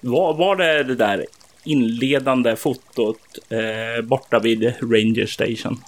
Var, 0.00 0.34
var 0.34 0.56
det 0.56 0.82
det 0.82 0.94
där 0.94 1.26
inledande 1.64 2.56
fotot 2.56 3.38
eh, 3.48 4.04
borta 4.04 4.38
vid 4.38 4.64
Ranger 4.80 5.26
Station? 5.26 5.80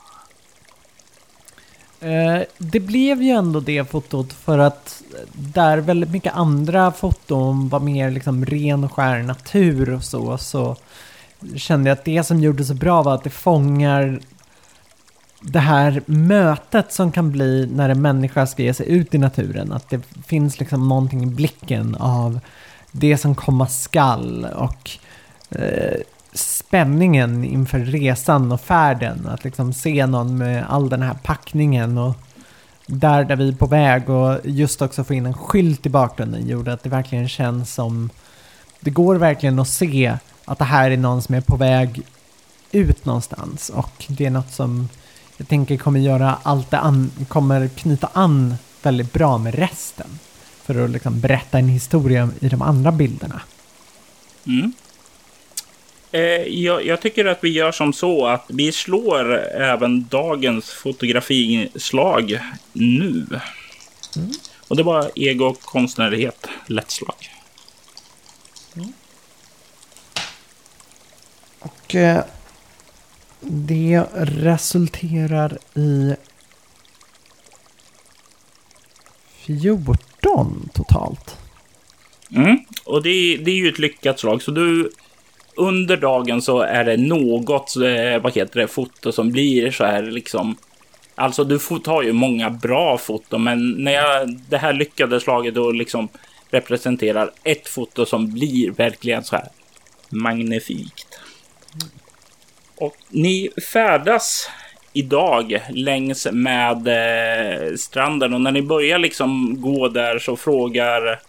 Eh, 2.01 2.43
det 2.59 2.81
blev 2.81 3.23
ju 3.23 3.31
ändå 3.31 3.61
det 3.61 3.91
fotot 3.91 4.33
för 4.33 4.59
att 4.59 5.03
där 5.33 5.79
väldigt 5.79 6.11
mycket 6.11 6.35
andra 6.35 6.93
foton 6.93 7.69
var 7.69 7.81
mer 7.81 8.11
liksom 8.11 8.45
ren 8.45 8.85
och 8.85 8.93
skär 8.93 9.23
natur 9.23 9.95
och 9.95 10.05
så, 10.05 10.39
så 10.39 10.77
kände 11.57 11.91
jag 11.91 11.99
att 11.99 12.05
det 12.05 12.25
som 12.25 12.41
gjorde 12.41 12.65
så 12.65 12.75
bra 12.75 13.03
var 13.03 13.15
att 13.15 13.25
det 13.25 13.31
fångar 13.31 14.21
det 15.41 15.59
här 15.59 16.03
mötet 16.07 16.93
som 16.93 17.13
kan 17.13 17.33
bli 17.33 17.69
när 17.73 17.89
en 17.89 18.03
människa 18.03 18.47
ska 18.47 18.63
ge 18.63 18.75
sig 18.75 18.89
ut 18.89 19.15
i 19.15 19.19
naturen. 19.19 19.73
Att 19.73 19.91
det 19.91 20.01
finns 20.27 20.61
liksom 20.61 20.89
någonting 20.89 21.23
i 21.23 21.27
blicken 21.27 21.95
av 21.95 22.41
det 22.93 23.19
som 23.19 23.35
komma 23.35 23.67
skall 23.67 24.45
och 24.45 24.91
eh, 25.51 26.01
spänningen 26.33 27.45
inför 27.45 27.79
resan 27.79 28.53
och 28.53 28.61
färden. 28.61 29.27
Att 29.29 29.45
liksom 29.45 29.73
se 29.73 30.07
någon 30.07 30.39
med 30.39 30.65
all 30.69 30.89
den 30.89 31.03
här 31.03 31.15
packningen 31.23 31.99
och 31.99 32.15
där, 32.87 33.25
där 33.25 33.37
vi 33.37 33.49
är 33.49 33.53
på 33.53 33.67
väg 33.67 34.11
och 34.11 34.41
just 34.45 34.83
också 34.83 35.05
få 35.05 35.15
in 35.15 35.27
en 35.27 35.35
skylt 35.35 35.87
i 35.87 35.89
bakgrunden 35.89 36.49
gjorde 36.49 36.73
att 36.73 36.83
det 36.83 36.89
verkligen 36.89 37.29
känns 37.29 37.75
som 37.75 38.11
det 38.81 38.91
går 38.91 39.17
verkligen 39.17 39.59
att 39.59 39.69
se 39.69 40.17
att 40.45 40.59
det 40.59 40.65
här 40.65 40.91
är 40.91 40.97
någon 40.97 41.23
som 41.23 41.35
är 41.35 41.41
på 41.41 41.57
väg 41.57 42.03
ut 42.73 43.05
någonstans 43.05 43.69
och 43.69 44.05
det 44.09 44.27
är 44.27 44.31
något 44.31 44.53
som 44.53 44.89
jag 45.37 45.49
tänker 45.49 45.77
kommer 45.77 46.01
göra 46.01 46.39
allt 46.43 46.71
det 46.71 46.79
an, 46.79 47.11
kommer 47.29 47.69
knyta 47.69 48.09
an 48.13 48.55
väldigt 48.83 49.13
bra 49.13 49.39
med 49.39 49.55
resten 49.55 50.19
för 50.63 50.85
att 50.85 50.91
liksom 50.91 51.21
berätta 51.21 51.59
en 51.59 51.69
historia 51.69 52.31
i 52.41 52.49
de 52.49 52.63
andra 52.63 52.93
bilderna. 52.93 53.41
Mm. 54.47 54.73
Eh, 56.13 56.21
jag, 56.43 56.87
jag, 56.87 57.01
tycker 57.01 57.25
att 57.25 57.45
vi 57.45 57.49
gör 57.49 57.73
som 57.73 57.93
så 57.93 58.27
att 58.27 58.45
vi 58.49 58.73
slår 58.73 59.39
även 59.55 60.09
dagens 60.09 60.71
fotografislag 60.71 62.41
nu. 62.73 63.27
Mm. 64.17 64.31
Och 64.69 64.77
det 64.77 64.83
var 64.83 65.11
ego 65.15 65.45
och 65.45 65.61
konstnärlighet, 65.61 66.47
lätt 66.67 66.91
slag. 66.91 67.31
Mm. 68.77 68.93
Och 71.59 71.95
eh, 71.95 72.25
det 73.41 74.05
resulterar 74.15 75.59
i 75.75 76.15
14 79.47 80.69
totalt. 80.75 81.37
Mm. 82.31 82.59
Och 82.85 83.03
det, 83.03 83.37
det 83.37 83.51
är 83.51 83.57
ju 83.57 83.69
ett 83.69 83.79
lyckat 83.79 84.21
slag. 84.21 84.43
Så 84.43 84.51
du 84.51 84.91
under 85.59 85.97
dagen 85.97 86.43
så 86.43 86.61
är 86.61 86.85
det 86.85 86.97
något, 86.97 87.77
eh, 87.77 88.23
vad 88.23 88.35
heter 88.35 88.61
det, 88.61 88.69
foto 88.69 89.13
som 89.13 89.33
blir 89.33 89.71
så 89.71 89.85
här 89.85 90.03
liksom. 90.03 90.57
Alltså 91.15 91.45
du 91.45 91.59
tar 91.59 92.03
ju 92.03 92.13
många 92.13 92.51
bra 92.51 92.99
foton, 92.99 93.45
men 93.45 93.71
när 93.71 93.93
jag 93.93 94.37
det 94.49 94.59
här 94.59 94.73
lyckade 94.73 95.21
slaget 95.21 95.55
då 95.55 95.71
liksom 95.71 96.09
representerar 96.51 97.31
ett 97.45 97.69
foto 97.69 98.07
som 98.07 98.33
blir 98.33 98.71
verkligen 98.71 99.25
så 99.25 99.37
här 99.37 99.49
magnifikt. 100.09 101.21
Och 102.77 102.97
ni 103.09 103.51
färdas 103.73 104.51
idag 104.93 105.63
längs 105.71 106.27
med 106.33 106.89
eh, 106.89 107.75
stranden 107.75 108.35
och 108.35 108.41
när 108.41 108.53
ni 108.53 108.63
börjar 108.63 108.99
liksom 108.99 109.61
gå 109.61 109.89
där 109.89 110.19
så 110.19 110.37
frågar 110.37 111.21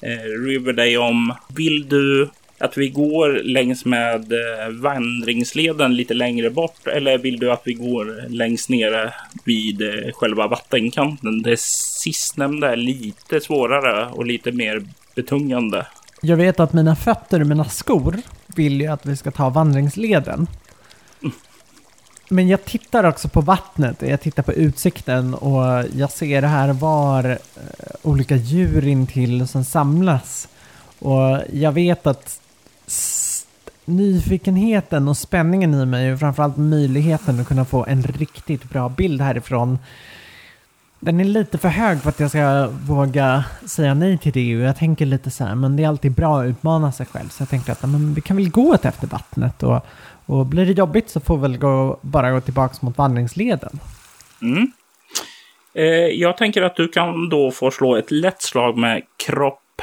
eh, 0.00 0.46
River 0.46 0.98
om 0.98 1.34
vill 1.48 1.88
du 1.88 2.30
att 2.62 2.78
vi 2.78 2.88
går 2.88 3.40
längs 3.44 3.84
med 3.84 4.32
eh, 4.32 4.68
vandringsleden 4.70 5.96
lite 5.96 6.14
längre 6.14 6.50
bort 6.50 6.86
eller 6.86 7.18
vill 7.18 7.38
du 7.38 7.52
att 7.52 7.62
vi 7.64 7.72
går 7.72 8.28
längst 8.28 8.68
nere 8.68 9.14
vid 9.44 9.82
eh, 9.82 10.12
själva 10.12 10.46
vattenkanten? 10.46 11.42
Det 11.42 11.60
sistnämnda 11.60 12.72
är 12.72 12.76
lite 12.76 13.40
svårare 13.40 14.06
och 14.06 14.26
lite 14.26 14.52
mer 14.52 14.82
betungande. 15.14 15.86
Jag 16.20 16.36
vet 16.36 16.60
att 16.60 16.72
mina 16.72 16.96
fötter 16.96 17.40
och 17.40 17.46
mina 17.46 17.64
skor 17.64 18.16
vill 18.46 18.80
ju 18.80 18.86
att 18.86 19.06
vi 19.06 19.16
ska 19.16 19.30
ta 19.30 19.50
vandringsleden. 19.50 20.46
Men 22.28 22.48
jag 22.48 22.64
tittar 22.64 23.04
också 23.04 23.28
på 23.28 23.40
vattnet, 23.40 24.02
och 24.02 24.08
jag 24.08 24.20
tittar 24.20 24.42
på 24.42 24.52
utsikten 24.52 25.34
och 25.34 25.84
jag 25.96 26.10
ser 26.10 26.42
här 26.42 26.72
var 26.72 27.24
eh, 27.30 27.36
olika 28.02 28.36
djur 28.36 28.86
intill 28.86 29.48
som 29.48 29.64
samlas. 29.64 30.48
Och 30.98 31.40
jag 31.52 31.72
vet 31.72 32.06
att 32.06 32.41
nyfikenheten 33.84 35.08
och 35.08 35.16
spänningen 35.16 35.74
i 35.74 35.86
mig 35.86 36.12
och 36.12 36.20
framförallt 36.20 36.56
möjligheten 36.56 37.40
att 37.40 37.48
kunna 37.48 37.64
få 37.64 37.84
en 37.84 38.02
riktigt 38.02 38.70
bra 38.70 38.88
bild 38.88 39.20
härifrån. 39.20 39.78
Den 41.00 41.20
är 41.20 41.24
lite 41.24 41.58
för 41.58 41.68
hög 41.68 42.02
för 42.02 42.08
att 42.08 42.20
jag 42.20 42.30
ska 42.30 42.68
våga 42.86 43.44
säga 43.66 43.94
nej 43.94 44.18
till 44.18 44.32
det 44.32 44.56
och 44.56 44.62
jag 44.62 44.76
tänker 44.76 45.06
lite 45.06 45.30
så 45.30 45.44
här, 45.44 45.54
men 45.54 45.76
det 45.76 45.84
är 45.84 45.88
alltid 45.88 46.12
bra 46.12 46.40
att 46.40 46.46
utmana 46.46 46.92
sig 46.92 47.06
själv. 47.06 47.28
Så 47.28 47.42
jag 47.42 47.48
tänkte 47.48 47.72
att 47.72 47.82
men 47.82 48.14
vi 48.14 48.20
kan 48.20 48.36
väl 48.36 48.50
gå 48.50 48.74
ett 48.74 48.84
efter 48.84 49.06
vattnet 49.06 49.62
och, 49.62 49.86
och 50.26 50.46
blir 50.46 50.66
det 50.66 50.72
jobbigt 50.72 51.10
så 51.10 51.20
får 51.20 51.36
vi 51.36 51.42
väl 51.42 51.58
gå, 51.58 51.98
bara 52.02 52.30
gå 52.30 52.40
tillbaka 52.40 52.74
mot 52.80 52.98
vandringsleden. 52.98 53.78
Mm. 54.42 54.72
Eh, 55.74 55.84
jag 56.20 56.36
tänker 56.36 56.62
att 56.62 56.76
du 56.76 56.88
kan 56.88 57.28
då 57.28 57.50
få 57.50 57.70
slå 57.70 57.96
ett 57.96 58.10
lätt 58.10 58.42
slag 58.42 58.78
med 58.78 59.02
kropp, 59.26 59.82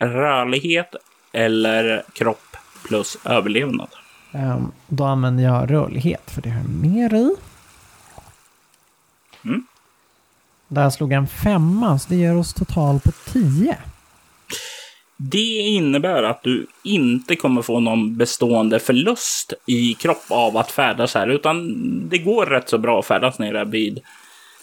rörlighet 0.00 0.94
eller 1.32 2.02
kropp 2.12 2.56
plus 2.82 3.16
överlevnad. 3.24 3.88
Um, 4.32 4.72
då 4.88 5.04
använder 5.04 5.44
jag 5.44 5.70
rörlighet 5.70 6.30
för 6.30 6.42
det 6.42 6.50
har 6.50 6.60
jag 6.60 6.68
mer 6.70 7.14
i. 7.14 7.34
Mm. 9.44 9.66
Där 10.68 10.90
slog 10.90 11.12
jag 11.12 11.18
en 11.18 11.28
femma, 11.28 11.98
så 11.98 12.08
det 12.08 12.16
ger 12.16 12.36
oss 12.36 12.54
total 12.54 13.00
på 13.00 13.12
tio. 13.32 13.76
Det 15.16 15.58
innebär 15.58 16.22
att 16.22 16.42
du 16.42 16.66
inte 16.84 17.36
kommer 17.36 17.62
få 17.62 17.80
någon 17.80 18.16
bestående 18.16 18.80
förlust 18.80 19.52
i 19.66 19.94
kropp 19.94 20.24
av 20.28 20.56
att 20.56 20.70
färdas 20.70 21.14
här, 21.14 21.28
utan 21.28 21.74
det 22.08 22.18
går 22.18 22.46
rätt 22.46 22.68
så 22.68 22.78
bra 22.78 22.98
att 22.98 23.06
färdas 23.06 23.38
nere 23.38 23.64
vid 23.64 24.00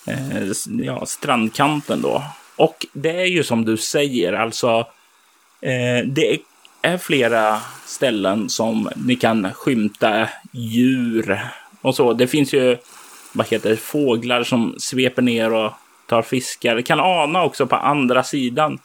eh, 0.08 0.44
ja, 0.84 1.06
strandkanten 1.06 2.02
då. 2.02 2.24
Och 2.56 2.86
det 2.94 3.22
är 3.22 3.26
ju 3.26 3.44
som 3.44 3.66
du 3.66 3.78
säger, 3.78 4.34
alltså 4.34 4.80
eh, 5.62 6.06
det 6.06 6.34
är 6.34 6.38
är 6.88 6.98
flera 6.98 7.60
ställen 7.86 8.50
som 8.50 8.90
ni 8.96 9.16
kan 9.16 9.54
skymta 9.54 10.30
djur 10.52 11.40
och 11.82 11.96
så. 11.96 12.14
Det 12.14 12.28
finns 12.28 12.54
ju 12.54 12.78
vad 13.34 13.48
heter 13.48 13.70
det, 13.70 13.78
fåglar 13.78 14.44
som 14.44 14.76
sveper 14.80 15.22
ner 15.22 15.54
och 15.54 15.72
tar 16.06 16.22
fiskar. 16.22 16.76
Det 16.76 16.84
kan 16.84 17.00
ana 17.00 17.44
också 17.44 17.68
på 17.68 17.76
andra 17.76 18.24
sidan 18.24 18.80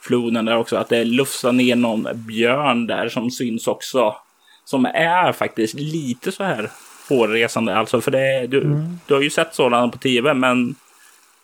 floden 0.00 0.44
där 0.44 0.56
också 0.56 0.76
att 0.76 0.88
det 0.88 1.04
lufsar 1.04 1.52
ner 1.52 1.76
någon 1.76 2.08
björn 2.14 2.86
där 2.86 3.08
som 3.08 3.30
syns 3.30 3.66
också. 3.66 4.16
Som 4.64 4.86
är 4.86 5.32
faktiskt 5.32 5.74
lite 5.74 6.32
så 6.32 6.44
här 6.44 6.70
hårresande 7.08 7.76
alltså. 7.76 8.00
För 8.00 8.10
det, 8.10 8.46
du, 8.46 8.60
mm. 8.60 8.98
du 9.06 9.14
har 9.14 9.20
ju 9.20 9.30
sett 9.30 9.54
sådana 9.54 9.88
på 9.88 9.98
tv 9.98 10.34
men 10.34 10.74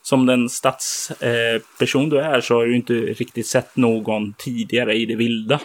som 0.03 0.27
den 0.27 0.49
stadsperson 0.49 2.05
eh, 2.05 2.09
du 2.09 2.21
är 2.21 2.41
så 2.41 2.55
har 2.55 2.67
du 2.67 2.77
inte 2.77 2.93
riktigt 2.95 3.47
sett 3.47 3.77
någon 3.77 4.35
tidigare 4.39 4.95
i 4.95 5.07
det 5.07 5.17
vilda. 5.17 5.61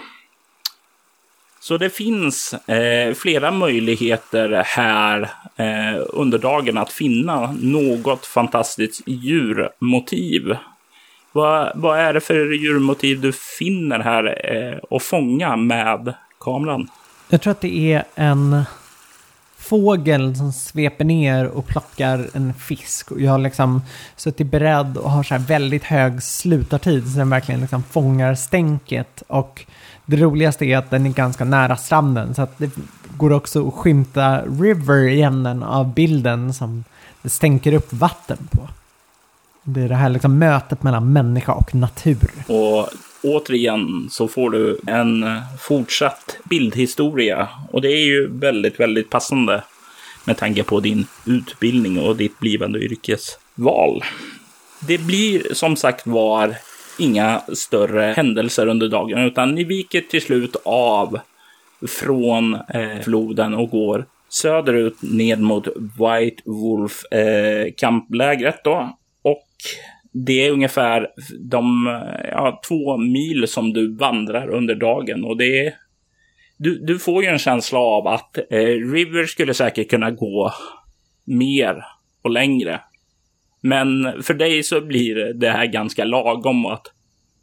Så 1.64 1.78
det 1.78 1.89
finns 1.89 2.53
eh, 2.53 3.14
flera 3.14 3.51
möjligheter 3.51 4.64
här 4.66 5.22
eh, 5.55 6.01
under 6.09 6.38
dagen 6.38 6.78
att 6.78 6.91
finna 6.91 7.51
något 7.51 8.26
fantastiskt 8.26 9.01
djurmotiv. 9.05 10.55
Vad, 11.32 11.72
vad 11.76 11.99
är 11.99 12.14
det 12.14 12.22
för 12.22 12.51
djurmotiv 12.51 13.22
du 13.22 13.34
finner 13.34 13.99
här 13.99 14.53
eh, 14.53 14.78
och 14.78 15.01
fånga 15.01 15.55
med 15.55 16.14
kameran? 16.39 16.88
Jag 17.30 17.41
tror 17.41 17.51
att 17.51 17.61
det 17.61 17.93
är 17.93 18.03
en 18.16 18.64
fågel 19.57 20.36
som 20.36 20.53
sveper 20.53 21.05
ner 21.05 21.47
och 21.47 21.68
plockar 21.68 22.28
en 22.34 22.53
fisk. 22.53 23.11
Och 23.11 23.22
jag 23.22 23.32
har 23.32 23.39
liksom 23.39 23.82
suttit 24.16 24.47
beredd 24.47 24.97
och 24.97 25.11
har 25.11 25.24
så 25.24 25.34
här 25.34 25.41
väldigt 25.41 25.84
hög 25.84 26.24
slutartid 26.24 27.11
så 27.11 27.18
den 27.18 27.30
verkligen 27.30 27.61
liksom 27.61 27.84
fångar 27.84 28.36
stänket. 28.36 29.24
Och 29.28 29.66
det 30.06 30.18
roligaste 30.18 30.66
är 30.66 30.78
att 30.78 30.89
den 30.89 31.06
är 31.06 31.10
ganska 31.14 31.45
nära 31.45 31.78
stranden 31.78 32.36
så 32.36 32.41
att 32.41 32.58
det 32.58 32.72
går 33.18 33.32
också 33.32 33.68
att 33.68 33.74
skymta 33.74 34.41
River 34.41 35.08
i 35.10 35.22
änden 35.22 35.64
av 35.64 35.93
bilden 35.93 36.54
som 36.54 36.84
det 37.22 37.30
stänker 37.30 37.74
upp 37.74 37.93
vatten 37.93 38.38
på. 38.51 38.70
Det 39.64 39.82
är 39.82 39.89
det 39.89 39.95
här 39.95 40.10
liksom 40.10 40.39
mötet 40.39 40.84
mellan 40.84 41.14
människa 41.14 41.54
och 41.54 41.76
natur. 41.76 42.30
Och 42.47 42.89
återigen 43.24 44.08
så 44.10 44.28
får 44.28 44.49
du 44.49 44.80
en 44.88 45.41
fortsatt 45.60 46.38
bildhistoria. 46.43 47.49
Och 47.72 47.82
det 47.82 47.88
är 47.88 48.06
ju 48.06 48.28
väldigt, 48.28 48.80
väldigt 48.80 49.10
passande 49.10 49.64
med 50.26 50.38
tanke 50.38 50.64
på 50.64 50.80
din 50.80 51.08
utbildning 51.26 51.99
och 51.99 52.16
ditt 52.16 52.39
blivande 52.39 52.80
yrkesval. 52.80 54.04
Det 54.80 54.97
blir 54.97 55.54
som 55.54 55.76
sagt 55.76 56.08
var 56.08 56.56
inga 57.00 57.41
större 57.54 58.14
händelser 58.18 58.68
under 58.68 58.89
dagen, 58.89 59.20
utan 59.20 59.56
ni 59.56 59.64
viker 59.64 60.02
till 60.02 60.22
slut 60.22 60.56
av 60.66 61.20
från 61.88 62.54
eh, 62.54 63.00
floden 63.04 63.54
och 63.54 63.70
går 63.70 64.06
söderut 64.30 65.02
ned 65.02 65.39
mot 65.39 65.68
White 65.68 66.44
Wolf 66.46 67.12
eh, 67.12 67.74
kamplägret 67.78 68.64
då. 68.64 68.98
Och 69.22 69.48
det 70.12 70.48
är 70.48 70.52
ungefär 70.52 71.08
de 71.39 71.88
ja, 72.32 72.62
två 72.68 72.98
mil 72.98 73.48
som 73.48 73.74
du 73.74 73.96
vandrar 73.96 74.50
under 74.50 74.76
dagen 74.76 75.24
och 75.24 75.38
det 75.38 75.66
är 75.66 75.74
du, 76.58 76.80
du 76.80 77.00
får 77.00 77.24
ju 77.24 77.30
en 77.30 77.39
känsla 77.39 77.80
av 77.80 78.08
att 78.08 78.38
eh, 78.38 78.91
River 78.94 79.26
skulle 79.26 79.54
säkert 79.54 79.89
kunna 79.89 80.12
gå 80.12 80.54
mer 81.26 81.86
och 82.22 82.30
längre. 82.30 82.82
Men 83.64 84.24
för 84.24 84.34
dig 84.34 84.64
så 84.64 84.82
blir 84.82 85.34
det 85.34 85.49
här 85.49 85.66
ganska 85.66 86.05
lagom 86.05 86.66
att 86.66 86.88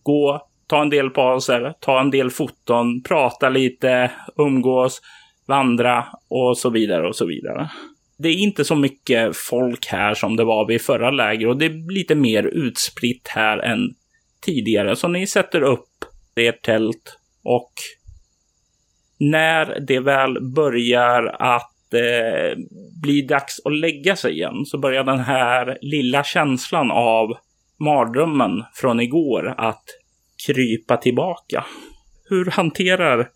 gå, 0.03 0.47
ta 0.67 0.83
en 0.83 0.91
del 0.91 1.11
pauser, 1.11 1.75
ta 1.81 2.01
en 2.01 2.11
del 2.11 2.31
foton, 2.31 3.03
prata 3.03 3.49
lite, 3.49 4.11
umgås, 4.37 5.01
vandra 5.47 6.07
och 6.29 6.59
så 6.59 6.71
vidare 6.71 7.09
och 7.09 7.17
så 7.17 7.27
vidare. 7.27 7.71
Det 8.19 8.29
är 8.29 8.35
inte 8.35 8.65
så 8.65 8.75
mycket 8.75 9.37
folk 9.37 9.87
här 9.87 10.15
som 10.15 10.37
det 10.37 10.45
var 10.45 10.67
vid 10.67 10.83
förra 10.83 11.11
läger 11.11 11.47
och 11.47 11.57
det 11.57 11.65
är 11.65 11.93
lite 11.93 12.15
mer 12.15 12.43
utspritt 12.43 13.29
här 13.29 13.59
än 13.59 13.95
tidigare. 14.41 14.97
Så 14.97 15.09
ni 15.09 15.27
sätter 15.27 15.63
upp 15.63 15.89
ert 16.37 16.63
tält 16.63 17.19
och 17.43 17.73
när 19.19 19.81
det 19.81 20.01
väl 20.01 20.39
börjar 20.55 21.37
att 21.39 21.70
det 21.91 22.51
eh, 22.51 22.59
blir 23.03 23.29
dags 23.29 23.61
att 23.65 23.73
lägga 23.73 24.17
sig 24.17 24.33
igen 24.33 24.67
så 24.67 24.79
börjar 24.79 25.05
den 25.05 25.21
här 25.21 25.79
lilla 25.81 26.25
känslan 26.25 26.91
av 26.91 27.37
mardrömmen 27.79 28.65
från 28.75 29.01
igår 29.01 29.55
att 29.59 29.85
krypa 30.47 30.97
tillbaka. 30.97 31.65
Hur 32.25 32.51
hanterar 32.51 33.29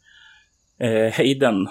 eh, 0.79 1.13
Hayden 1.13 1.69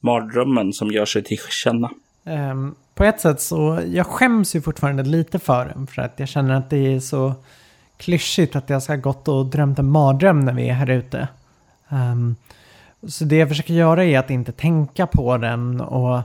mardrömmen 0.00 0.72
som 0.72 0.90
gör 0.90 1.04
sig 1.04 1.24
till 1.24 1.38
känna? 1.50 1.90
Um, 2.24 2.74
på 2.94 3.04
ett 3.04 3.20
sätt 3.20 3.40
så, 3.40 3.80
jag 3.86 4.06
skäms 4.06 4.56
ju 4.56 4.60
fortfarande 4.60 5.02
lite 5.02 5.38
för 5.38 5.64
den 5.64 5.86
för 5.86 6.02
att 6.02 6.20
jag 6.20 6.28
känner 6.28 6.54
att 6.54 6.70
det 6.70 6.94
är 6.94 7.00
så 7.00 7.34
klyschigt 7.96 8.56
att 8.56 8.70
jag 8.70 8.82
ska 8.82 8.92
ha 8.92 9.00
gått 9.00 9.28
och 9.28 9.46
drömt 9.46 9.78
en 9.78 9.90
mardröm 9.90 10.40
när 10.40 10.52
vi 10.52 10.68
är 10.68 10.74
här 10.74 10.90
ute. 10.90 11.28
Um, 11.88 12.36
så 13.08 13.24
det 13.24 13.36
jag 13.36 13.48
försöker 13.48 13.74
göra 13.74 14.04
är 14.04 14.18
att 14.18 14.30
inte 14.30 14.52
tänka 14.52 15.06
på 15.06 15.36
den 15.36 15.80
och 15.80 16.22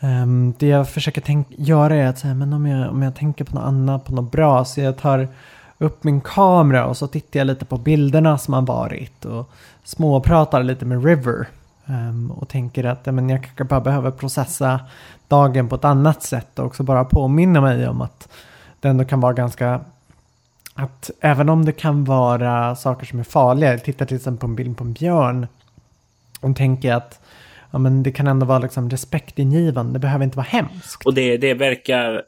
um, 0.00 0.54
det 0.58 0.66
jag 0.66 0.88
försöker 0.88 1.20
tänk 1.20 1.46
göra 1.50 1.96
är 1.96 2.06
att 2.06 2.18
säga, 2.18 2.34
men 2.34 2.52
om 2.52 2.66
jag, 2.66 2.90
om 2.90 3.02
jag 3.02 3.14
tänker 3.14 3.44
på 3.44 3.54
något 3.54 3.64
annat, 3.64 4.04
på 4.04 4.12
något 4.14 4.32
bra, 4.32 4.64
så 4.64 4.80
jag 4.80 4.98
tar 4.98 5.28
upp 5.78 6.04
min 6.04 6.20
kamera 6.20 6.86
och 6.86 6.96
så 6.96 7.06
tittar 7.06 7.40
jag 7.40 7.46
lite 7.46 7.64
på 7.64 7.76
bilderna 7.76 8.38
som 8.38 8.54
har 8.54 8.62
varit 8.62 9.24
och 9.24 9.50
småpratar 9.84 10.62
lite 10.62 10.84
med 10.84 11.04
River. 11.04 11.48
Um, 11.86 12.30
och 12.30 12.48
tänker 12.48 12.84
att 12.84 13.06
men 13.06 13.28
jag 13.28 13.44
kanske 13.44 13.64
bara 13.64 13.80
behöver 13.80 14.10
processa 14.10 14.80
dagen 15.28 15.68
på 15.68 15.74
ett 15.74 15.84
annat 15.84 16.22
sätt 16.22 16.58
och 16.58 16.66
också 16.66 16.82
bara 16.82 17.04
påminna 17.04 17.60
mig 17.60 17.88
om 17.88 18.02
att 18.02 18.28
det 18.80 18.88
ändå 18.88 19.04
kan 19.04 19.20
vara 19.20 19.32
ganska 19.32 19.80
att 20.74 21.10
även 21.20 21.48
om 21.48 21.64
det 21.64 21.72
kan 21.72 22.04
vara 22.04 22.76
saker 22.76 23.06
som 23.06 23.18
är 23.18 23.24
farliga, 23.24 23.70
jag 23.70 23.84
tittar 23.84 24.06
till 24.06 24.16
exempel 24.16 24.40
på 24.40 24.46
en 24.46 24.54
bild 24.54 24.76
på 24.76 24.84
en 24.84 24.92
björn 24.92 25.46
hon 26.42 26.54
tänker 26.54 26.92
att 26.92 27.20
ja, 27.72 27.78
men 27.78 28.02
det 28.02 28.12
kan 28.12 28.26
ändå 28.26 28.46
vara 28.46 28.58
liksom 28.58 28.90
respektingivande, 28.90 29.92
det 29.92 29.98
behöver 29.98 30.24
inte 30.24 30.36
vara 30.36 30.46
hemskt. 30.46 31.06
Och 31.06 31.14
det, 31.14 31.36
det 31.36 31.54
verkar 31.54 32.22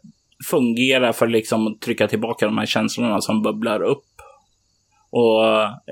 fungera 0.51 1.13
för 1.13 1.27
liksom 1.27 1.67
att 1.67 1.81
trycka 1.81 2.09
tillbaka 2.09 2.47
de 2.47 2.59
här 2.59 2.67
känslorna 2.67 3.21
som 3.21 3.43
bubblar 3.43 3.83
upp. 3.83 4.05
Och 5.11 5.45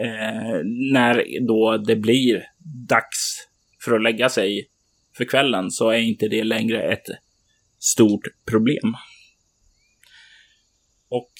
eh, 0.02 0.60
när 0.92 1.46
då 1.46 1.76
det 1.76 1.96
blir 1.96 2.44
dags 2.88 3.48
för 3.84 3.94
att 3.94 4.02
lägga 4.02 4.28
sig 4.28 4.68
för 5.16 5.24
kvällen 5.24 5.70
så 5.70 5.90
är 5.90 5.98
inte 5.98 6.28
det 6.28 6.44
längre 6.44 6.92
ett 6.92 7.06
stort 7.78 8.26
problem. 8.50 8.96
Och 11.08 11.30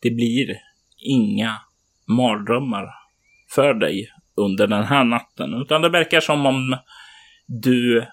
det 0.00 0.10
blir 0.10 0.56
inga 0.96 1.58
mardrömmar 2.06 2.94
för 3.54 3.74
dig 3.74 4.08
under 4.38 4.66
den 4.66 4.84
här 4.84 5.04
natten, 5.04 5.54
utan 5.54 5.82
det 5.82 5.88
verkar 5.88 6.20
som 6.20 6.46
om 6.46 6.76
du 7.46 8.06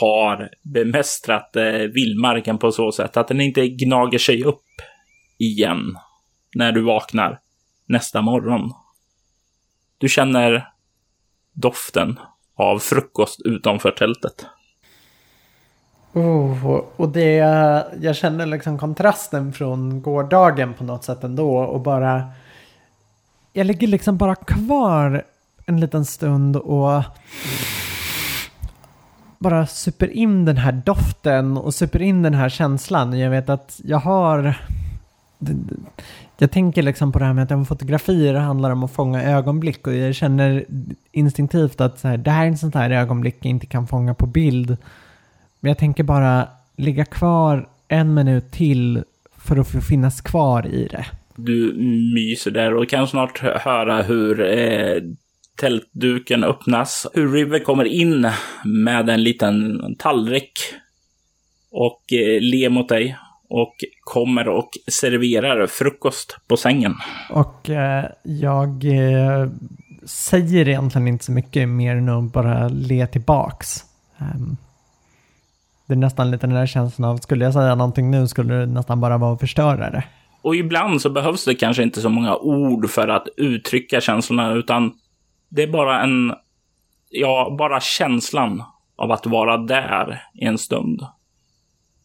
har 0.00 0.50
bemästrat 0.62 1.56
eh, 1.56 1.72
vildmarken 1.72 2.58
på 2.58 2.72
så 2.72 2.92
sätt 2.92 3.16
att 3.16 3.28
den 3.28 3.40
inte 3.40 3.68
gnager 3.68 4.18
sig 4.18 4.44
upp 4.44 4.64
igen 5.38 5.98
när 6.54 6.72
du 6.72 6.82
vaknar 6.82 7.40
nästa 7.86 8.22
morgon. 8.22 8.72
Du 9.98 10.08
känner 10.08 10.68
doften 11.52 12.18
av 12.54 12.78
frukost 12.78 13.40
utanför 13.44 13.90
tältet. 13.90 14.46
Oh, 16.12 16.76
och 16.96 17.08
det, 17.08 17.34
jag 18.00 18.16
känner 18.16 18.46
liksom 18.46 18.78
kontrasten 18.78 19.52
från 19.52 20.02
gårdagen 20.02 20.74
på 20.74 20.84
något 20.84 21.04
sätt 21.04 21.24
ändå 21.24 21.58
och 21.58 21.80
bara 21.80 22.24
jag 23.52 23.66
ligger 23.66 23.86
liksom 23.86 24.16
bara 24.16 24.34
kvar 24.34 25.24
en 25.72 25.80
liten 25.80 26.04
stund 26.04 26.56
och 26.56 27.02
bara 29.38 29.66
super 29.66 30.10
in 30.10 30.44
den 30.44 30.56
här 30.56 30.72
doften 30.72 31.56
och 31.56 31.74
super 31.74 32.02
in 32.02 32.22
den 32.22 32.34
här 32.34 32.48
känslan. 32.48 33.18
Jag 33.18 33.30
vet 33.30 33.48
att 33.48 33.80
jag 33.84 33.98
har 33.98 34.56
jag 36.38 36.50
tänker 36.50 36.82
liksom 36.82 37.12
på 37.12 37.18
det 37.18 37.24
här 37.24 37.32
med 37.32 37.52
att 37.52 37.68
fotografier 37.68 38.34
handlar 38.34 38.70
om 38.70 38.84
att 38.84 38.92
fånga 38.92 39.22
ögonblick 39.22 39.86
och 39.86 39.94
jag 39.94 40.14
känner 40.14 40.64
instinktivt 41.12 41.80
att 41.80 42.00
så 42.00 42.08
här, 42.08 42.16
det 42.16 42.30
här 42.30 42.44
är 42.44 42.48
en 42.48 42.58
sån 42.58 42.72
här 42.74 42.90
ögonblick 42.90 43.36
jag 43.40 43.50
inte 43.50 43.66
kan 43.66 43.86
fånga 43.86 44.14
på 44.14 44.26
bild. 44.26 44.76
Men 45.60 45.68
jag 45.68 45.78
tänker 45.78 46.02
bara 46.02 46.48
ligga 46.76 47.04
kvar 47.04 47.68
en 47.88 48.14
minut 48.14 48.50
till 48.50 49.02
för 49.36 49.56
att 49.56 49.68
få 49.68 49.80
finnas 49.80 50.20
kvar 50.20 50.66
i 50.66 50.88
det. 50.90 51.06
Du 51.36 51.74
myser 52.14 52.50
där 52.50 52.74
och 52.74 52.88
kan 52.88 53.08
snart 53.08 53.38
höra 53.38 54.02
hur 54.02 54.40
eh, 54.40 55.02
tältduken 55.56 56.44
öppnas. 56.44 57.06
Hur 57.14 57.32
River 57.32 57.58
kommer 57.58 57.84
in 57.84 58.30
med 58.64 59.10
en 59.10 59.22
liten 59.22 59.80
tallrik 59.98 60.52
och 61.70 62.12
eh, 62.12 62.40
ler 62.40 62.68
mot 62.68 62.88
dig 62.88 63.16
och 63.48 63.74
kommer 64.00 64.48
och 64.48 64.70
serverar 64.86 65.66
frukost 65.66 66.36
på 66.48 66.56
sängen. 66.56 66.94
Och 67.30 67.70
eh, 67.70 68.04
jag 68.22 68.84
eh, 68.84 69.48
säger 70.04 70.68
egentligen 70.68 71.08
inte 71.08 71.24
så 71.24 71.32
mycket 71.32 71.68
mer 71.68 71.96
än 71.96 72.08
att 72.08 72.32
bara 72.32 72.68
le 72.68 73.06
tillbaks. 73.06 73.84
Um, 74.18 74.56
det 75.86 75.94
är 75.94 75.98
nästan 75.98 76.30
lite 76.30 76.46
den 76.46 76.56
där 76.56 76.66
känslan 76.66 77.10
av, 77.10 77.16
skulle 77.16 77.44
jag 77.44 77.52
säga 77.54 77.74
någonting 77.74 78.10
nu 78.10 78.28
skulle 78.28 78.54
det 78.54 78.66
nästan 78.66 79.00
bara 79.00 79.18
vara 79.18 79.32
att 79.32 79.40
förstöra 79.40 79.90
det. 79.90 80.04
Och 80.42 80.56
ibland 80.56 81.02
så 81.02 81.10
behövs 81.10 81.44
det 81.44 81.54
kanske 81.54 81.82
inte 81.82 82.00
så 82.00 82.08
många 82.08 82.36
ord 82.36 82.90
för 82.90 83.08
att 83.08 83.28
uttrycka 83.36 84.00
känslorna, 84.00 84.52
utan 84.52 84.92
det 85.54 85.62
är 85.62 85.66
bara 85.66 86.02
en, 86.02 86.34
ja, 87.10 87.56
bara 87.58 87.80
känslan 87.80 88.64
av 88.96 89.12
att 89.12 89.26
vara 89.26 89.56
där 89.56 90.22
i 90.34 90.44
en 90.44 90.58
stund. 90.58 91.06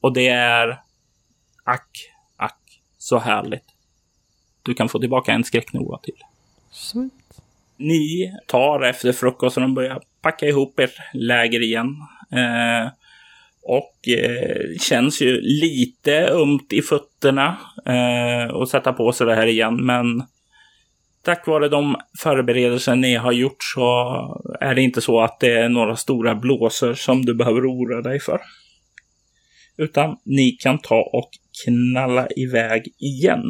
Och 0.01 0.13
det 0.13 0.27
är 0.27 0.79
Ack, 1.63 2.11
ack, 2.35 2.81
så 2.97 3.17
härligt. 3.17 3.63
Du 4.63 4.73
kan 4.73 4.89
få 4.89 4.99
tillbaka 4.99 5.31
en 5.31 5.43
skräcknova 5.43 5.97
till. 5.97 6.15
Sweet. 6.71 7.11
Ni 7.77 8.33
tar 8.47 8.81
efter 8.81 9.11
frukosten 9.11 9.63
och 9.63 9.69
börjar 9.69 10.01
packa 10.21 10.45
ihop 10.45 10.79
ert 10.79 10.95
läger 11.13 11.63
igen. 11.63 11.95
Eh, 12.31 12.91
och 13.63 14.07
eh, 14.07 14.77
känns 14.79 15.21
ju 15.21 15.41
lite 15.41 16.27
ömt 16.27 16.73
i 16.73 16.81
fötterna 16.81 17.57
eh, 17.85 18.55
och 18.55 18.69
sätta 18.69 18.93
på 18.93 19.11
sig 19.11 19.27
det 19.27 19.35
här 19.35 19.47
igen. 19.47 19.85
Men 19.85 20.23
tack 21.28 21.47
vare 21.47 21.69
de 21.69 21.95
förberedelser 22.19 22.95
ni 22.95 23.15
har 23.15 23.32
gjort 23.32 23.57
så 23.59 23.84
är 24.59 24.75
det 24.75 24.82
inte 24.82 25.01
så 25.01 25.21
att 25.21 25.39
det 25.39 25.53
är 25.53 25.69
några 25.69 25.95
stora 25.95 26.36
blåsor 26.36 26.93
som 26.93 27.25
du 27.25 27.34
behöver 27.36 27.61
oroa 27.61 28.01
dig 28.01 28.19
för. 28.19 28.41
Utan 29.78 30.17
ni 30.25 30.51
kan 30.51 30.80
ta 30.80 30.95
och 31.13 31.30
knalla 31.65 32.28
iväg 32.36 32.88
igen. 32.99 33.43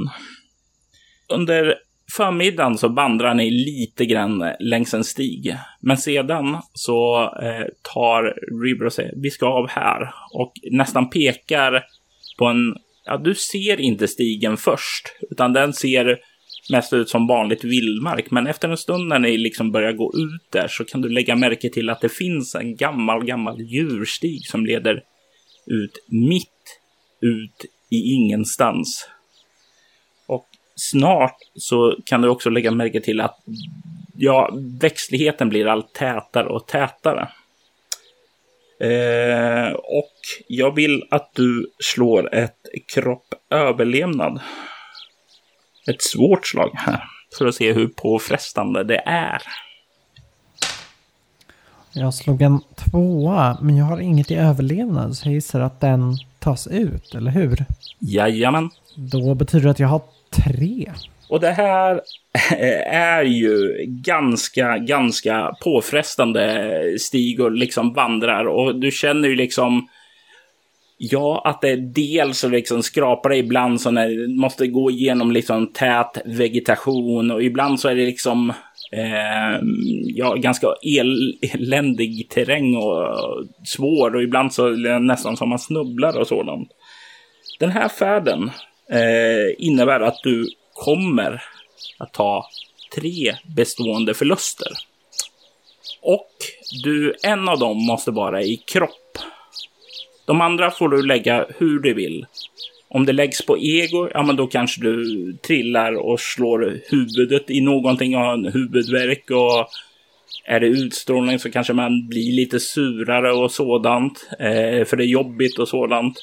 Under 1.33 1.75
förmiddagen 2.15 2.77
så 2.77 2.87
vandrar 2.87 3.33
ni 3.33 3.51
lite 3.51 4.05
grann 4.05 4.51
längs 4.59 4.93
en 4.93 5.03
stig. 5.03 5.55
Men 5.81 5.97
sedan 5.97 6.57
så 6.73 7.23
eh, 7.23 7.65
tar 7.93 8.23
River 8.63 8.85
och 8.85 8.93
säger 8.93 9.13
vi 9.15 9.29
ska 9.29 9.47
av 9.47 9.69
här 9.69 10.13
och 10.33 10.53
nästan 10.71 11.09
pekar 11.09 11.83
på 12.37 12.45
en, 12.45 12.75
ja 13.05 13.17
du 13.17 13.35
ser 13.35 13.79
inte 13.79 14.07
stigen 14.07 14.57
först 14.57 15.07
utan 15.31 15.53
den 15.53 15.73
ser 15.73 16.19
mest 16.69 16.93
ut 16.93 17.09
som 17.09 17.27
vanligt 17.27 17.63
vildmark. 17.63 18.31
Men 18.31 18.47
efter 18.47 18.69
en 18.69 18.77
stund 18.77 19.07
när 19.07 19.19
ni 19.19 19.37
liksom 19.37 19.71
börjar 19.71 19.91
gå 19.91 20.13
ut 20.15 20.51
där 20.51 20.67
så 20.67 20.85
kan 20.85 21.01
du 21.01 21.09
lägga 21.09 21.35
märke 21.35 21.69
till 21.69 21.89
att 21.89 22.01
det 22.01 22.09
finns 22.09 22.55
en 22.55 22.75
gammal, 22.75 23.25
gammal 23.25 23.61
djurstig 23.61 24.45
som 24.45 24.65
leder 24.65 25.03
ut 25.65 26.05
mitt 26.07 26.79
ut 27.21 27.65
i 27.89 28.13
ingenstans. 28.13 29.09
Och 30.27 30.47
snart 30.75 31.37
så 31.55 31.97
kan 32.05 32.21
du 32.21 32.29
också 32.29 32.49
lägga 32.49 32.71
märke 32.71 33.01
till 33.01 33.21
att 33.21 33.37
ja, 34.17 34.49
växtligheten 34.81 35.49
blir 35.49 35.67
allt 35.67 35.93
tätare 35.93 36.47
och 36.47 36.67
tätare. 36.67 37.27
Eh, 38.79 39.71
och 39.73 40.13
jag 40.47 40.75
vill 40.75 41.03
att 41.09 41.31
du 41.33 41.71
slår 41.79 42.35
ett 42.35 42.59
kropp 42.93 43.33
överlevnad. 43.49 44.41
Ett 45.87 46.01
svårt 46.01 46.47
slag 46.47 46.71
här. 46.73 47.03
För 47.37 47.45
att 47.45 47.55
se 47.55 47.73
hur 47.73 47.87
påfrestande 47.87 48.83
det 48.83 49.01
är. 49.05 49.41
Jag 51.93 52.13
slog 52.13 52.41
en 52.41 52.59
tvåa, 52.75 53.57
men 53.61 53.77
jag 53.77 53.85
har 53.85 53.99
inget 53.99 54.31
i 54.31 54.35
överlevnad, 54.35 55.15
så 55.15 55.27
jag 55.27 55.33
gissar 55.33 55.59
att 55.59 55.81
den 55.81 56.17
tas 56.39 56.67
ut, 56.67 57.15
eller 57.15 57.31
hur? 57.31 57.65
Jajamän. 57.99 58.69
Då 58.95 59.35
betyder 59.35 59.65
det 59.65 59.71
att 59.71 59.79
jag 59.79 59.87
har 59.87 60.01
tre. 60.31 60.91
Och 61.29 61.39
det 61.39 61.51
här 61.51 62.01
är 62.91 63.23
ju 63.23 63.75
ganska, 63.87 64.77
ganska 64.77 65.55
påfrestande 65.63 66.73
stig 66.99 67.39
och 67.41 67.51
liksom 67.51 67.93
vandrar 67.93 68.45
och 68.45 68.75
du 68.75 68.91
känner 68.91 69.27
ju 69.29 69.35
liksom 69.35 69.87
Ja, 70.97 71.41
att 71.45 71.61
det 71.61 71.75
dels 71.75 72.43
liksom 72.43 72.83
skrapar 72.83 73.29
det 73.29 73.37
ibland 73.37 73.81
så 73.81 73.91
när 73.91 74.09
det 74.09 74.41
måste 74.41 74.67
gå 74.67 74.91
igenom 74.91 75.31
liksom 75.31 75.73
tät 75.73 76.17
vegetation 76.25 77.31
och 77.31 77.43
ibland 77.43 77.79
så 77.79 77.89
är 77.89 77.95
det 77.95 78.05
liksom 78.05 78.49
eh, 78.91 79.59
ja, 80.15 80.33
ganska 80.33 80.67
el 80.81 81.37
eländig 81.53 82.29
terräng 82.29 82.75
och 82.75 83.15
svår 83.65 84.15
och 84.15 84.23
ibland 84.23 84.53
så 84.53 84.67
är 84.67 84.71
det 84.71 84.99
nästan 84.99 85.37
som 85.37 85.49
man 85.49 85.59
snubblar 85.59 86.17
och 86.17 86.27
sådant. 86.27 86.69
Den 87.59 87.71
här 87.71 87.89
färden 87.89 88.51
eh, 88.91 89.65
innebär 89.67 89.99
att 89.99 90.19
du 90.23 90.47
kommer 90.73 91.43
att 91.99 92.13
ta 92.13 92.45
tre 92.95 93.35
bestående 93.55 94.13
förluster. 94.13 94.71
Och 96.01 96.31
du, 96.83 97.13
en 97.23 97.49
av 97.49 97.59
dem 97.59 97.77
måste 97.85 98.11
vara 98.11 98.43
i 98.43 98.57
kropp. 98.57 99.17
De 100.27 100.41
andra 100.41 100.71
får 100.71 100.89
du 100.89 101.05
lägga 101.05 101.45
hur 101.57 101.79
du 101.79 101.93
vill. 101.93 102.25
Om 102.89 103.05
det 103.05 103.13
läggs 103.13 103.45
på 103.45 103.57
ego, 103.57 104.09
ja 104.13 104.23
men 104.23 104.35
då 104.35 104.47
kanske 104.47 104.81
du 104.81 105.33
trillar 105.47 105.93
och 105.93 106.19
slår 106.19 106.79
huvudet 106.89 107.49
i 107.49 107.61
någonting 107.61 108.15
och 108.15 108.21
har 108.21 108.33
en 108.33 108.45
huvudvärk 108.45 109.31
och 109.31 109.69
är 110.45 110.59
det 110.59 110.67
utstrålning 110.67 111.39
så 111.39 111.51
kanske 111.51 111.73
man 111.73 112.07
blir 112.07 112.31
lite 112.31 112.59
surare 112.59 113.31
och 113.31 113.51
sådant. 113.51 114.29
Eh, 114.39 114.85
för 114.85 114.95
det 114.95 115.03
är 115.03 115.07
jobbigt 115.07 115.59
och 115.59 115.67
sådant. 115.67 116.19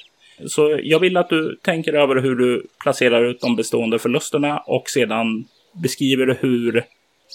Så 0.46 0.80
jag 0.82 0.98
vill 0.98 1.16
att 1.16 1.28
du 1.28 1.58
tänker 1.62 1.92
över 1.92 2.16
hur 2.16 2.34
du 2.34 2.66
placerar 2.82 3.24
ut 3.24 3.40
de 3.40 3.56
bestående 3.56 3.98
förlusterna 3.98 4.58
och 4.58 4.88
sedan 4.88 5.44
beskriver 5.72 6.38
hur 6.40 6.84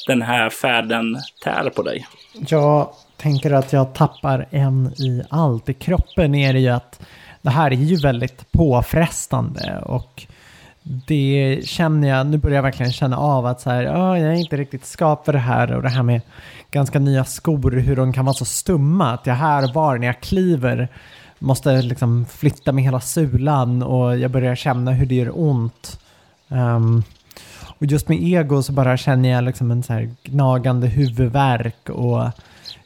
den 0.08 0.22
här 0.22 0.50
färden 0.50 1.18
tär 1.44 1.70
på 1.70 1.84
dig. 1.84 2.08
Ja 2.50 2.96
tänker 3.20 3.52
att 3.52 3.74
jag 3.74 3.94
tappar 3.94 4.46
en 4.52 4.88
i 4.98 5.24
allt. 5.30 5.70
I 5.70 5.74
kroppen 5.74 6.36
är 6.36 6.54
det 6.54 6.60
ju 6.60 6.70
att 6.70 7.00
det 7.42 7.50
här 7.50 7.72
är 7.72 7.76
ju 7.76 7.96
väldigt 7.96 8.52
påfrestande 8.52 9.80
och 9.86 10.26
det 10.84 11.60
känner 11.64 12.08
jag, 12.08 12.28
nu 12.28 12.38
börjar 12.38 12.56
jag 12.56 12.64
verkligen 12.64 12.92
känna 12.92 13.18
av 13.18 13.46
att 13.46 13.62
så 13.62 13.70
här, 13.70 13.84
oh, 13.84 14.20
jag 14.20 14.34
är 14.34 14.40
inte 14.40 14.58
riktigt 14.58 14.86
skapad 14.86 15.26
för 15.26 15.34
det 15.34 15.40
här 15.40 15.72
och 15.76 15.84
det 15.84 15.90
här 15.90 16.04
med 16.04 16.22
ganska 16.72 17.00
nya 17.00 17.26
skor, 17.26 17.72
hur 17.72 17.96
de 17.96 18.14
kan 18.14 18.26
vara 18.26 18.34
så 18.34 18.46
stumma, 18.46 19.14
att 19.14 19.26
jag 19.26 19.36
här 19.36 19.74
var 19.74 19.98
när 19.98 20.08
jag 20.08 20.22
kliver 20.22 20.88
måste 21.40 21.82
liksom 21.82 22.26
flytta 22.26 22.72
med 22.72 22.84
hela 22.84 23.02
sulan 23.02 23.84
och 23.84 24.18
jag 24.18 24.32
börjar 24.32 24.56
känna 24.56 24.92
hur 24.92 25.06
det 25.06 25.16
gör 25.16 25.40
ont. 25.40 26.00
Um, 26.48 27.04
och 27.80 27.86
just 27.86 28.10
med 28.10 28.24
ego 28.24 28.64
så 28.64 28.72
bara 28.72 28.98
känner 28.98 29.30
jag 29.30 29.44
liksom 29.44 29.72
en 29.72 29.84
så 29.84 29.94
här 29.94 30.10
gnagande 30.24 30.88
huvudvärk 30.88 31.90
och 31.90 32.24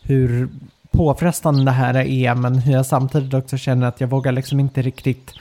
hur 0.03 0.49
påfrestande 0.91 1.63
det 1.63 1.71
här 1.71 1.95
är 1.95 2.35
men 2.35 2.59
hur 2.59 2.73
jag 2.73 2.85
samtidigt 2.85 3.33
också 3.33 3.57
känner 3.57 3.87
att 3.87 4.01
jag 4.01 4.07
vågar 4.07 4.31
liksom 4.31 4.59
inte 4.59 4.81
riktigt 4.81 5.31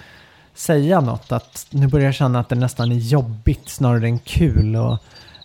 säga 0.55 1.01
något. 1.01 1.33
Att 1.33 1.67
nu 1.71 1.87
börjar 1.87 2.07
jag 2.07 2.15
känna 2.15 2.41
att 2.41 2.49
det 2.49 2.55
nästan 2.55 2.93
är 2.93 2.97
jobbigt 2.97 3.69
snarare 3.69 4.07
än 4.07 4.19
kul 4.19 4.77
och 4.77 4.99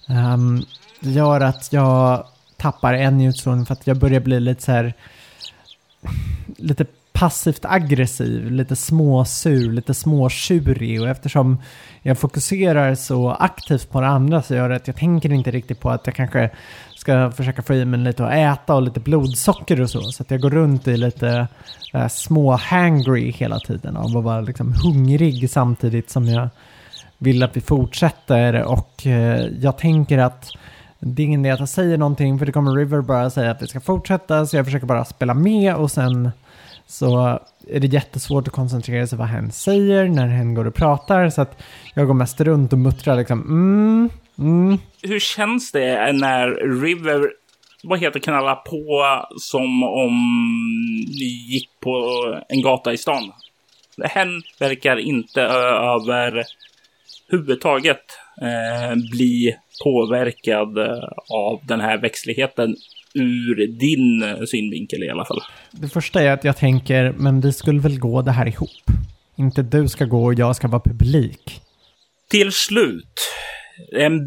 um, 0.09 0.65
det 1.01 1.09
gör 1.09 1.41
att 1.41 1.73
jag 1.73 2.23
tappar 2.57 2.93
en 2.93 3.21
i 3.21 3.25
utstrålning 3.25 3.65
för 3.65 3.73
att 3.73 3.87
jag 3.87 3.97
börjar 3.97 4.19
bli 4.19 4.39
lite 4.39 4.63
så 4.63 4.71
här 4.71 4.93
lite 6.57 6.85
passivt 7.11 7.65
aggressiv, 7.65 8.51
lite 8.51 8.75
småsur, 8.75 9.71
lite 9.71 9.93
småtjurig 9.93 11.01
och 11.01 11.09
eftersom 11.09 11.57
jag 12.01 12.17
fokuserar 12.17 12.95
så 12.95 13.31
aktivt 13.31 13.89
på 13.89 14.01
det 14.01 14.07
andra 14.07 14.41
så 14.41 14.55
gör 14.55 14.69
det 14.69 14.75
att 14.75 14.87
jag 14.87 14.95
tänker 14.95 15.31
inte 15.31 15.51
riktigt 15.51 15.79
på 15.79 15.89
att 15.89 16.07
jag 16.07 16.15
kanske 16.15 16.49
ska 17.07 17.31
försöka 17.31 17.61
få 17.61 17.73
i 17.73 17.85
mig 17.85 17.99
lite 17.99 18.25
att 18.25 18.33
äta 18.33 18.75
och 18.75 18.81
lite 18.81 18.99
blodsocker 18.99 19.81
och 19.81 19.89
så. 19.89 20.01
Så 20.01 20.23
att 20.23 20.31
jag 20.31 20.41
går 20.41 20.49
runt 20.49 20.87
i 20.87 20.97
lite 20.97 21.47
äh, 21.93 22.07
små 22.07 22.51
hangry 22.51 23.31
hela 23.31 23.59
tiden 23.59 23.97
av 23.97 24.17
att 24.17 24.23
vara 24.23 24.41
liksom 24.41 24.73
hungrig 24.83 25.49
samtidigt 25.49 26.09
som 26.09 26.25
jag 26.25 26.49
vill 27.17 27.43
att 27.43 27.57
vi 27.57 27.61
fortsätter 27.61 28.63
och 28.63 29.07
äh, 29.07 29.45
jag 29.59 29.77
tänker 29.77 30.17
att 30.17 30.51
det 30.99 31.23
är 31.23 31.25
ingen 31.25 31.45
idé 31.45 31.53
att 31.53 31.59
jag 31.59 31.69
säger 31.69 31.97
någonting 31.97 32.39
för 32.39 32.45
det 32.45 32.51
kommer 32.51 32.71
River 32.71 33.01
bara 33.01 33.29
säga 33.29 33.51
att 33.51 33.61
vi 33.61 33.67
ska 33.67 33.79
fortsätta 33.79 34.45
så 34.45 34.55
jag 34.57 34.65
försöker 34.65 34.87
bara 34.87 35.05
spela 35.05 35.33
med 35.33 35.75
och 35.75 35.91
sen 35.91 36.31
så 36.87 37.39
är 37.67 37.79
det 37.79 37.87
jättesvårt 37.87 38.47
att 38.47 38.53
koncentrera 38.53 39.07
sig 39.07 39.17
på 39.17 39.23
vad 39.23 39.31
hen 39.31 39.51
säger 39.51 40.09
när 40.09 40.27
hen 40.27 40.53
går 40.53 40.67
och 40.67 40.75
pratar. 40.75 41.29
Så 41.29 41.41
att 41.41 41.63
jag 41.93 42.07
går 42.07 42.13
mest 42.13 42.41
runt 42.41 42.73
och 42.73 42.79
muttrar 42.79 43.15
liksom 43.15 43.41
mm, 43.41 44.09
mm. 44.39 44.77
Hur 45.01 45.19
känns 45.19 45.71
det 45.71 46.13
när 46.13 46.47
River, 46.81 47.31
vad 47.83 47.99
heter 47.99 48.19
knalla 48.19 48.55
på 48.55 49.05
som 49.39 49.83
om 49.83 50.13
ni 51.19 51.45
gick 51.53 51.69
på 51.79 52.41
en 52.49 52.61
gata 52.61 52.93
i 52.93 52.97
stan? 52.97 53.31
Hen 54.03 54.41
verkar 54.59 54.97
inte 54.97 55.41
över 55.41 56.43
huvudtaget 57.29 58.03
eh, 58.41 58.95
bli 59.11 59.55
påverkad 59.83 60.79
av 61.29 61.59
den 61.67 61.81
här 61.81 61.97
växtligheten 61.97 62.75
ur 63.13 63.67
din 63.67 64.23
eh, 64.23 64.45
synvinkel 64.45 65.03
i 65.03 65.09
alla 65.09 65.25
fall. 65.25 65.41
Det 65.71 65.89
första 65.89 66.21
är 66.21 66.31
att 66.31 66.43
jag 66.43 66.57
tänker, 66.57 67.11
men 67.17 67.41
vi 67.41 67.53
skulle 67.53 67.79
väl 67.79 67.99
gå 67.99 68.21
det 68.21 68.31
här 68.31 68.47
ihop? 68.47 68.69
Inte 69.35 69.61
du 69.61 69.87
ska 69.87 70.05
gå 70.05 70.25
och 70.25 70.33
jag 70.33 70.55
ska 70.55 70.67
vara 70.67 70.81
publik. 70.81 71.61
Till 72.29 72.51
slut, 72.51 73.19
en 73.95 74.19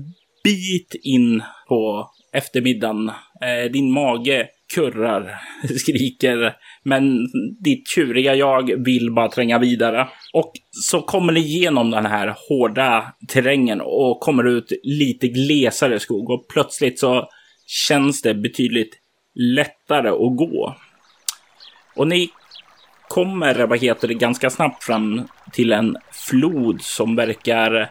bit 0.45 0.95
in 1.03 1.43
på 1.69 2.11
eftermiddagen, 2.33 3.09
eh, 3.43 3.73
din 3.73 3.93
mage 3.93 4.49
kurrar, 4.75 5.41
skriker, 5.79 6.57
men 6.83 7.19
ditt 7.65 7.89
tjuriga 7.89 8.35
jag 8.35 8.85
vill 8.85 9.13
bara 9.15 9.29
tränga 9.29 9.59
vidare. 9.59 10.09
Och 10.33 10.53
så 10.71 11.03
kommer 11.03 11.33
ni 11.33 11.41
igenom 11.41 11.91
den 11.91 12.07
här 12.07 12.35
hårda 12.49 13.13
terrängen 13.29 13.81
och 13.81 14.21
kommer 14.21 14.45
ut 14.45 14.73
lite 14.83 15.29
glesare 15.29 16.01
skog 16.01 16.31
och 16.31 16.49
plötsligt 16.53 16.99
så 16.99 17.29
känns 17.67 18.23
det 18.23 18.35
betydligt 18.35 18.99
lättare 19.35 20.09
att 20.09 20.37
gå. 20.37 20.77
Och 21.97 22.09
ni 22.09 22.31
kommer, 23.09 23.67
vad 23.67 23.79
heter 23.79 24.09
det, 24.09 24.15
ganska 24.15 24.51
snabbt 24.51 24.85
fram 24.85 25.29
till 25.53 25.73
en 25.73 25.97
flod 26.13 26.83
som 26.83 27.17
verkar 27.17 27.91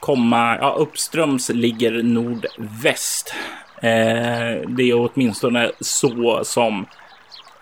komma, 0.00 0.58
ja, 0.60 0.76
uppströms 0.78 1.48
ligger 1.48 2.02
nordväst. 2.02 3.34
Eh, 3.82 4.68
det 4.68 4.82
är 4.82 5.10
åtminstone 5.10 5.70
så 5.80 6.40
som 6.44 6.86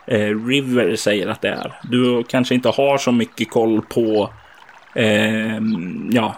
eh, 0.07 0.47
River 0.47 0.97
säger 0.97 1.26
att 1.26 1.41
det 1.41 1.49
är. 1.49 1.72
Du 1.82 2.24
kanske 2.24 2.55
inte 2.55 2.68
har 2.68 2.99
så 2.99 3.12
mycket 3.12 3.51
koll 3.51 3.82
på 3.82 4.30
eh, 4.95 5.61
ja, 6.11 6.35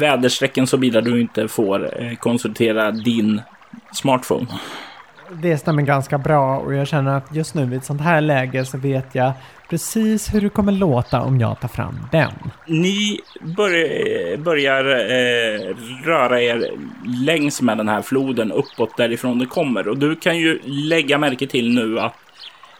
väderstrecken 0.00 0.66
såvida 0.66 1.00
du 1.00 1.20
inte 1.20 1.48
får 1.48 2.02
eh, 2.02 2.14
konsultera 2.16 2.90
din 2.90 3.40
smartphone. 3.92 4.46
Det 5.32 5.58
stämmer 5.58 5.82
ganska 5.82 6.18
bra 6.18 6.58
och 6.58 6.74
jag 6.74 6.88
känner 6.88 7.16
att 7.16 7.34
just 7.34 7.54
nu 7.54 7.74
i 7.74 7.76
ett 7.76 7.84
sånt 7.84 8.00
här 8.00 8.20
läge 8.20 8.64
så 8.64 8.78
vet 8.78 9.14
jag 9.14 9.32
precis 9.70 10.34
hur 10.34 10.40
det 10.40 10.48
kommer 10.48 10.72
låta 10.72 11.22
om 11.22 11.40
jag 11.40 11.60
tar 11.60 11.68
fram 11.68 11.98
den. 12.12 12.32
Ni 12.66 13.20
börjar, 13.40 14.36
börjar 14.36 14.84
eh, 14.84 15.76
röra 16.04 16.42
er 16.42 16.70
längs 17.24 17.62
med 17.62 17.78
den 17.78 17.88
här 17.88 18.02
floden 18.02 18.52
uppåt 18.52 18.96
därifrån 18.96 19.38
det 19.38 19.46
kommer 19.46 19.88
och 19.88 19.98
du 19.98 20.16
kan 20.16 20.38
ju 20.38 20.60
lägga 20.64 21.18
märke 21.18 21.46
till 21.46 21.74
nu 21.74 22.00
att 22.00 22.14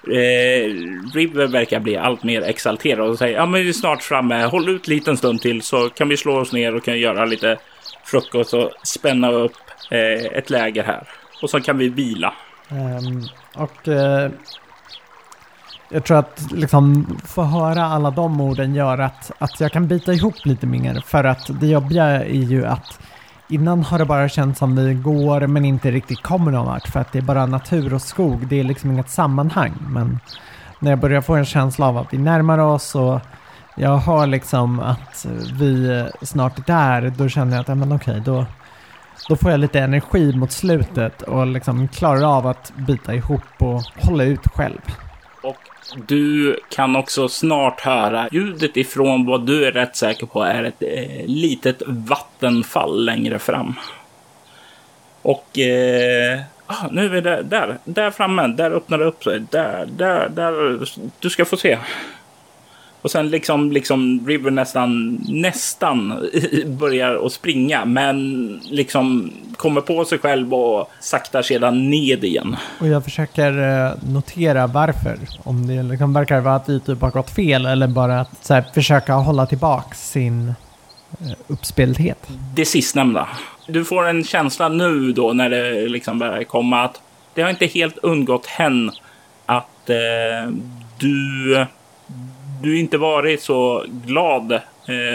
Eh, 0.07 0.75
River 1.15 1.47
verkar 1.47 1.81
bli 1.81 1.97
allt 1.97 2.25
mer 2.25 2.43
exalterad 2.43 3.09
och 3.09 3.19
säger 3.19 3.37
ja 3.37 3.47
men 3.47 3.63
vi 3.63 3.69
är 3.69 3.73
snart 3.73 4.03
framme, 4.03 4.45
håll 4.45 4.69
ut 4.69 4.89
en 4.89 4.95
liten 4.95 5.17
stund 5.17 5.41
till 5.41 5.63
så 5.63 5.89
kan 5.89 6.09
vi 6.09 6.17
slå 6.17 6.39
oss 6.39 6.53
ner 6.53 6.75
och 6.75 6.85
kan 6.85 6.99
göra 6.99 7.25
lite 7.25 7.59
frukost 8.05 8.55
och 8.55 8.71
spänna 8.83 9.31
upp 9.31 9.57
eh, 9.91 10.25
ett 10.25 10.51
läger 10.51 10.85
här. 10.85 11.09
Och 11.43 11.51
så 11.51 11.61
kan 11.61 11.78
vi 11.78 11.89
vila. 11.89 12.34
Um, 12.70 13.28
och 13.55 13.89
uh, 13.89 14.30
jag 15.91 16.05
tror 16.05 16.18
att 16.18 16.53
liksom 16.53 17.18
få 17.24 17.43
höra 17.43 17.84
alla 17.84 18.11
de 18.11 18.41
orden 18.41 18.74
gör 18.74 18.99
att, 18.99 19.32
att 19.39 19.61
jag 19.61 19.72
kan 19.72 19.89
bita 19.89 20.12
ihop 20.12 20.47
lite 20.47 20.66
mer. 20.66 21.03
För 21.07 21.24
att 21.24 21.61
det 21.61 21.66
jobbiga 21.66 22.05
är 22.05 22.43
ju 22.43 22.66
att 22.66 23.01
innan 23.49 23.82
har 23.82 23.99
det 23.99 24.05
bara 24.05 24.28
känts 24.28 24.59
som 24.59 24.76
vi 24.76 24.95
går 24.95 25.47
men 25.47 25.64
inte 25.64 25.91
riktigt 25.91 26.22
kommer 26.22 26.53
någon 26.53 26.66
vart. 26.66 26.89
För 26.89 27.01
att 27.01 27.12
det 27.12 27.18
är 27.18 27.22
bara 27.22 27.47
natur 27.47 27.95
och 27.95 28.03
skog. 28.03 28.47
Det 28.47 28.61
är 28.61 28.64
liksom 28.64 28.91
inget 28.91 29.11
sammanhang. 29.11 29.72
Men 29.89 30.18
när 30.78 30.91
jag 30.91 30.99
börjar 30.99 31.20
få 31.20 31.34
en 31.34 31.45
känsla 31.45 31.86
av 31.86 31.99
att 31.99 32.14
vi 32.14 32.18
närmar 32.18 32.59
oss 32.59 32.95
och 32.95 33.20
jag 33.74 33.97
hör 33.97 34.26
liksom 34.26 34.80
att 34.80 35.26
vi 35.53 36.05
snart 36.22 36.59
är 36.59 36.62
där, 36.66 37.12
då 37.16 37.28
känner 37.28 37.53
jag 37.53 37.61
att, 37.61 37.68
ja 37.68 37.74
men 37.74 37.93
okej, 37.93 38.22
då, 38.24 38.47
då 39.29 39.37
får 39.37 39.51
jag 39.51 39.61
lite 39.61 39.81
energi 39.81 40.33
mot 40.33 40.53
slutet 40.53 41.23
och 41.23 41.47
liksom 41.47 41.89
klarar 41.89 42.37
av 42.37 42.47
att 42.47 42.73
bita 42.77 43.14
ihop 43.14 43.43
och 43.59 43.83
hålla 43.97 44.25
ut 44.25 44.47
själv. 44.55 44.81
Och 45.43 45.57
du 46.07 46.57
kan 46.71 46.97
också 46.97 47.29
snart 47.29 47.81
höra 47.81 48.29
ljudet 48.33 48.77
ifrån 48.77 49.27
vad 49.27 49.47
du 49.47 49.66
är 49.66 49.73
rätt 49.73 49.97
säker 49.97 50.27
på 50.27 50.43
är 50.43 50.64
ett 50.64 50.83
eh, 50.83 51.27
litet 51.27 51.83
vattenfall 51.87 53.05
längre 53.05 53.39
fram. 53.39 53.75
Och 55.23 55.59
eh, 55.59 56.41
ah, 56.66 56.87
nu 56.91 57.05
är 57.05 57.09
vi 57.09 57.21
där, 57.21 57.43
där, 57.43 57.79
där 57.85 58.11
framme, 58.11 58.47
där 58.47 58.71
öppnar 58.71 58.99
det 58.99 59.05
upp 59.05 59.25
sig. 59.25 59.41
Där, 59.51 59.87
där, 59.97 60.29
där, 60.29 60.81
du 61.19 61.31
ska 61.31 61.45
få 61.45 61.57
se. 61.57 61.79
Och 63.09 63.13
sen 63.13 63.31
liksom, 63.31 63.73
liksom 63.73 64.27
River 64.27 64.51
nästan, 64.51 65.21
nästan 65.29 66.29
börjar 66.67 67.27
att 67.27 67.33
springa, 67.33 67.85
men 67.85 68.61
liksom 68.71 69.33
kommer 69.57 69.81
på 69.81 70.05
sig 70.05 70.19
själv 70.19 70.55
och 70.55 70.91
saktar 71.01 71.43
sedan 71.43 71.91
ned 71.91 72.25
igen. 72.25 72.57
Och 72.81 72.89
jag 72.89 73.05
försöker 73.05 73.85
eh, 73.87 73.93
notera 74.09 74.67
varför. 74.67 75.19
Om 75.43 75.67
det 75.67 75.83
liksom 75.83 76.13
verkar 76.13 76.41
vara 76.41 76.55
att 76.55 76.69
vi 76.69 76.81
typ 76.81 77.01
har 77.01 77.11
gått 77.11 77.31
fel 77.31 77.67
eller 77.67 77.87
bara 77.87 78.21
att 78.21 78.45
så 78.45 78.55
här, 78.55 78.65
försöka 78.75 79.13
hålla 79.13 79.47
tillbaka 79.47 79.95
sin 79.95 80.49
eh, 81.21 81.33
uppspelthet. 81.47 82.29
Det 82.55 82.65
sistnämnda. 82.65 83.29
Du 83.67 83.85
får 83.85 84.09
en 84.09 84.25
känsla 84.25 84.69
nu 84.69 85.13
då 85.13 85.33
när 85.33 85.51
det 85.51 85.89
liksom 85.89 86.19
börjar 86.19 86.45
komma 86.45 86.83
att 86.85 87.01
det 87.35 87.43
har 87.43 87.51
inte 87.51 87.67
helt 87.67 87.99
undgått 87.99 88.47
hen 88.47 88.91
att 89.47 89.91
eh, 89.91 90.53
du 90.99 91.67
du 92.61 92.79
inte 92.79 92.99
varit 92.99 93.43
så 93.43 93.85
glad 94.07 94.53
eh, 94.53 94.61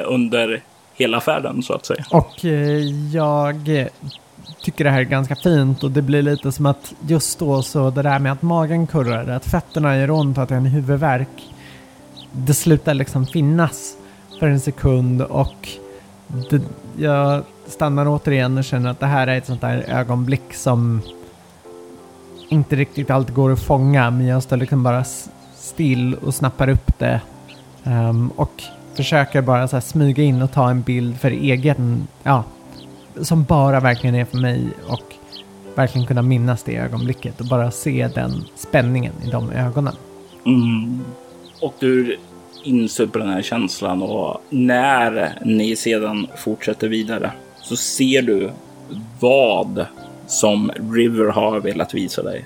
under 0.06 0.62
hela 0.94 1.22
färden 1.22 1.64
så 1.64 1.74
att 1.74 1.86
säga. 1.86 2.06
Och 2.12 2.46
eh, 2.46 2.80
jag 3.14 3.88
tycker 4.62 4.84
det 4.84 4.90
här 4.90 5.00
är 5.00 5.04
ganska 5.04 5.36
fint 5.36 5.84
och 5.84 5.92
det 5.92 6.02
blir 6.02 6.22
lite 6.22 6.52
som 6.52 6.66
att 6.66 6.94
just 7.08 7.40
då 7.40 7.62
så 7.62 7.90
det 7.90 8.02
där 8.02 8.20
med 8.20 8.32
att 8.32 8.42
magen 8.42 8.88
kurrar, 8.88 9.28
att 9.28 9.46
fötterna 9.46 9.98
gör 9.98 10.12
ont, 10.12 10.38
att 10.38 10.50
det 10.50 10.56
är 10.56 10.58
en 10.58 10.66
huvudvärk. 10.66 11.54
Det 12.32 12.54
slutar 12.54 12.94
liksom 12.94 13.26
finnas 13.26 13.98
för 14.40 14.48
en 14.48 14.60
sekund 14.60 15.22
och 15.22 15.70
det, 16.50 16.62
jag 16.98 17.44
stannar 17.68 18.08
återigen 18.08 18.58
och 18.58 18.64
känner 18.64 18.90
att 18.90 19.00
det 19.00 19.06
här 19.06 19.28
är 19.28 19.38
ett 19.38 19.46
sånt 19.46 19.62
där 19.62 19.86
ögonblick 19.88 20.54
som 20.54 21.02
inte 22.50 22.76
riktigt 22.76 23.10
alltid 23.10 23.36
går 23.36 23.52
att 23.52 23.64
fånga 23.64 24.12
men 24.12 24.26
jag 24.28 24.44
står 24.44 24.58
liksom 24.58 24.84
bara 24.84 25.04
still 25.56 26.16
och 26.16 26.34
snappar 26.34 26.70
upp 26.70 27.00
det 27.00 27.22
Um, 27.84 28.32
och 28.36 28.64
försöker 28.96 29.42
bara 29.42 29.68
så 29.68 29.82
smyga 29.82 30.24
in 30.24 30.42
och 30.42 30.52
ta 30.52 30.70
en 30.70 30.82
bild 30.82 31.20
för 31.20 31.32
egen, 31.32 32.08
ja, 32.24 32.44
som 33.22 33.44
bara 33.44 33.80
verkligen 33.80 34.16
är 34.16 34.26
för 34.26 34.38
mig 34.38 34.68
och 34.88 35.16
verkligen 35.76 36.08
kunna 36.08 36.22
minnas 36.22 36.64
det 36.64 36.76
ögonblicket 36.76 37.40
och 37.40 37.46
bara 37.46 37.72
se 37.72 38.10
den 38.16 38.44
spänningen 38.56 39.14
i 39.28 39.30
de 39.30 39.52
ögonen. 39.52 39.96
Mm. 40.46 41.02
Och 41.62 41.74
du 41.80 42.18
insuper 42.64 43.20
den 43.20 43.30
här 43.30 43.42
känslan 43.42 44.02
och 44.02 44.42
när 44.50 45.40
ni 45.46 45.76
sedan 45.76 46.28
fortsätter 46.38 46.88
vidare 46.88 47.32
så 47.62 47.76
ser 47.76 48.22
du 48.22 48.52
vad 49.20 49.86
som 50.28 50.72
River 50.92 51.32
har 51.32 51.60
velat 51.60 51.94
visa 51.94 52.24
dig. 52.24 52.46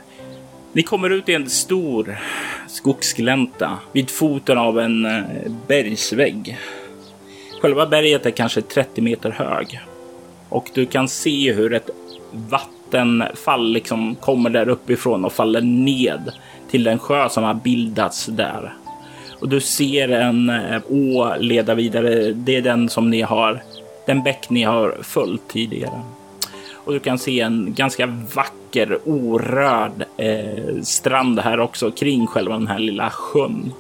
Ni 0.77 0.83
kommer 0.83 1.09
ut 1.09 1.29
i 1.29 1.33
en 1.33 1.49
stor 1.49 2.17
skogsglänta 2.67 3.79
vid 3.91 4.09
foten 4.09 4.57
av 4.57 4.79
en 4.79 5.05
eh, 5.05 5.23
bergsvägg. 5.67 6.57
Själva 7.61 7.85
berget 7.85 8.25
är 8.25 8.31
kanske 8.31 8.61
30 8.61 9.01
meter 9.01 9.29
hög 9.29 9.79
och 10.49 10.69
du 10.73 10.85
kan 10.85 11.07
se 11.07 11.53
hur 11.53 11.73
ett 11.73 11.89
vattenfall 12.31 13.71
liksom 13.71 14.15
kommer 14.15 14.49
där 14.49 14.69
uppifrån 14.69 15.25
och 15.25 15.33
faller 15.33 15.61
ned 15.61 16.31
till 16.69 16.83
den 16.83 16.99
sjö 16.99 17.29
som 17.29 17.43
har 17.43 17.53
bildats 17.53 18.25
där. 18.25 18.73
Och 19.39 19.49
du 19.49 19.61
ser 19.61 20.09
en 20.09 20.49
eh, 20.49 20.81
å 20.89 21.35
leda 21.39 21.75
vidare. 21.75 22.31
Det 22.33 22.55
är 22.55 22.61
den 22.61 22.89
som 22.89 23.09
ni 23.09 23.21
har, 23.21 23.63
den 24.05 24.23
bäck 24.23 24.49
ni 24.49 24.63
har 24.63 24.97
följt 25.01 25.47
tidigare. 25.47 26.01
Och 26.87 26.93
du 26.93 26.99
kan 26.99 27.19
se 27.19 27.39
en 27.39 27.73
ganska 27.77 28.05
vacker 28.35 28.99
orörd 29.05 30.05
eh, 30.17 30.81
strand 30.81 31.39
här 31.39 31.59
också 31.59 31.91
kring 31.91 32.27
själva 32.27 32.53
den 32.53 32.67
här 32.67 32.79
lilla 32.79 33.09
sjön. 33.09 33.73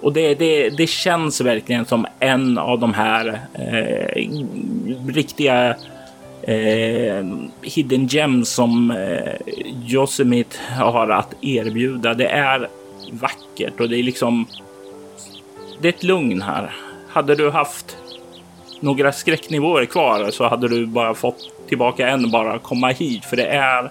Och 0.00 0.12
det, 0.12 0.34
det, 0.34 0.70
det 0.70 0.86
känns 0.86 1.40
verkligen 1.40 1.84
som 1.84 2.06
en 2.18 2.58
av 2.58 2.78
de 2.78 2.94
här 2.94 3.40
eh, 3.54 4.28
riktiga 5.08 5.76
eh, 6.42 7.26
hidden 7.62 8.06
gems 8.06 8.48
som 8.48 8.90
eh, 8.90 9.34
Yosemite 9.88 10.56
har 10.78 11.08
att 11.08 11.34
erbjuda. 11.40 12.14
Det 12.14 12.28
är 12.28 12.68
vackert 13.12 13.80
och 13.80 13.88
det 13.88 13.98
är 13.98 14.02
liksom. 14.02 14.46
Det 15.80 15.88
är 15.88 15.92
ett 15.92 16.02
lugn 16.02 16.42
här. 16.42 16.76
Hade 17.08 17.34
du 17.34 17.50
haft 17.50 17.96
några 18.80 19.12
skräcknivåer 19.12 19.84
kvar 19.84 20.30
så 20.30 20.48
hade 20.48 20.68
du 20.68 20.86
bara 20.86 21.14
fått 21.14 21.55
tillbaka 21.68 22.08
än 22.08 22.30
bara 22.30 22.58
komma 22.58 22.88
hit, 22.88 23.24
för 23.24 23.36
det 23.36 23.46
är 23.46 23.90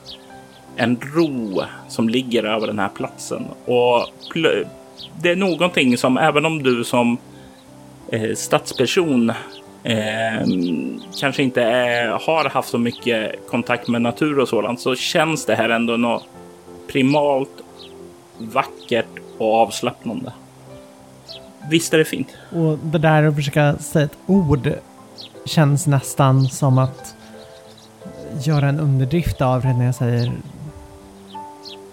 en 0.76 0.98
ro 1.16 1.62
som 1.88 2.10
ligger 2.10 2.44
över 2.44 2.68
den 2.68 2.80
här 2.80 2.90
platsen. 2.90 3.46
Och 3.66 4.08
det 5.22 5.30
är 5.30 5.36
någonting 5.36 5.98
som 5.98 6.18
även 6.18 6.46
om 6.46 6.64
du 6.64 6.84
som 6.84 7.18
eh, 8.12 8.36
stadsperson 8.36 9.30
eh, 9.84 10.46
kanske 11.20 11.44
inte 11.44 11.64
är, 11.64 12.08
har 12.08 12.50
haft 12.50 12.70
så 12.70 12.78
mycket 12.78 13.48
kontakt 13.50 13.88
med 13.88 14.02
natur 14.02 14.40
och 14.40 14.50
sådant 14.50 14.80
så 14.80 14.96
känns 14.96 15.46
det 15.46 15.56
här 15.56 15.70
ändå 15.70 15.98
något 15.98 16.24
primalt 16.88 17.50
vackert 18.38 19.20
och 19.38 19.54
avslappnande. 19.54 20.34
Visst 21.70 21.94
är 21.94 21.98
det 21.98 22.06
fint? 22.06 22.28
Och 22.52 22.78
det 22.78 22.98
där 22.98 23.24
att 23.24 23.36
försöka 23.36 23.78
säga 23.78 24.06
ett 24.06 24.18
ord 24.26 24.74
känns 25.46 25.88
nästan 25.88 26.46
som 26.50 26.78
att 26.78 27.16
göra 28.42 28.70
en 28.70 28.80
underdrift 28.80 29.42
av 29.42 29.62
det 29.62 29.74
när 29.74 29.86
jag 29.86 29.96
säger 29.96 30.32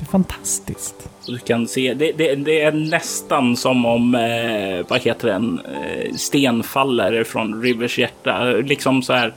det 0.03 0.07
är 0.07 0.11
fantastiskt. 0.11 1.09
Du 1.27 1.39
kan 1.39 1.69
se, 1.69 1.95
det, 1.95 2.13
det, 2.13 2.35
det 2.35 2.63
är 2.63 2.73
nästan 2.73 3.57
som 3.57 3.87
om, 3.87 4.15
eh, 4.15 4.87
vad 4.89 5.01
heter 5.01 5.29
den, 5.29 5.61
eh, 5.61 6.15
sten 6.15 6.63
faller 6.63 7.25
från 7.25 7.63
Rivers 7.63 7.99
hjärta. 7.99 8.45
Liksom 8.45 9.03
så 9.03 9.13
här, 9.13 9.35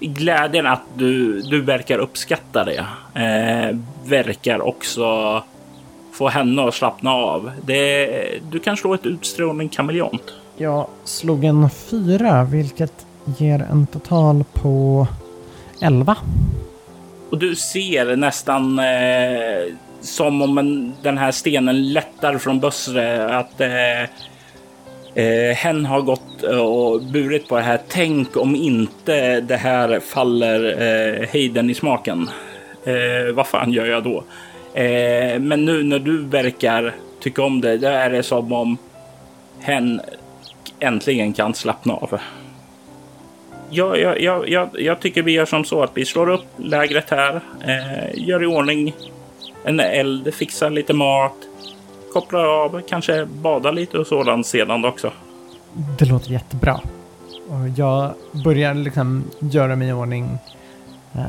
glädjen 0.00 0.66
att 0.66 0.82
du, 0.94 1.40
du 1.40 1.60
verkar 1.60 1.98
uppskatta 1.98 2.64
det 2.64 2.86
eh, 3.14 3.76
verkar 4.04 4.60
också 4.60 5.42
få 6.12 6.28
henne 6.28 6.68
att 6.68 6.74
slappna 6.74 7.10
av. 7.10 7.50
Det, 7.66 8.08
du 8.50 8.58
kan 8.58 8.76
slå 8.76 8.94
ett 8.94 9.06
utstrålning 9.06 9.68
kameleont. 9.68 10.34
Jag 10.56 10.86
slog 11.04 11.44
en 11.44 11.70
fyra, 11.70 12.44
vilket 12.44 13.06
ger 13.38 13.66
en 13.70 13.86
total 13.86 14.44
på 14.52 15.06
11. 15.80 16.16
Och 17.30 17.38
du 17.38 17.56
ser 17.56 18.16
nästan 18.16 18.78
eh, 18.78 19.74
som 20.00 20.42
om 20.42 20.58
en, 20.58 20.94
den 21.02 21.18
här 21.18 21.32
stenen 21.32 21.92
lättar 21.92 22.38
från 22.38 22.60
Bössre. 22.60 23.36
Att 23.38 23.60
eh, 23.60 24.02
eh, 25.14 25.56
hen 25.56 25.86
har 25.86 26.00
gått 26.00 26.42
eh, 26.42 26.58
och 26.58 27.02
burit 27.02 27.48
på 27.48 27.56
det 27.56 27.62
här. 27.62 27.80
Tänk 27.88 28.36
om 28.36 28.56
inte 28.56 29.40
det 29.40 29.56
här 29.56 30.00
faller 30.00 30.82
eh, 30.82 31.28
Hayden 31.32 31.70
i 31.70 31.74
smaken. 31.74 32.30
Eh, 32.84 33.34
vad 33.34 33.46
fan 33.46 33.72
gör 33.72 33.86
jag 33.86 34.04
då? 34.04 34.24
Eh, 34.80 35.38
men 35.38 35.64
nu 35.64 35.82
när 35.82 35.98
du 35.98 36.24
verkar 36.24 36.94
tycka 37.20 37.42
om 37.42 37.60
det, 37.60 37.78
då 37.78 37.88
är 37.88 38.10
det 38.10 38.22
som 38.22 38.52
om 38.52 38.78
hen 39.60 40.00
äntligen 40.80 41.32
kan 41.32 41.54
slappna 41.54 41.94
av 41.94 42.18
jag, 43.70 44.22
jag, 44.22 44.48
jag, 44.48 44.68
jag, 44.80 45.00
tycker 45.00 45.22
vi 45.22 45.32
gör 45.32 45.44
som 45.44 45.64
så 45.64 45.82
att 45.82 45.90
vi 45.94 46.04
slår 46.04 46.28
upp 46.28 46.46
lägret 46.56 47.10
här, 47.10 47.40
eh, 47.66 48.26
gör 48.28 48.42
i 48.42 48.46
ordning 48.46 48.94
en 49.64 49.80
eld, 49.80 50.34
fixar 50.34 50.70
lite 50.70 50.92
mat, 50.92 51.36
kopplar 52.12 52.44
av, 52.44 52.82
kanske 52.88 53.26
badar 53.26 53.72
lite 53.72 53.98
och 53.98 54.06
sådant 54.06 54.46
sedan 54.46 54.84
också. 54.84 55.12
Det 55.98 56.04
låter 56.04 56.30
jättebra. 56.30 56.80
Och 57.48 57.68
jag 57.76 58.14
börjar 58.44 58.74
liksom 58.74 59.24
göra 59.38 59.76
mig 59.76 59.88
i 59.88 59.92
ordning 59.92 60.38
eh, 61.14 61.22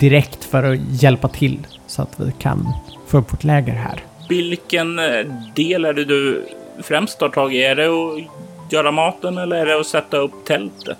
direkt 0.00 0.44
för 0.44 0.62
att 0.62 1.02
hjälpa 1.02 1.28
till 1.28 1.66
så 1.86 2.02
att 2.02 2.20
vi 2.20 2.32
kan 2.38 2.72
få 3.06 3.18
upp 3.18 3.32
vårt 3.32 3.44
läger 3.44 3.72
här. 3.72 4.04
Vilken 4.28 4.98
eh, 4.98 5.26
del 5.54 5.84
är 5.84 5.92
det 5.92 6.04
du 6.04 6.46
främst 6.82 7.18
tar 7.18 7.28
tag 7.28 7.54
i? 7.54 7.62
Är 7.62 7.76
det 7.76 7.86
att 7.86 8.72
göra 8.72 8.90
maten 8.90 9.38
eller 9.38 9.56
är 9.56 9.66
det 9.66 9.80
att 9.80 9.86
sätta 9.86 10.16
upp 10.16 10.44
tältet? 10.44 10.98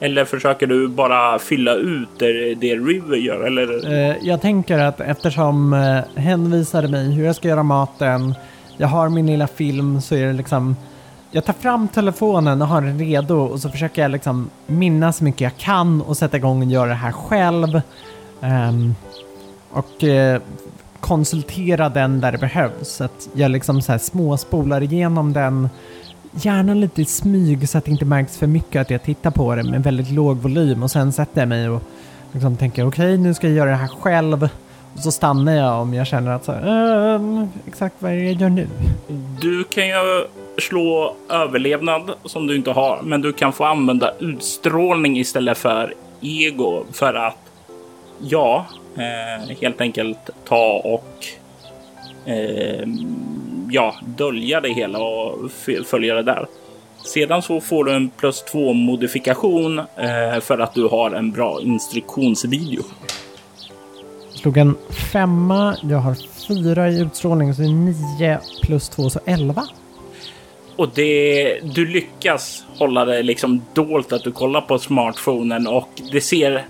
Eller 0.00 0.24
försöker 0.24 0.66
du 0.66 0.88
bara 0.88 1.38
fylla 1.38 1.74
ut 1.74 2.08
det, 2.18 2.54
det 2.54 2.74
River 2.74 3.16
gör? 3.16 3.46
Eller? 3.46 3.92
Eh, 3.92 4.16
jag 4.20 4.40
tänker 4.40 4.78
att 4.78 5.00
eftersom 5.00 5.72
eh, 5.72 6.22
hen 6.22 6.50
visade 6.50 6.88
mig 6.88 7.12
hur 7.12 7.24
jag 7.24 7.36
ska 7.36 7.48
göra 7.48 7.62
maten, 7.62 8.34
jag 8.76 8.88
har 8.88 9.08
min 9.08 9.26
lilla 9.26 9.46
film 9.46 10.00
så 10.00 10.14
är 10.14 10.26
det 10.26 10.32
liksom 10.32 10.76
jag 11.30 11.44
tar 11.44 11.52
fram 11.52 11.88
telefonen 11.88 12.62
och 12.62 12.68
har 12.68 12.80
den 12.80 12.98
redo 12.98 13.34
och 13.34 13.60
så 13.60 13.68
försöker 13.68 14.02
jag 14.02 14.10
liksom 14.10 14.50
minnas 14.66 15.16
så 15.16 15.24
mycket 15.24 15.40
jag 15.40 15.56
kan 15.56 16.02
och 16.02 16.16
sätta 16.16 16.36
igång 16.36 16.62
och 16.62 16.72
göra 16.72 16.88
det 16.88 16.94
här 16.94 17.12
själv. 17.12 17.80
Um, 18.40 18.94
och 19.70 20.02
uh, 20.02 20.40
konsultera 21.00 21.88
den 21.88 22.20
där 22.20 22.32
det 22.32 22.38
behövs. 22.38 22.88
Så 22.88 23.04
att 23.04 23.28
jag 23.32 23.50
liksom 23.50 23.82
så 23.82 23.92
här 23.92 23.98
småspolar 23.98 24.82
igenom 24.82 25.32
den. 25.32 25.68
Gärna 26.40 26.74
lite 26.74 27.02
i 27.02 27.04
smyg 27.04 27.68
så 27.68 27.78
att 27.78 27.84
det 27.84 27.90
inte 27.90 28.04
märks 28.04 28.38
för 28.38 28.46
mycket 28.46 28.80
att 28.80 28.90
jag 28.90 29.02
tittar 29.02 29.30
på 29.30 29.54
det 29.54 29.62
med 29.62 29.82
väldigt 29.82 30.10
låg 30.10 30.36
volym 30.36 30.82
och 30.82 30.90
sen 30.90 31.12
sätter 31.12 31.40
jag 31.40 31.48
mig 31.48 31.68
och 31.68 31.82
liksom 32.32 32.56
tänker 32.56 32.86
okej 32.86 33.14
okay, 33.14 33.16
nu 33.16 33.34
ska 33.34 33.46
jag 33.46 33.56
göra 33.56 33.70
det 33.70 33.76
här 33.76 33.88
själv. 33.88 34.48
Och 34.94 35.00
så 35.00 35.12
stannar 35.12 35.52
jag 35.52 35.82
om 35.82 35.94
jag 35.94 36.06
känner 36.06 36.30
att 36.30 36.44
så, 36.44 36.52
ehm, 36.52 37.48
exakt 37.66 37.94
vad 37.98 38.12
är 38.12 38.16
det 38.16 38.22
jag 38.22 38.40
gör 38.40 38.48
nu? 38.48 38.68
Du 39.40 39.64
kan 39.64 39.88
ju 39.88 40.26
slå 40.58 41.14
överlevnad 41.28 42.10
som 42.24 42.46
du 42.46 42.56
inte 42.56 42.70
har, 42.70 43.00
men 43.02 43.22
du 43.22 43.32
kan 43.32 43.52
få 43.52 43.64
använda 43.64 44.12
utstrålning 44.18 45.18
istället 45.18 45.58
för 45.58 45.94
ego 46.20 46.84
för 46.92 47.14
att 47.14 47.38
ja, 48.18 48.66
eh, 48.96 49.56
helt 49.60 49.80
enkelt 49.80 50.30
ta 50.48 50.80
och 50.84 51.24
eh, 52.30 52.88
ja, 53.70 53.94
dölja 54.04 54.60
det 54.60 54.68
hela 54.68 54.98
och 54.98 55.50
följa 55.86 56.14
det 56.14 56.22
där. 56.22 56.46
Sedan 57.04 57.42
så 57.42 57.60
får 57.60 57.84
du 57.84 57.92
en 57.92 58.10
plus 58.10 58.42
två 58.42 58.72
modifikation 58.72 59.78
eh, 59.78 60.40
för 60.40 60.58
att 60.58 60.74
du 60.74 60.84
har 60.84 61.10
en 61.10 61.32
bra 61.32 61.60
instruktionsvideo. 61.62 62.82
Slog 64.34 64.56
en 64.56 64.76
femma, 65.12 65.76
jag 65.82 65.98
har 65.98 66.16
fyra 66.48 66.90
i 66.90 67.00
utstrålning 67.00 67.54
så 67.54 67.62
det 67.62 67.68
är 67.68 67.72
nio 67.72 68.38
plus 68.62 68.88
två 68.88 69.10
så 69.10 69.20
elva. 69.26 69.68
Och 70.76 70.88
det, 70.94 71.60
du 71.74 71.86
lyckas 71.86 72.64
hålla 72.78 73.04
det 73.04 73.22
liksom 73.22 73.62
dolt 73.74 74.12
att 74.12 74.24
du 74.24 74.32
kollar 74.32 74.60
på 74.60 74.78
smartphonen 74.78 75.66
och 75.66 75.88
det 76.12 76.20
ser, 76.20 76.66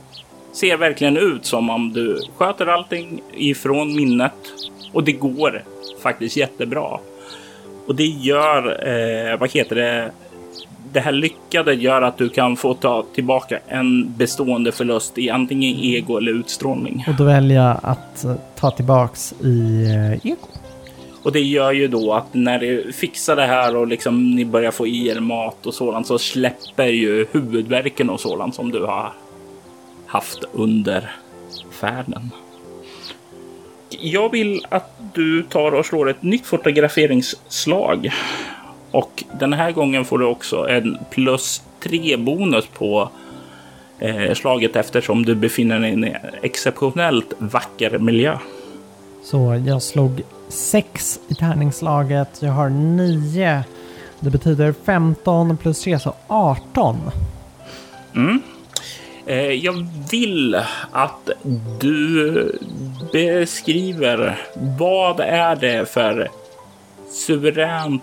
ser 0.52 0.76
verkligen 0.76 1.16
ut 1.16 1.46
som 1.46 1.70
om 1.70 1.92
du 1.92 2.22
sköter 2.36 2.66
allting 2.66 3.22
ifrån 3.34 3.96
minnet 3.96 4.32
och 4.92 5.04
det 5.04 5.12
går 5.12 5.64
faktiskt 6.02 6.36
jättebra. 6.36 6.98
Och 7.86 7.94
det 7.94 8.06
gör, 8.06 8.88
eh, 8.88 9.38
vad 9.38 9.50
heter 9.50 9.76
det, 9.76 10.10
det 10.92 11.00
här 11.00 11.12
lyckade 11.12 11.74
gör 11.74 12.02
att 12.02 12.18
du 12.18 12.28
kan 12.28 12.56
få 12.56 12.74
ta 12.74 13.04
tillbaka 13.14 13.58
en 13.68 14.14
bestående 14.16 14.72
förlust 14.72 15.18
i 15.18 15.30
antingen 15.30 15.76
ego 15.76 16.16
eller 16.16 16.32
utstrålning. 16.32 17.04
Och 17.08 17.14
då 17.14 17.24
väljer 17.24 17.62
jag 17.62 17.78
att 17.82 18.26
ta 18.56 18.70
tillbaks 18.70 19.34
i 19.40 19.84
eh, 19.84 20.26
ego. 20.26 20.48
Och 21.22 21.32
det 21.32 21.40
gör 21.40 21.72
ju 21.72 21.88
då 21.88 22.12
att 22.12 22.34
när 22.34 22.58
du 22.58 22.92
fixar 22.92 23.36
det 23.36 23.46
här 23.46 23.76
och 23.76 23.86
liksom 23.86 24.30
ni 24.30 24.44
börjar 24.44 24.70
få 24.70 24.86
i 24.86 25.08
er 25.08 25.20
mat 25.20 25.66
och 25.66 25.74
sådant 25.74 26.06
så 26.06 26.18
släpper 26.18 26.86
ju 26.86 27.26
huvudvärken 27.32 28.10
och 28.10 28.20
sådant 28.20 28.54
som 28.54 28.70
du 28.70 28.84
har 28.84 29.12
haft 30.06 30.44
under 30.52 31.10
färden. 31.70 32.30
Jag 34.00 34.30
vill 34.30 34.66
att 34.68 34.90
du 35.14 35.42
tar 35.42 35.72
och 35.72 35.86
slår 35.86 36.10
ett 36.10 36.22
nytt 36.22 36.46
fotograferingsslag. 36.46 38.10
Och 38.90 39.24
den 39.32 39.52
här 39.52 39.72
gången 39.72 40.04
får 40.04 40.18
du 40.18 40.24
också 40.24 40.68
en 40.68 40.98
plus 41.10 41.62
tre 41.80 42.16
bonus 42.16 42.66
på 42.66 43.10
eh, 43.98 44.34
slaget 44.34 44.76
eftersom 44.76 45.24
du 45.24 45.34
befinner 45.34 45.80
dig 45.80 45.90
i 45.90 45.92
en 45.92 46.16
exceptionellt 46.42 47.32
vacker 47.38 47.98
miljö. 47.98 48.38
Så 49.24 49.62
jag 49.66 49.82
slog 49.82 50.22
6 50.48 51.20
i 51.28 51.34
tärningslaget. 51.34 52.28
Jag 52.40 52.52
har 52.52 52.68
9. 52.68 53.64
Det 54.20 54.30
betyder 54.30 54.74
15 54.84 55.56
plus 55.56 55.82
3, 55.82 55.98
så 55.98 56.14
18. 56.26 56.96
Mm. 58.14 58.42
Eh, 59.28 59.52
jag 59.52 59.86
vill 60.10 60.54
att 60.92 61.30
du 61.80 62.58
beskriver 63.12 64.38
vad 64.78 65.20
är 65.20 65.56
det 65.56 65.90
för 65.90 66.28
suveränt 67.10 68.02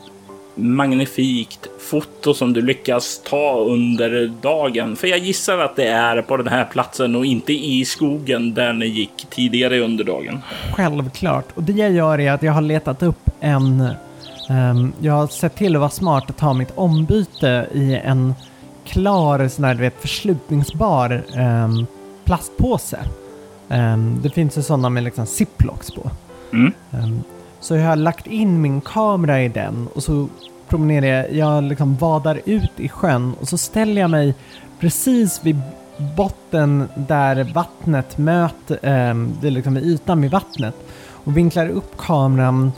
magnifikt 0.55 1.67
foto 1.79 2.33
som 2.33 2.53
du 2.53 2.61
lyckas 2.61 3.21
ta 3.29 3.59
under 3.59 4.31
dagen. 4.41 4.95
För 4.95 5.07
jag 5.07 5.19
gissar 5.19 5.57
att 5.57 5.75
det 5.75 5.87
är 5.87 6.21
på 6.21 6.37
den 6.37 6.47
här 6.47 6.65
platsen 6.65 7.15
och 7.15 7.25
inte 7.25 7.53
i 7.53 7.85
skogen 7.85 8.53
där 8.53 8.73
ni 8.73 8.85
gick 8.85 9.25
tidigare 9.29 9.79
under 9.79 10.03
dagen. 10.03 10.39
Självklart. 10.75 11.45
Och 11.55 11.63
det 11.63 11.73
jag 11.73 11.91
gör 11.91 12.19
är 12.19 12.31
att 12.31 12.43
jag 12.43 12.53
har 12.53 12.61
letat 12.61 13.03
upp 13.03 13.29
en... 13.39 13.89
Um, 14.49 14.93
jag 15.01 15.13
har 15.13 15.27
sett 15.27 15.55
till 15.55 15.75
att 15.75 15.79
vara 15.79 15.89
smart 15.89 16.29
att 16.29 16.37
ta 16.37 16.53
mitt 16.53 16.71
ombyte 16.75 17.67
i 17.73 17.95
en 18.03 18.33
klar 18.85 19.47
sån 19.47 19.65
här, 19.65 19.73
du 19.73 19.81
vet, 19.81 20.01
förslutningsbar 20.01 21.23
um, 21.37 21.87
plastpåse. 22.23 22.99
Um, 23.67 24.21
det 24.21 24.29
finns 24.29 24.57
ju 24.57 24.61
sådana 24.61 24.89
med 24.89 25.03
liksom 25.03 25.25
ziplocks 25.25 25.91
på. 25.91 26.11
Mm. 26.53 26.73
Så 27.59 27.75
jag 27.75 27.87
har 27.87 27.95
lagt 27.95 28.27
in 28.27 28.61
min 28.61 28.81
kamera 28.81 29.41
i 29.41 29.49
den 29.49 29.87
och 29.93 30.03
så 30.03 30.27
promenerar 30.67 31.07
jag, 31.07 31.33
jag 31.33 31.63
liksom 31.63 31.95
vadar 31.95 32.41
ut 32.45 32.71
i 32.77 32.89
sjön 32.89 33.33
och 33.41 33.47
så 33.47 33.57
ställer 33.57 34.01
jag 34.01 34.09
mig 34.09 34.35
precis 34.79 35.39
vid 35.43 35.61
botten 36.15 36.89
där 36.95 37.43
vattnet 37.53 38.17
möter, 38.17 38.79
det 39.41 39.47
är 39.47 39.51
liksom 39.51 39.73
vid 39.73 39.83
ytan 39.83 40.21
vid 40.21 40.31
vattnet 40.31 40.75
och 41.07 41.37
vinklar 41.37 41.69
upp 41.69 41.97
kameran 41.97 42.71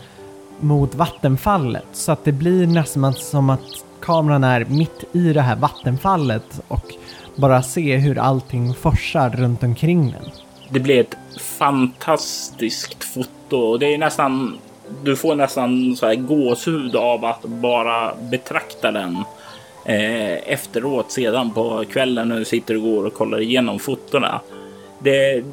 mot 0.59 0.95
vattenfallet 0.95 1.87
så 1.93 2.11
att 2.11 2.25
det 2.25 2.31
blir 2.31 2.67
nästan 2.67 3.13
som 3.13 3.49
att 3.49 3.85
kameran 4.01 4.43
är 4.43 4.65
mitt 4.65 5.03
i 5.11 5.33
det 5.33 5.41
här 5.41 5.55
vattenfallet 5.55 6.61
och 6.67 6.93
bara 7.35 7.61
se 7.61 7.97
hur 7.97 8.17
allting 8.17 8.73
forsar 8.73 9.29
runt 9.29 9.63
omkring 9.63 10.11
den. 10.11 10.31
Det 10.69 10.79
blir 10.79 10.99
ett 10.99 11.17
fantastiskt 11.39 13.03
foto. 13.03 13.77
Det 13.77 13.93
är 13.93 13.97
nästan 13.97 14.57
du 15.03 15.15
får 15.15 15.35
nästan 15.35 15.95
så 15.95 16.07
här 16.07 16.15
gåshud 16.15 16.95
av 16.95 17.25
att 17.25 17.41
bara 17.41 18.13
betrakta 18.31 18.91
den 18.91 19.15
eh, 19.85 20.51
efteråt 20.51 21.11
sedan 21.11 21.51
på 21.51 21.83
kvällen 21.91 22.29
när 22.29 22.39
du 22.39 22.45
sitter 22.45 22.75
och 22.75 22.81
går 22.81 23.05
och 23.05 23.13
kollar 23.13 23.41
igenom 23.41 23.79
fotona. 23.79 24.41
Det, 24.99 25.43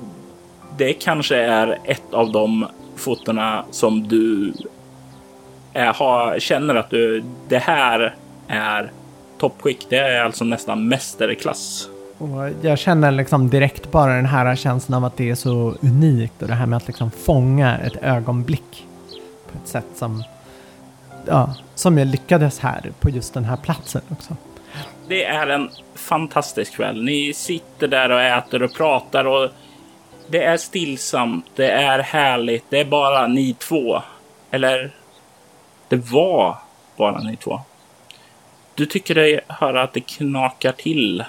det 0.78 0.92
kanske 0.92 1.36
är 1.36 1.78
ett 1.84 2.14
av 2.14 2.32
de 2.32 2.66
fotona 2.96 3.64
som 3.70 4.08
du 4.08 4.52
är, 5.72 5.92
har, 5.92 6.38
känner 6.38 6.74
att 6.74 6.90
du, 6.90 7.24
det 7.48 7.58
här 7.58 8.14
är 8.48 8.92
toppskick. 9.38 9.86
Det 9.88 9.98
är 9.98 10.24
alltså 10.24 10.44
nästan 10.44 10.88
mästerklass. 10.88 11.88
Och 12.18 12.50
jag 12.62 12.78
känner 12.78 13.10
liksom 13.10 13.50
direkt 13.50 13.90
bara 13.90 14.16
den 14.16 14.26
här 14.26 14.56
känslan 14.56 15.04
av 15.04 15.04
att 15.04 15.16
det 15.16 15.30
är 15.30 15.34
så 15.34 15.74
unikt 15.82 16.42
och 16.42 16.48
det 16.48 16.54
här 16.54 16.66
med 16.66 16.76
att 16.76 16.86
liksom 16.86 17.10
fånga 17.10 17.78
ett 17.78 17.96
ögonblick 18.02 18.86
på 19.52 19.58
ett 19.62 19.68
sätt 19.68 19.86
som, 19.94 20.24
ja, 21.26 21.54
som 21.74 21.98
jag 21.98 22.08
lyckades 22.08 22.58
här 22.58 22.92
på 23.00 23.10
just 23.10 23.34
den 23.34 23.44
här 23.44 23.56
platsen 23.56 24.02
också. 24.08 24.36
Det 25.08 25.24
är 25.24 25.46
en 25.46 25.70
fantastisk 25.94 26.76
kväll. 26.76 27.04
Ni 27.04 27.32
sitter 27.34 27.88
där 27.88 28.10
och 28.10 28.20
äter 28.20 28.62
och 28.62 28.74
pratar 28.74 29.24
och 29.24 29.50
det 30.28 30.44
är 30.44 30.56
stillsamt. 30.56 31.46
Det 31.56 31.70
är 31.70 31.98
härligt. 31.98 32.64
Det 32.68 32.80
är 32.80 32.84
bara 32.84 33.26
ni 33.26 33.54
två. 33.54 34.02
Eller 34.50 34.94
det 35.88 35.96
var 35.96 36.56
bara 36.96 37.18
ni 37.18 37.36
två. 37.36 37.60
Du 38.74 38.86
tycker 38.86 39.14
dig 39.14 39.40
höra 39.48 39.82
att 39.82 39.92
det 39.92 40.00
knakar 40.00 40.72
till 40.72 41.24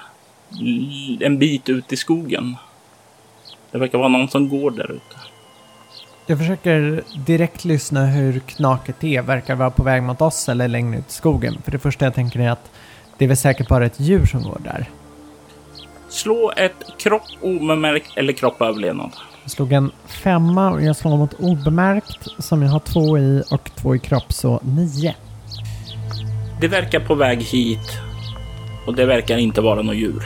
en 1.20 1.40
bit 1.40 1.70
ut 1.70 1.94
i 1.94 1.98
skogen. 1.98 2.56
Det 3.72 3.78
verkar 3.78 3.98
vara 3.98 4.08
någon 4.08 4.28
som 4.28 4.50
går 4.50 4.72
där 4.72 4.92
ute. 4.92 5.16
Jag 6.26 6.38
försöker 6.38 7.04
direkt 7.26 7.66
lyssna 7.66 8.06
hur 8.06 8.40
knaket 8.40 9.04
är. 9.04 9.22
Verkar 9.22 9.56
vara 9.56 9.72
på 9.72 9.84
väg 9.84 10.04
mot 10.04 10.22
oss 10.22 10.50
eller 10.50 10.68
längre 10.68 11.00
ut 11.00 11.10
i 11.10 11.14
skogen. 11.14 11.58
För 11.64 11.72
det 11.72 11.80
första 11.80 12.06
jag 12.06 12.14
tänker 12.14 12.40
är 12.40 12.50
att 12.50 12.72
det 13.18 13.26
är 13.26 13.28
väl 13.28 13.38
säkert 13.38 13.68
bara 13.68 13.86
ett 13.86 14.00
djur 14.00 14.26
som 14.26 14.44
går 14.44 14.62
där. 14.64 14.90
Slå 16.10 16.54
ett 16.58 16.98
kropp 16.98 17.24
obemärkt 17.42 18.12
eller 18.16 18.34
kropp 18.34 18.62
överlevnad. 18.62 19.12
Jag 19.44 19.52
slog 19.52 19.74
en 19.74 19.92
femma 20.06 20.72
och 20.72 20.82
jag 20.82 20.96
slår 20.96 21.18
mot 21.18 21.34
obemärkt 21.34 22.28
som 22.40 22.62
jag 22.62 22.70
har 22.70 22.80
två 22.80 23.18
i 23.18 23.44
och 23.52 23.72
två 23.76 23.96
i 23.96 24.00
kropp, 24.00 24.34
så 24.34 24.60
nio. 24.64 25.16
Det 26.62 26.68
verkar 26.68 27.00
på 27.00 27.16
väg 27.16 27.42
hit 27.42 28.00
Och 28.86 28.96
det 28.96 29.06
verkar 29.06 29.38
inte 29.38 29.62
vara 29.62 29.82
något 29.82 29.96
djur. 29.96 30.24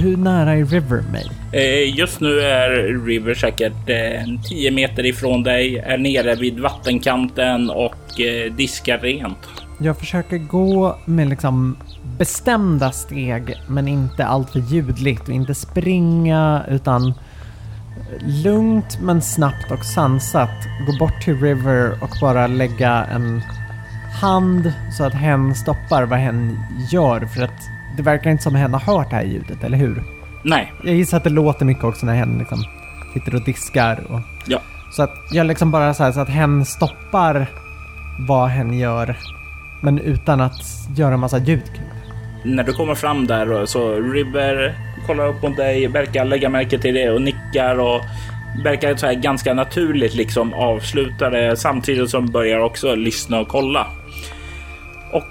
Hur 0.00 0.16
nära 0.16 0.52
är 0.52 0.64
River 0.64 1.02
mig? 1.12 1.30
Eh, 1.52 1.98
just 1.98 2.20
nu 2.20 2.40
är 2.40 2.70
River 3.06 3.34
säkert 3.34 3.88
eh, 3.88 4.42
10 4.48 4.70
meter 4.70 5.06
ifrån 5.06 5.42
dig, 5.42 5.78
är 5.78 5.98
nere 5.98 6.34
vid 6.34 6.60
vattenkanten 6.60 7.70
och 7.70 8.20
eh, 8.20 8.52
diskar 8.52 8.98
rent. 8.98 9.48
Jag 9.78 9.98
försöker 9.98 10.38
gå 10.38 10.98
med 11.04 11.28
liksom 11.28 11.76
bestämda 12.18 12.92
steg, 12.92 13.54
men 13.68 13.88
inte 13.88 14.26
alltför 14.26 14.58
ljudligt 14.58 15.28
och 15.28 15.34
inte 15.34 15.54
springa 15.54 16.64
utan 16.68 17.14
lugnt 18.44 18.98
men 19.00 19.22
snabbt 19.22 19.70
och 19.70 19.84
sansat 19.84 20.68
gå 20.86 20.98
bort 20.98 21.22
till 21.22 21.40
River 21.40 22.02
och 22.02 22.10
bara 22.20 22.46
lägga 22.46 23.04
en 23.04 23.42
hand 24.20 24.72
så 24.92 25.04
att 25.04 25.14
hen 25.14 25.54
stoppar 25.54 26.02
vad 26.02 26.18
hen 26.18 26.58
gör 26.90 27.20
för 27.20 27.42
att 27.42 27.68
det 27.96 28.02
verkar 28.02 28.30
inte 28.30 28.42
som 28.42 28.54
hen 28.54 28.72
har 28.72 28.80
hört 28.80 29.10
det 29.10 29.16
här 29.16 29.24
ljudet, 29.24 29.64
eller 29.64 29.78
hur? 29.78 30.02
Nej, 30.42 30.72
Jag 30.82 30.94
gissar 30.94 31.16
att 31.16 31.24
det 31.24 31.30
låter 31.30 31.64
mycket 31.64 31.84
också 31.84 32.06
när 32.06 32.14
hen 32.14 32.38
liksom 32.38 32.64
sitter 33.14 33.34
och 33.34 33.44
diskar 33.44 34.00
och 34.08 34.20
ja. 34.46 34.58
så 34.92 35.02
att 35.02 35.14
jag 35.30 35.46
liksom 35.46 35.70
bara 35.70 35.94
så, 35.94 36.04
här, 36.04 36.12
så 36.12 36.20
att 36.20 36.28
hen 36.28 36.64
stoppar 36.64 37.46
vad 38.18 38.48
hen 38.48 38.78
gör 38.78 39.16
men 39.80 39.98
utan 39.98 40.40
att 40.40 40.60
göra 40.96 41.16
massa 41.16 41.38
ljud 41.38 41.64
kring 41.64 41.86
det. 41.88 42.50
När 42.50 42.64
du 42.64 42.72
kommer 42.72 42.94
fram 42.94 43.26
där 43.26 43.66
så 43.66 43.94
River 43.94 44.74
kollar 45.06 45.26
upp 45.26 45.42
mot 45.42 45.56
dig, 45.56 45.86
verkar 45.86 46.24
lägga 46.24 46.48
märke 46.48 46.78
till 46.78 46.94
det 46.94 47.10
och 47.10 47.22
nickar 47.22 47.78
och 47.78 48.00
verkar 48.64 48.96
så 48.96 49.06
här 49.06 49.14
ganska 49.14 49.54
naturligt 49.54 50.14
liksom 50.14 50.54
avsluta 50.54 51.30
det 51.30 51.56
samtidigt 51.56 52.10
som 52.10 52.26
börjar 52.26 52.58
också 52.58 52.94
lyssna 52.94 53.40
och 53.40 53.48
kolla. 53.48 53.86
Och 55.12 55.24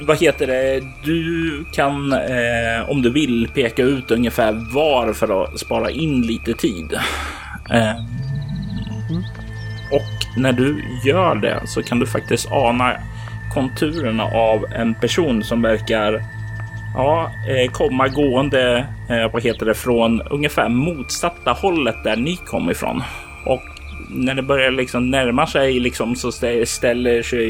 vad 0.00 0.20
heter 0.20 0.46
det? 0.46 0.82
Du 1.04 1.64
kan 1.72 2.12
eh, 2.12 2.90
om 2.90 3.02
du 3.02 3.10
vill 3.10 3.48
peka 3.54 3.82
ut 3.82 4.10
ungefär 4.10 4.74
var 4.74 5.12
för 5.12 5.44
att 5.44 5.60
spara 5.60 5.90
in 5.90 6.22
lite 6.22 6.52
tid. 6.54 6.92
Eh, 7.70 7.96
och 9.92 10.40
när 10.40 10.52
du 10.52 10.84
gör 11.04 11.34
det 11.34 11.62
så 11.64 11.82
kan 11.82 11.98
du 11.98 12.06
faktiskt 12.06 12.52
ana 12.52 12.96
konturerna 13.54 14.24
av 14.24 14.64
en 14.72 14.94
person 14.94 15.44
som 15.44 15.62
verkar 15.62 16.22
ja, 16.98 17.30
eh, 17.48 17.70
komma 17.72 18.08
gående 18.08 18.86
eh, 19.10 19.32
vad 19.32 19.42
heter 19.42 19.66
det, 19.66 19.74
från 19.74 20.22
ungefär 20.22 20.68
motsatta 20.68 21.52
hållet 21.52 22.04
där 22.04 22.16
ni 22.16 22.36
kom 22.36 22.70
ifrån. 22.70 23.02
Och 23.44 23.62
när 24.10 24.34
det 24.34 24.42
börjar 24.42 24.70
liksom 24.70 25.10
närma 25.10 25.46
sig 25.46 25.80
liksom 25.80 26.16
så 26.16 26.30
stä- 26.30 26.64
ställer 26.64 27.22
sig 27.22 27.48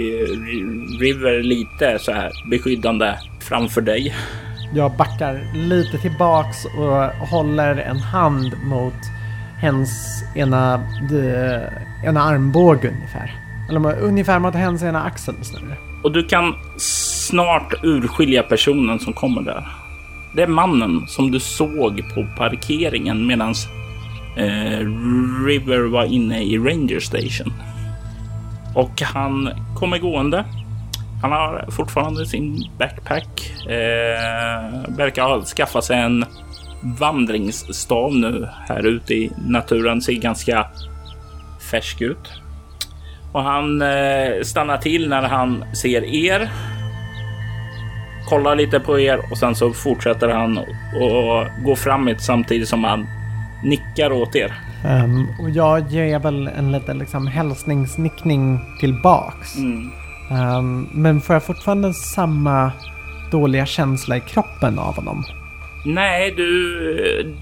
River 1.01 1.43
lite 1.43 1.99
så 1.99 2.13
här 2.13 2.31
beskyddande 2.51 3.15
framför 3.41 3.81
dig. 3.81 4.15
Jag 4.75 4.97
backar 4.97 5.41
lite 5.55 5.99
tillbaks 5.99 6.65
och 6.65 7.29
håller 7.29 7.77
en 7.77 7.99
hand 7.99 8.53
mot 8.65 8.95
hens 9.61 10.23
ena, 10.35 10.77
de, 11.11 11.61
ena 12.07 12.23
armbåge 12.23 12.89
ungefär. 12.89 13.35
Eller 13.69 14.01
ungefär 14.01 14.39
mot 14.39 14.55
hens 14.55 14.83
ena 14.83 15.03
axel 15.03 15.35
snarare. 15.43 15.77
Och 16.03 16.13
du 16.13 16.25
kan 16.25 16.55
snart 17.29 17.75
urskilja 17.83 18.43
personen 18.43 18.99
som 18.99 19.13
kommer 19.13 19.43
där. 19.43 19.67
Det 20.35 20.43
är 20.43 20.47
mannen 20.47 21.07
som 21.07 21.31
du 21.31 21.41
såg 21.41 22.05
på 22.15 22.27
parkeringen 22.37 23.27
medan 23.27 23.55
eh, 24.37 24.87
River 25.47 25.89
var 25.89 26.05
inne 26.05 26.43
i 26.43 26.59
Ranger 26.59 27.01
Station. 27.01 27.53
Och 28.75 29.03
han 29.03 29.51
kommer 29.77 29.99
gående. 29.99 30.45
Han 31.23 31.33
har 31.33 31.65
fortfarande 31.71 32.27
sin 32.27 32.65
backpack. 32.79 33.53
Eh, 33.67 34.97
verkar 34.97 35.23
ha 35.23 35.43
skaffat 35.43 35.85
sig 35.85 36.01
en 36.01 36.25
vandringsstav 36.83 38.15
nu 38.15 38.49
här 38.69 38.87
ute 38.87 39.15
i 39.15 39.31
naturen. 39.47 40.03
Ser 40.03 40.13
ganska 40.13 40.67
färsk 41.71 42.01
ut. 42.01 42.33
Och 43.33 43.43
han 43.43 43.83
eh, 43.83 44.43
stannar 44.43 44.79
till 44.79 45.09
när 45.09 45.23
han 45.23 45.65
ser 45.75 46.05
er. 46.05 46.51
Kollar 48.29 48.55
lite 48.57 48.81
på 48.81 49.01
er 49.01 49.21
och 49.31 49.39
sen 49.39 49.55
så 49.55 49.73
fortsätter 49.73 50.29
han 50.29 50.59
och 50.59 51.47
gå 51.65 51.77
framåt 51.77 52.21
samtidigt 52.21 52.69
som 52.69 52.85
han 52.85 53.07
nickar 53.65 54.13
åt 54.13 54.37
er. 54.37 54.53
Ehm, 54.85 55.27
och 55.41 55.51
jag 55.51 55.91
ger 55.91 56.19
väl 56.19 56.47
en 56.59 56.73
liten 56.73 56.99
liksom 56.99 57.27
hälsningsnickning 57.27 58.61
tillbaks. 58.81 59.57
Mm. 59.57 59.91
Ehm, 60.31 60.89
men 60.93 61.21
får 61.21 61.35
jag 61.35 61.43
fortfarande 61.43 61.95
samma 61.95 62.73
dåliga 63.31 63.67
känsla 63.67 64.17
i 64.17 64.21
kroppen 64.21 64.79
av 64.79 64.97
honom? 64.97 65.25
Nej, 65.87 66.35
du... 66.37 67.37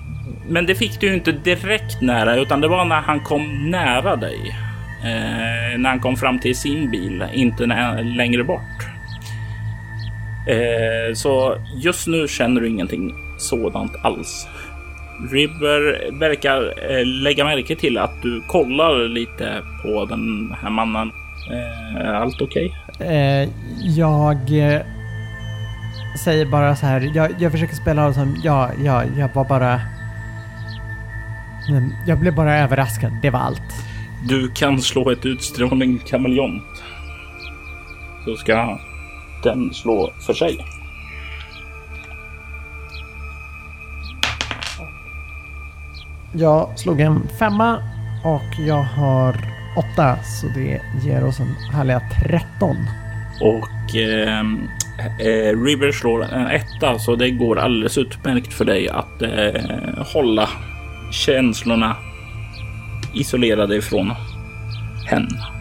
Men 0.48 0.66
det 0.66 0.74
fick 0.74 1.00
du 1.00 1.06
ju 1.06 1.14
inte 1.14 1.32
direkt 1.32 2.00
nära, 2.02 2.36
utan 2.36 2.60
det 2.60 2.68
var 2.68 2.84
när 2.84 3.00
han 3.00 3.20
kom 3.20 3.70
nära 3.70 4.16
dig. 4.16 4.56
Eh, 5.04 5.78
när 5.78 5.88
han 5.90 6.00
kom 6.00 6.16
fram 6.16 6.38
till 6.38 6.56
sin 6.56 6.90
bil, 6.90 7.24
inte 7.34 7.66
nä- 7.66 8.02
längre 8.02 8.44
bort. 8.44 8.60
Eh, 10.46 11.14
så 11.14 11.56
just 11.76 12.06
nu 12.06 12.28
känner 12.28 12.60
du 12.60 12.68
ingenting 12.68 13.14
sådant 13.38 13.92
alls. 14.02 14.48
River 15.30 16.10
verkar 16.18 16.74
eh, 16.90 17.06
lägga 17.06 17.44
märke 17.44 17.76
till 17.76 17.98
att 17.98 18.22
du 18.22 18.42
kollar 18.46 19.08
lite 19.08 19.62
på 19.82 20.04
den 20.04 20.54
här 20.62 20.70
mannen. 20.70 21.12
Eh, 21.52 22.20
allt 22.20 22.42
okej? 22.42 22.72
Eh, 23.00 23.48
jag 23.96 24.38
säger 26.24 26.46
bara 26.46 26.76
så 26.76 26.86
här. 26.86 27.10
Jag, 27.14 27.30
jag 27.38 27.52
försöker 27.52 27.74
spela 27.74 28.06
av 28.06 28.12
som 28.12 28.36
ja, 28.44 28.70
ja, 28.84 29.04
jag 29.18 29.34
var 29.34 29.44
bara... 29.44 29.80
Men 31.70 31.94
Jag 32.06 32.18
blev 32.20 32.34
bara 32.34 32.58
överraskad. 32.58 33.12
Det 33.22 33.30
var 33.30 33.40
allt. 33.40 33.86
Du 34.28 34.50
kan 34.50 34.80
slå 34.80 35.10
ett 35.10 35.26
utstrålning 35.26 35.98
kameleont. 35.98 36.82
Så 38.24 38.36
ska 38.36 38.78
den 39.46 39.74
slå 39.74 40.12
för 40.26 40.34
sig. 40.34 40.58
Jag 46.32 46.78
slog 46.78 47.00
en 47.00 47.28
femma 47.38 47.76
och 48.24 48.66
jag 48.66 48.82
har 48.82 49.36
åtta 49.76 50.16
så 50.22 50.46
det 50.54 50.80
ger 51.04 51.24
oss 51.24 51.40
en 51.40 51.54
härliga 51.72 52.00
13. 52.22 52.76
Och 53.40 53.96
ehm, 53.96 54.68
eh, 55.20 55.62
River 55.64 55.92
slår 55.92 56.24
en 56.24 56.46
etta 56.46 56.98
så 56.98 57.16
det 57.16 57.30
går 57.30 57.58
alldeles 57.58 57.98
utmärkt 57.98 58.52
för 58.52 58.64
dig 58.64 58.88
att 58.88 59.22
eh, 59.22 60.06
hålla 60.14 60.48
känslorna 61.12 61.96
isolerade 63.14 63.76
ifrån 63.76 64.12
henne. 65.06 65.55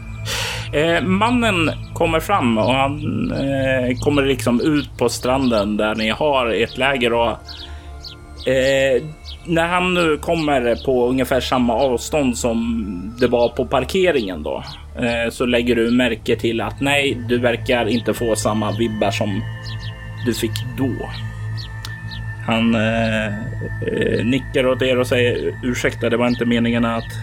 Eh, 0.75 1.01
mannen 1.01 1.71
kommer 1.93 2.19
fram 2.19 2.57
och 2.57 2.73
han 2.73 3.31
eh, 3.31 3.97
kommer 3.99 4.25
liksom 4.25 4.61
ut 4.61 4.97
på 4.97 5.09
stranden 5.09 5.77
där 5.77 5.95
ni 5.95 6.09
har 6.09 6.47
ett 6.47 6.77
läger 6.77 7.13
och 7.13 7.29
eh, 8.47 9.03
när 9.45 9.67
han 9.67 9.93
nu 9.93 10.17
kommer 10.17 10.85
på 10.85 11.09
ungefär 11.09 11.39
samma 11.39 11.73
avstånd 11.73 12.37
som 12.37 12.85
det 13.19 13.27
var 13.27 13.49
på 13.49 13.65
parkeringen 13.65 14.43
då 14.43 14.63
eh, 14.99 15.31
så 15.31 15.45
lägger 15.45 15.75
du 15.75 15.91
märke 15.91 16.35
till 16.35 16.61
att 16.61 16.81
nej, 16.81 17.17
du 17.29 17.37
verkar 17.37 17.85
inte 17.85 18.13
få 18.13 18.35
samma 18.35 18.71
vibbar 18.71 19.11
som 19.11 19.41
du 20.25 20.33
fick 20.33 20.65
då. 20.77 21.09
Han 22.45 22.75
eh, 22.75 23.25
eh 23.27 24.25
nickar 24.25 24.67
åt 24.67 24.81
er 24.81 24.99
och 24.99 25.07
säger 25.07 25.59
ursäkta, 25.63 26.09
det 26.09 26.17
var 26.17 26.27
inte 26.27 26.45
meningen 26.45 26.85
att 26.85 27.13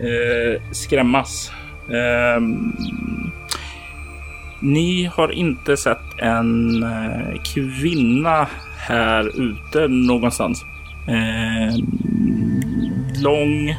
eh, 0.00 0.62
skrämmas. 0.72 1.52
Ehm, 1.92 2.72
ni 4.60 5.04
har 5.04 5.32
inte 5.32 5.76
sett 5.76 6.18
en 6.18 6.82
eh, 6.82 7.42
kvinna 7.54 8.48
här 8.78 9.40
ute 9.40 9.88
någonstans. 9.88 10.64
Eh, 11.08 11.76
lång, 13.22 13.74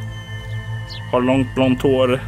har 1.12 1.22
långt 1.22 1.56
blont 1.56 1.82
hår, 1.82 2.20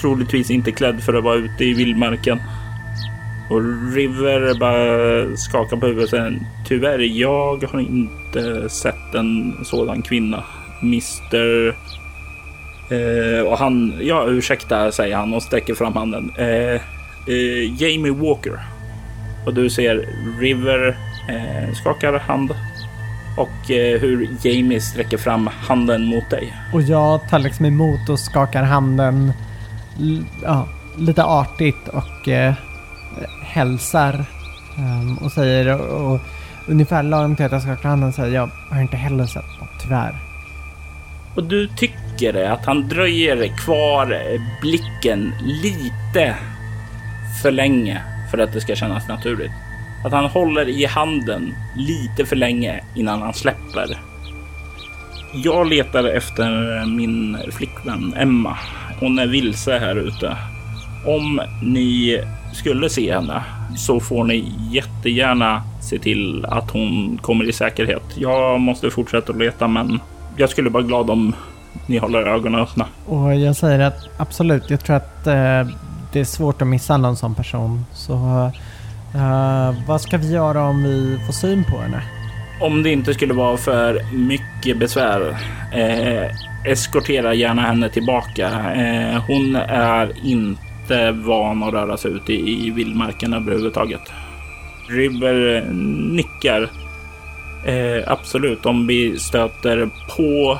troligtvis 0.00 0.50
inte 0.50 0.72
klädd 0.72 1.02
för 1.02 1.14
att 1.14 1.24
vara 1.24 1.36
ute 1.36 1.64
i 1.64 1.74
vildmarken. 1.74 2.38
Och 3.50 3.62
River 3.94 4.58
bara 4.58 5.36
skakar 5.36 5.76
på 5.76 5.86
huvudet 5.86 6.04
och 6.04 6.10
säger 6.10 6.38
tyvärr, 6.66 6.98
jag 6.98 7.64
har 7.64 7.80
inte 7.80 8.68
sett 8.68 9.14
en 9.14 9.54
sådan 9.64 10.02
kvinna. 10.02 10.44
Mr. 10.82 11.74
Eh, 12.88 13.46
och 13.46 13.58
han, 13.58 13.98
ja 14.00 14.26
ursäkta 14.28 14.92
säger 14.92 15.16
han 15.16 15.34
och 15.34 15.42
sträcker 15.42 15.74
fram 15.74 15.96
handen. 15.96 16.32
Eh, 16.38 16.80
eh, 17.26 17.82
Jamie 17.82 18.12
Walker. 18.12 18.60
Och 19.46 19.54
du 19.54 19.70
ser 19.70 20.08
River 20.40 20.88
eh, 21.28 21.74
skakar 21.74 22.18
hand 22.18 22.54
och 23.36 23.70
eh, 23.70 24.00
hur 24.00 24.28
Jamie 24.42 24.80
sträcker 24.80 25.18
fram 25.18 25.46
handen 25.46 26.04
mot 26.04 26.30
dig. 26.30 26.54
Och 26.72 26.82
jag 26.82 27.28
tar 27.28 27.38
liksom 27.38 27.66
emot 27.66 28.08
och 28.08 28.20
skakar 28.20 28.62
handen 28.62 29.32
ja, 30.42 30.66
lite 30.96 31.24
artigt 31.24 31.88
och 31.88 32.28
eh, 32.28 32.54
hälsar 33.42 34.24
ehm, 34.78 35.18
och 35.18 35.32
säger 35.32 35.80
och, 35.80 36.20
ungefär 36.66 37.02
lagom 37.02 37.36
till 37.36 37.44
att 37.44 37.52
jag 37.52 37.62
skakar 37.62 37.88
handen 37.88 38.12
säger 38.12 38.34
jag 38.34 38.50
har 38.70 38.80
inte 38.80 38.96
heller 38.96 39.26
sett 39.26 39.60
något, 39.60 39.80
tyvärr. 39.82 40.14
Och 41.34 41.44
du 41.44 41.68
tycker 41.68 42.05
det, 42.18 42.52
att 42.52 42.66
han 42.66 42.88
dröjer 42.88 43.48
kvar 43.64 44.12
eh, 44.12 44.40
blicken 44.60 45.34
lite 45.44 46.36
för 47.42 47.50
länge 47.50 48.02
för 48.30 48.38
att 48.38 48.52
det 48.52 48.60
ska 48.60 48.74
kännas 48.74 49.08
naturligt. 49.08 49.50
Att 50.04 50.12
han 50.12 50.24
håller 50.24 50.68
i 50.68 50.84
handen 50.84 51.54
lite 51.76 52.26
för 52.26 52.36
länge 52.36 52.80
innan 52.94 53.22
han 53.22 53.34
släpper. 53.34 53.98
Jag 55.34 55.68
letar 55.68 56.04
efter 56.04 56.86
min 56.86 57.38
flickvän 57.52 58.14
Emma. 58.16 58.58
Hon 59.00 59.18
är 59.18 59.26
vilse 59.26 59.78
här 59.78 59.96
ute. 59.96 60.36
Om 61.06 61.40
ni 61.62 62.20
skulle 62.52 62.90
se 62.90 63.12
henne 63.12 63.42
så 63.76 64.00
får 64.00 64.24
ni 64.24 64.52
jättegärna 64.70 65.62
se 65.82 65.98
till 65.98 66.44
att 66.44 66.70
hon 66.70 67.18
kommer 67.22 67.44
i 67.44 67.52
säkerhet. 67.52 68.02
Jag 68.16 68.60
måste 68.60 68.90
fortsätta 68.90 69.32
att 69.32 69.38
leta, 69.38 69.68
men 69.68 70.00
jag 70.36 70.50
skulle 70.50 70.70
vara 70.70 70.82
glad 70.82 71.10
om 71.10 71.34
ni 71.86 71.98
håller 71.98 72.22
ögonen 72.22 72.60
öppna. 72.60 72.86
Och 73.06 73.34
jag 73.34 73.56
säger 73.56 73.80
att 73.80 74.08
absolut, 74.16 74.70
jag 74.70 74.80
tror 74.80 74.96
att 74.96 75.26
eh, 75.26 75.68
det 76.12 76.20
är 76.20 76.24
svårt 76.24 76.62
att 76.62 76.68
missa 76.68 76.96
någon 76.96 77.16
sån 77.16 77.34
person. 77.34 77.84
Så 77.92 78.12
eh, 79.14 79.74
vad 79.86 80.00
ska 80.00 80.18
vi 80.18 80.32
göra 80.32 80.64
om 80.64 80.82
vi 80.82 81.18
får 81.26 81.32
syn 81.32 81.64
på 81.64 81.78
henne? 81.78 82.02
Om 82.60 82.82
det 82.82 82.90
inte 82.90 83.14
skulle 83.14 83.34
vara 83.34 83.56
för 83.56 84.00
mycket 84.12 84.78
besvär, 84.78 85.36
eh, 85.72 86.30
eskortera 86.72 87.34
gärna 87.34 87.62
henne 87.62 87.88
tillbaka. 87.88 88.48
Eh, 88.74 89.22
hon 89.26 89.56
är 89.56 90.26
inte 90.26 91.10
van 91.12 91.62
att 91.62 91.72
röra 91.72 91.96
sig 91.96 92.10
ute 92.10 92.32
i, 92.32 92.66
i 92.66 92.70
vildmarken 92.70 93.32
överhuvudtaget. 93.32 94.12
River 94.88 95.64
nickar. 96.12 96.70
Eh, 97.64 98.12
absolut, 98.12 98.66
om 98.66 98.86
vi 98.86 99.18
stöter 99.18 99.90
på 100.16 100.58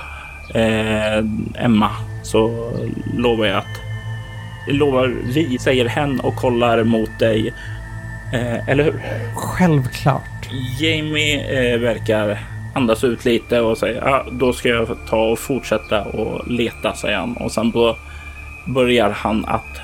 eh, 0.55 1.25
Emma 1.65 1.91
så 2.23 2.73
lovar 3.17 3.47
jag 3.47 3.59
att 3.59 3.81
lovar 4.69 5.15
vi, 5.25 5.59
säger 5.59 5.89
hen 5.89 6.21
och 6.21 6.37
kollar 6.37 6.85
mot 6.85 7.19
dig. 7.19 7.55
Eh, 8.35 8.69
eller 8.69 8.85
hur? 8.85 9.03
Självklart. 9.35 10.23
Jamie 10.81 11.41
eh, 11.41 11.79
verkar 11.79 12.39
andas 12.75 13.05
ut 13.05 13.25
lite 13.25 13.61
och 13.61 13.79
säger 13.79 14.03
ja, 14.05 14.27
då 14.33 14.53
ska 14.53 14.69
jag 14.69 14.89
ta 15.09 15.17
och 15.17 15.39
fortsätta 15.39 16.05
och 16.05 16.51
leta, 16.51 16.95
säger 16.95 17.17
han. 17.17 17.37
Och 17.37 17.53
sen 17.53 17.71
då 17.71 17.97
börjar 18.65 19.11
han 19.11 19.45
att 19.45 19.81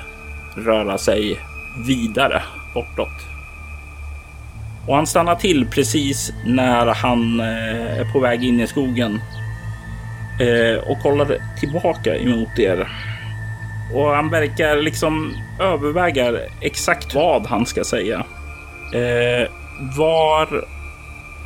röra 0.55 0.97
sig 0.97 1.39
vidare 1.87 2.43
bortåt. 2.73 3.33
Och 4.87 4.95
han 4.95 5.07
stannar 5.07 5.35
till 5.35 5.67
precis 5.71 6.33
när 6.45 6.85
han 6.85 7.39
eh, 7.39 7.99
är 7.99 8.13
på 8.13 8.19
väg 8.19 8.43
in 8.43 8.59
i 8.59 8.67
skogen 8.67 9.19
eh, 10.39 10.89
och 10.89 10.99
kollar 10.99 11.37
tillbaka 11.59 12.15
emot 12.17 12.59
er. 12.59 12.87
Och 13.93 14.09
han 14.09 14.29
verkar 14.29 14.77
liksom 14.77 15.35
överväga 15.59 16.33
exakt 16.61 17.15
vad 17.15 17.45
han 17.47 17.65
ska 17.65 17.83
säga. 17.83 18.25
Eh, 18.93 19.49
var 19.97 20.65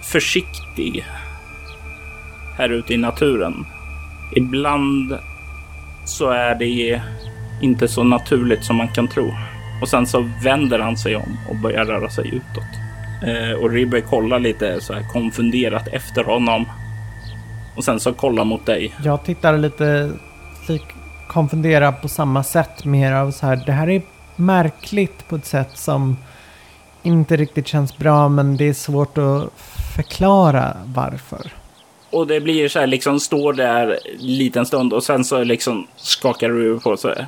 försiktig 0.04 1.06
här 2.58 2.70
ute 2.70 2.94
i 2.94 2.98
naturen. 2.98 3.66
Ibland 4.36 5.18
så 6.06 6.30
är 6.30 6.56
det 6.56 7.02
inte 7.62 7.88
så 7.88 8.04
naturligt 8.04 8.64
som 8.64 8.76
man 8.76 8.88
kan 8.88 9.08
tro. 9.08 9.34
Och 9.82 9.90
sen 9.90 10.08
så 10.08 10.30
vänder 10.44 10.80
han 10.80 10.98
sig 10.98 11.16
om 11.16 11.38
och 11.50 11.56
börjar 11.56 11.86
röra 11.86 12.10
sig 12.10 12.28
utåt. 12.28 12.72
Eh, 13.24 13.52
och 13.52 13.72
Ribbe 13.72 14.02
kollar 14.02 14.40
lite 14.40 14.82
så 14.82 14.94
här 14.94 15.04
konfunderat 15.14 15.88
efter 15.88 16.24
honom. 16.24 16.66
Och 17.78 17.84
sen 17.84 18.00
så 18.00 18.14
kollar 18.14 18.44
mot 18.44 18.66
dig. 18.66 18.94
Jag 19.04 19.24
tittar 19.24 19.58
lite 19.58 20.12
lik 20.68 20.84
konfunderar 21.28 21.92
på 21.92 22.08
samma 22.08 22.44
sätt. 22.44 22.86
Mer 22.86 23.12
av 23.12 23.32
så 23.32 23.46
här, 23.46 23.64
det 23.66 23.72
här 23.72 23.90
är 23.90 24.02
märkligt 24.36 25.28
på 25.28 25.36
ett 25.36 25.46
sätt 25.46 25.78
som 25.78 26.18
inte 27.04 27.36
riktigt 27.36 27.68
känns 27.68 27.98
bra 27.98 28.30
men 28.30 28.58
det 28.58 28.70
är 28.70 28.74
svårt 28.74 29.18
att 29.18 29.52
förklara 29.96 30.78
varför. 30.86 31.52
Och 32.10 32.28
det 32.28 32.42
blir 32.42 32.68
så 32.68 32.80
här 32.80 32.88
liksom 32.88 33.20
står 33.20 33.54
där 33.54 33.88
en 33.88 34.18
liten 34.20 34.66
stund 34.66 34.94
och 34.94 35.04
sen 35.04 35.26
så 35.26 35.44
liksom 35.44 35.88
skakar 35.96 36.50
du 36.50 36.80
på 36.80 36.98
sig. 36.98 37.26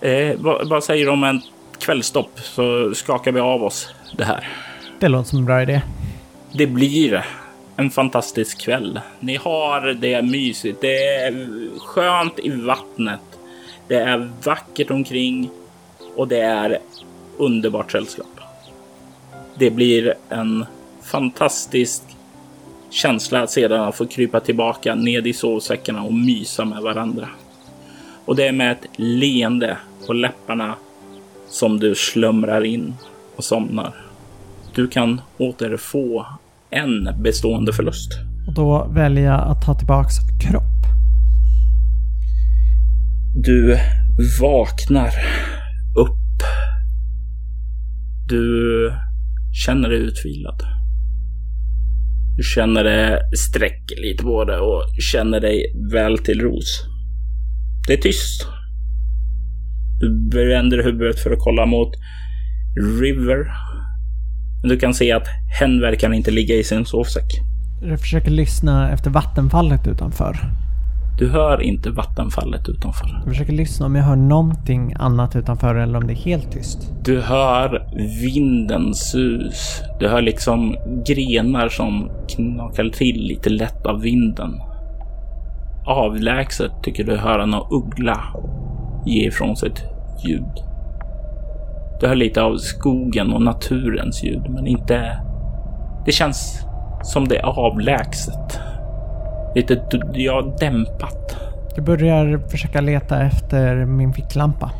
Eh, 0.00 0.36
vad, 0.38 0.68
vad 0.68 0.84
säger 0.84 1.04
du 1.04 1.10
om 1.10 1.24
en 1.24 1.42
kvällstopp 1.78 2.40
så 2.40 2.94
skakar 2.94 3.32
vi 3.32 3.40
av 3.40 3.64
oss 3.64 3.94
det 4.16 4.24
här. 4.24 4.48
Det 4.98 5.08
låter 5.08 5.28
som 5.28 5.38
en 5.38 5.44
bra 5.44 5.62
idé. 5.62 5.80
Det 6.52 6.66
blir 6.66 7.24
en 7.76 7.90
fantastisk 7.90 8.60
kväll. 8.60 9.00
Ni 9.20 9.36
har 9.36 9.80
det 9.80 10.22
mysigt. 10.22 10.80
Det 10.80 11.06
är 11.06 11.48
skönt 11.78 12.38
i 12.38 12.50
vattnet. 12.50 13.20
Det 13.88 13.96
är 13.96 14.30
vackert 14.44 14.90
omkring 14.90 15.50
och 16.16 16.28
det 16.28 16.40
är 16.40 16.78
underbart 17.36 17.92
sällskap. 17.92 18.40
Det 19.54 19.70
blir 19.70 20.14
en 20.28 20.66
fantastisk 21.02 22.02
känsla 22.90 23.42
att 23.42 23.50
sedan 23.50 23.92
få 23.92 24.06
krypa 24.06 24.40
tillbaka 24.40 24.94
ned 24.94 25.26
i 25.26 25.32
sovsäckarna 25.32 26.02
och 26.02 26.14
mysa 26.14 26.64
med 26.64 26.82
varandra. 26.82 27.28
Och 28.24 28.36
det 28.36 28.46
är 28.46 28.52
med 28.52 28.72
ett 28.72 28.88
leende 28.96 29.76
på 30.06 30.12
läpparna 30.12 30.74
som 31.48 31.80
du 31.80 31.94
slumrar 31.94 32.64
in 32.64 32.94
och 33.36 33.44
somnar. 33.44 33.94
Du 34.74 34.88
kan 34.88 35.20
återfå 35.38 36.26
en 36.74 37.22
bestående 37.22 37.72
förlust. 37.72 38.20
Och 38.46 38.54
då 38.54 38.90
väljer 38.94 39.24
jag 39.24 39.40
att 39.48 39.62
ta 39.62 39.74
tillbaks 39.74 40.14
kropp. 40.40 40.62
Du 43.34 43.78
vaknar 44.40 45.12
upp. 45.96 46.42
Du 48.28 48.92
känner 49.52 49.88
dig 49.88 49.98
utvilad. 49.98 50.62
Du 52.36 52.42
känner 52.42 52.84
dig 52.84 53.20
sträcker 53.36 54.02
lite 54.02 54.22
på 54.22 54.44
det 54.44 54.58
och 54.58 54.82
känner 55.12 55.40
dig 55.40 55.64
väl 55.92 56.18
till 56.18 56.40
ros. 56.40 56.86
Det 57.86 57.92
är 57.92 57.96
tyst. 57.96 58.46
Du 60.00 60.48
vänder 60.48 60.82
huvudet 60.82 61.18
för 61.20 61.30
att 61.30 61.38
kolla 61.38 61.66
mot 61.66 61.94
River. 63.00 63.46
Men 64.64 64.68
du 64.68 64.78
kan 64.78 64.94
se 64.94 65.12
att 65.12 65.26
hen 65.60 65.80
verkar 65.80 66.12
inte 66.12 66.30
ligga 66.30 66.54
i 66.54 66.64
sin 66.64 66.86
sovsäck. 66.86 67.24
Jag 67.82 68.00
försöker 68.00 68.30
lyssna 68.30 68.92
efter 68.92 69.10
vattenfallet 69.10 69.86
utanför. 69.86 70.36
Du 71.18 71.30
hör 71.30 71.62
inte 71.62 71.90
vattenfallet 71.90 72.68
utanför. 72.68 73.08
Jag 73.24 73.28
försöker 73.28 73.52
lyssna 73.52 73.86
om 73.86 73.94
jag 73.94 74.04
hör 74.04 74.16
någonting 74.16 74.94
annat 74.98 75.36
utanför 75.36 75.74
eller 75.74 75.98
om 75.98 76.06
det 76.06 76.12
är 76.12 76.24
helt 76.24 76.52
tyst. 76.52 76.92
Du 77.04 77.20
hör 77.20 77.88
vindens 78.22 79.10
sus. 79.10 79.82
Du 80.00 80.08
hör 80.08 80.22
liksom 80.22 80.76
grenar 81.06 81.68
som 81.68 82.10
knakar 82.28 82.88
till 82.88 83.16
lite 83.16 83.50
lätt 83.50 83.86
av 83.86 84.00
vinden. 84.00 84.60
Avlägset 85.86 86.72
tycker 86.82 87.04
du 87.04 87.16
höra 87.16 87.46
någon 87.46 87.82
uggla 87.82 88.20
ge 89.06 89.26
ifrån 89.26 89.56
sig 89.56 89.68
ett 89.68 89.82
ljud. 90.26 90.73
Du 92.04 92.08
hör 92.08 92.16
lite 92.16 92.42
av 92.42 92.56
skogen 92.56 93.32
och 93.32 93.42
naturens 93.42 94.24
ljud, 94.24 94.42
men 94.48 94.66
inte... 94.66 95.18
Det 96.06 96.12
känns 96.12 96.66
som 97.02 97.28
det 97.28 97.36
är 97.36 97.42
avlägset. 97.42 98.60
Lite 99.54 99.82
ja, 100.12 100.54
dämpat. 100.60 101.36
Jag 101.76 101.84
börjar 101.84 102.48
försöka 102.48 102.80
leta 102.80 103.22
efter 103.22 103.84
min 103.84 104.12
ficklampa. 104.12 104.70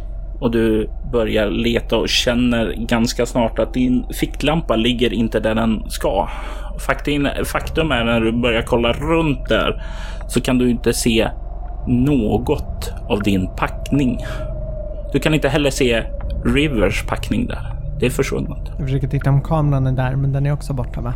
Och 0.40 0.50
du 0.50 0.90
börjar 1.12 1.50
leta 1.50 1.96
och 1.96 2.08
känner 2.08 2.74
ganska 2.76 3.26
snart 3.26 3.58
att 3.58 3.74
din 3.74 4.06
ficklampa 4.20 4.76
ligger 4.76 5.12
inte 5.12 5.40
där 5.40 5.54
den 5.54 5.90
ska. 5.90 6.28
Faktum 7.44 7.92
är 7.92 8.04
när 8.04 8.20
du 8.20 8.32
börjar 8.32 8.62
kolla 8.62 8.92
runt 8.92 9.48
där 9.48 9.82
så 10.28 10.40
kan 10.40 10.58
du 10.58 10.70
inte 10.70 10.92
se 10.92 11.28
något 11.86 12.92
av 13.08 13.22
din 13.22 13.48
packning. 13.56 14.18
Du 15.12 15.20
kan 15.20 15.34
inte 15.34 15.48
heller 15.48 15.70
se 15.70 16.02
Rivers 16.44 17.06
packning 17.06 17.46
där. 17.46 17.74
Det 18.00 18.06
är 18.06 18.10
försvunnet. 18.10 18.68
Jag 18.78 18.86
försöker 18.86 19.08
titta 19.08 19.30
om 19.30 19.40
kameran 19.40 19.86
är 19.86 19.92
där, 19.92 20.16
men 20.16 20.32
den 20.32 20.46
är 20.46 20.52
också 20.52 20.72
borta 20.72 21.00
va? 21.00 21.14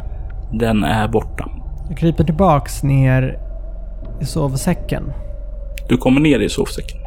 Den 0.53 0.85
är 0.85 1.09
borta. 1.09 1.51
Jag 1.89 1.99
kryper 1.99 2.25
tillbaks 2.25 2.83
ner 2.83 3.39
i 4.21 4.25
sovsäcken. 4.25 5.13
Du 5.89 5.97
kommer 5.97 6.21
ner 6.21 6.41
i 6.41 6.49
sovsäcken. 6.49 7.01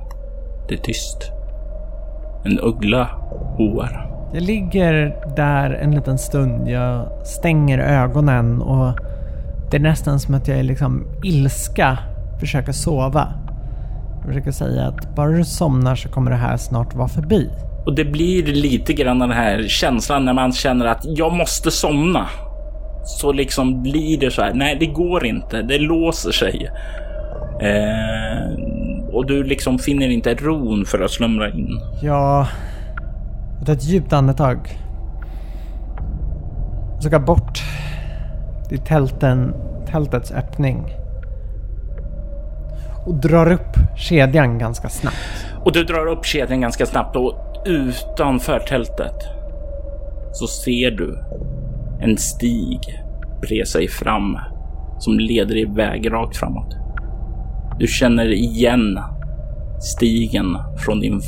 Det 0.68 0.73
är 0.73 0.80
tyst. 0.80 1.31
En 2.45 2.60
uggla 2.60 3.10
hoar. 3.57 4.11
Jag 4.34 4.43
ligger 4.43 5.15
där 5.35 5.72
en 5.72 5.95
liten 5.95 6.18
stund. 6.18 6.69
Jag 6.69 7.07
stänger 7.26 7.80
ögonen 7.80 8.61
och 8.61 8.99
det 9.72 9.77
är 9.77 9.81
nästan 9.81 10.19
som 10.19 10.35
att 10.35 10.48
jag 10.48 10.60
är 10.60 10.64
liksom 10.64 11.07
ilska 11.23 11.98
försöker 12.39 12.72
sova. 12.72 13.34
Jag 14.18 14.27
försöker 14.27 14.52
säga 14.52 14.88
att 14.88 15.15
bara 15.15 15.30
du 15.30 15.45
somnar 15.45 15.95
så 15.95 16.10
kommer 16.10 16.31
det 16.31 16.38
här 16.38 16.57
snart 16.57 16.95
vara 16.95 17.07
förbi. 17.07 17.49
Och 17.86 17.95
det 17.95 18.06
blir 18.06 18.44
lite 18.44 18.94
grann 18.94 19.20
den 19.20 19.32
här 19.32 19.68
känslan 19.68 20.26
när 20.26 20.34
man 20.34 20.52
känner 20.52 20.86
att 20.86 21.02
jag 21.03 21.34
måste 21.34 21.72
somna. 21.72 22.28
så 23.06 23.32
liksom 23.32 23.84
blir 23.84 24.20
det 24.20 24.32
så 24.32 24.41
här. 24.41 24.53
Nej, 24.53 24.78
det 24.80 24.86
går 24.86 25.26
inte. 25.26 25.62
Det 25.62 25.78
låser 25.78 26.32
sig. 26.32 26.70
Eh, 27.62 29.12
och 29.14 29.26
du 29.26 29.44
liksom 29.44 29.80
finner 29.80 30.10
inte 30.10 30.34
ron 30.34 30.86
för 30.86 30.99
att 30.99 31.12
slumra 31.12 31.49
in. 31.49 31.80
Jag... 32.02 32.48
Jag 33.58 33.66
tar 33.66 33.74
ett 33.74 33.84
djupt 33.84 34.14
andetag. 34.14 34.58
Ska 36.99 37.20
bort 37.20 37.60
till 38.70 38.80
tälten, 38.80 39.53
tältets 39.91 40.32
öppning. 40.32 40.84
Och 43.06 43.16
drar 43.16 43.52
upp 43.52 43.98
kedjan 43.98 44.58
ganska 44.58 44.90
snabbt. 44.90 45.18
Och 45.64 45.72
du 45.72 45.84
drar 45.84 46.06
upp 46.06 46.26
kedjan 46.26 46.62
ganska 46.62 46.86
snabbt 46.86 47.16
och 47.16 47.51
utanför 47.66 48.60
tältet 48.60 49.16
så 50.32 50.48
ser 50.48 50.92
du 50.92 51.18
en 52.02 52.18
stig 52.18 52.80
bre 53.42 53.66
sig 53.66 53.88
fram 53.88 54.38
som 55.00 55.20
leder 55.20 55.58
iväg 55.58 56.12
rakt 56.12 56.38
framåt. 56.38 56.76
Du 57.80 57.88
känner 57.88 58.32
igen 58.32 59.00
stigen 59.80 60.58
från 60.78 61.00
din 61.00 61.22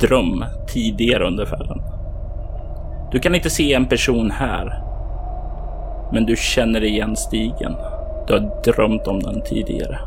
dröm 0.00 0.44
tidigare 0.68 1.26
under 1.26 1.46
färden. 1.46 1.82
Du 3.12 3.18
kan 3.18 3.34
inte 3.34 3.50
se 3.50 3.74
en 3.74 3.86
person 3.86 4.30
här, 4.30 4.82
men 6.12 6.26
du 6.26 6.36
känner 6.36 6.84
igen 6.84 7.16
stigen. 7.16 7.72
Du 8.26 8.32
har 8.32 8.62
drömt 8.64 9.06
om 9.06 9.20
den 9.20 9.42
tidigare. 9.42 9.98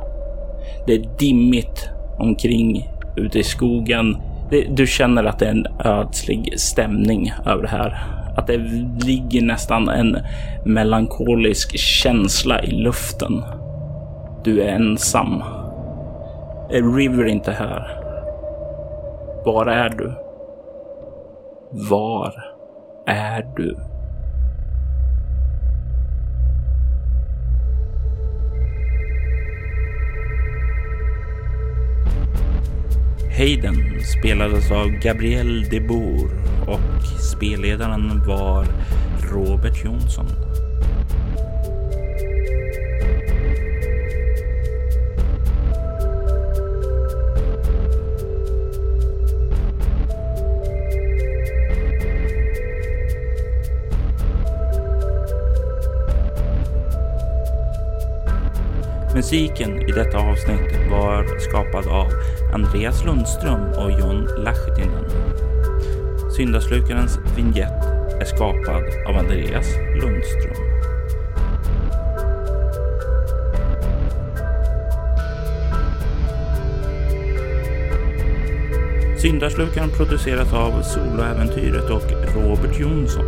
Det 0.88 0.94
är 0.94 1.18
dimmigt 1.20 1.90
omkring 2.20 2.90
ute 3.18 3.40
i 3.40 3.44
skogen. 3.44 4.18
Du 4.50 4.88
känner 4.88 5.24
att 5.24 5.40
det 5.40 5.46
är 5.46 5.52
en 5.52 5.68
ödslig 5.86 6.60
stämning 6.60 7.34
över 7.46 7.62
det 7.62 7.70
här. 7.70 7.98
Att 8.38 8.48
det 8.48 8.58
ligger 9.06 9.42
nästan 9.42 9.90
en 9.90 10.18
melankolisk 10.66 11.78
känsla 11.78 12.64
i 12.64 12.72
luften. 12.72 13.44
Du 14.44 14.62
är 14.62 14.68
ensam. 14.68 15.44
Är 16.70 16.96
River 16.96 17.26
inte 17.26 17.52
här? 17.52 18.02
Var 19.46 19.66
är 19.66 19.90
du? 19.90 20.14
Var 21.90 22.34
är 23.06 23.46
du? 23.56 23.78
Hayden 33.38 34.00
spelades 34.04 34.72
av 34.72 34.88
Gabriel 34.90 35.70
de 35.70 35.80
Boer 35.80 36.30
och 36.68 37.06
spelledaren 37.20 38.24
var 38.28 38.66
Robert 39.32 39.84
Jonsson. 39.84 40.26
Musiken 59.16 59.82
i 59.82 59.92
detta 59.92 60.18
avsnitt 60.18 60.90
var 60.92 61.40
skapad 61.40 61.88
av 61.88 62.12
Andreas 62.56 63.06
Lundström 63.06 63.70
och 63.70 63.92
John 63.92 64.28
Lahtinen. 64.38 65.06
Syndaslukarens 66.36 67.20
vignett 67.36 67.84
är 68.22 68.26
skapad 68.26 68.84
av 69.08 69.18
Andreas 69.18 69.68
Lundström. 70.02 70.56
Syndaslukaren 79.18 79.90
produceras 79.90 80.54
av 80.54 80.82
Soloäventyret 80.82 81.90
och 81.90 82.36
Robert 82.36 82.80
Jonsson 82.80 83.26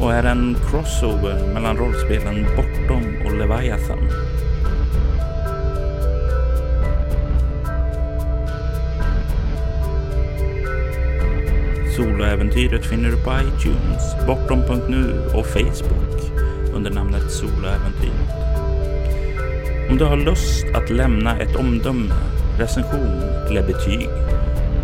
och 0.00 0.12
är 0.12 0.24
en 0.24 0.56
crossover 0.70 1.54
mellan 1.54 1.76
rollspelen 1.76 2.46
Bortom 2.56 3.26
och 3.26 3.38
Leviathan. 3.38 4.27
Soloäventyret 11.98 12.86
finner 12.86 13.10
du 13.10 13.16
på 13.24 13.30
iTunes, 13.30 14.26
bortom.nu 14.26 15.30
och 15.34 15.46
Facebook 15.46 16.32
under 16.74 16.90
namnet 16.90 17.30
Soloäventyret. 17.30 18.30
Om 19.90 19.98
du 19.98 20.04
har 20.04 20.16
lust 20.16 20.64
att 20.74 20.90
lämna 20.90 21.38
ett 21.38 21.56
omdöme, 21.56 22.14
recension 22.58 23.22
eller 23.48 23.66
betyg 23.66 24.08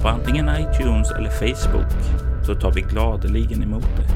på 0.02 0.08
antingen 0.08 0.48
iTunes 0.48 1.10
eller 1.10 1.30
Facebook 1.30 2.24
så 2.46 2.54
tar 2.54 2.72
vi 2.72 2.80
gladeligen 2.80 3.62
emot 3.62 3.96
det. 3.96 4.08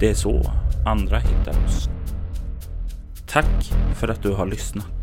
Det 0.00 0.10
är 0.10 0.14
så 0.14 0.52
andra 0.86 1.18
hittar 1.18 1.64
oss. 1.64 1.88
Tack 3.26 3.72
för 3.94 4.08
att 4.08 4.22
du 4.22 4.32
har 4.32 4.46
lyssnat. 4.46 4.99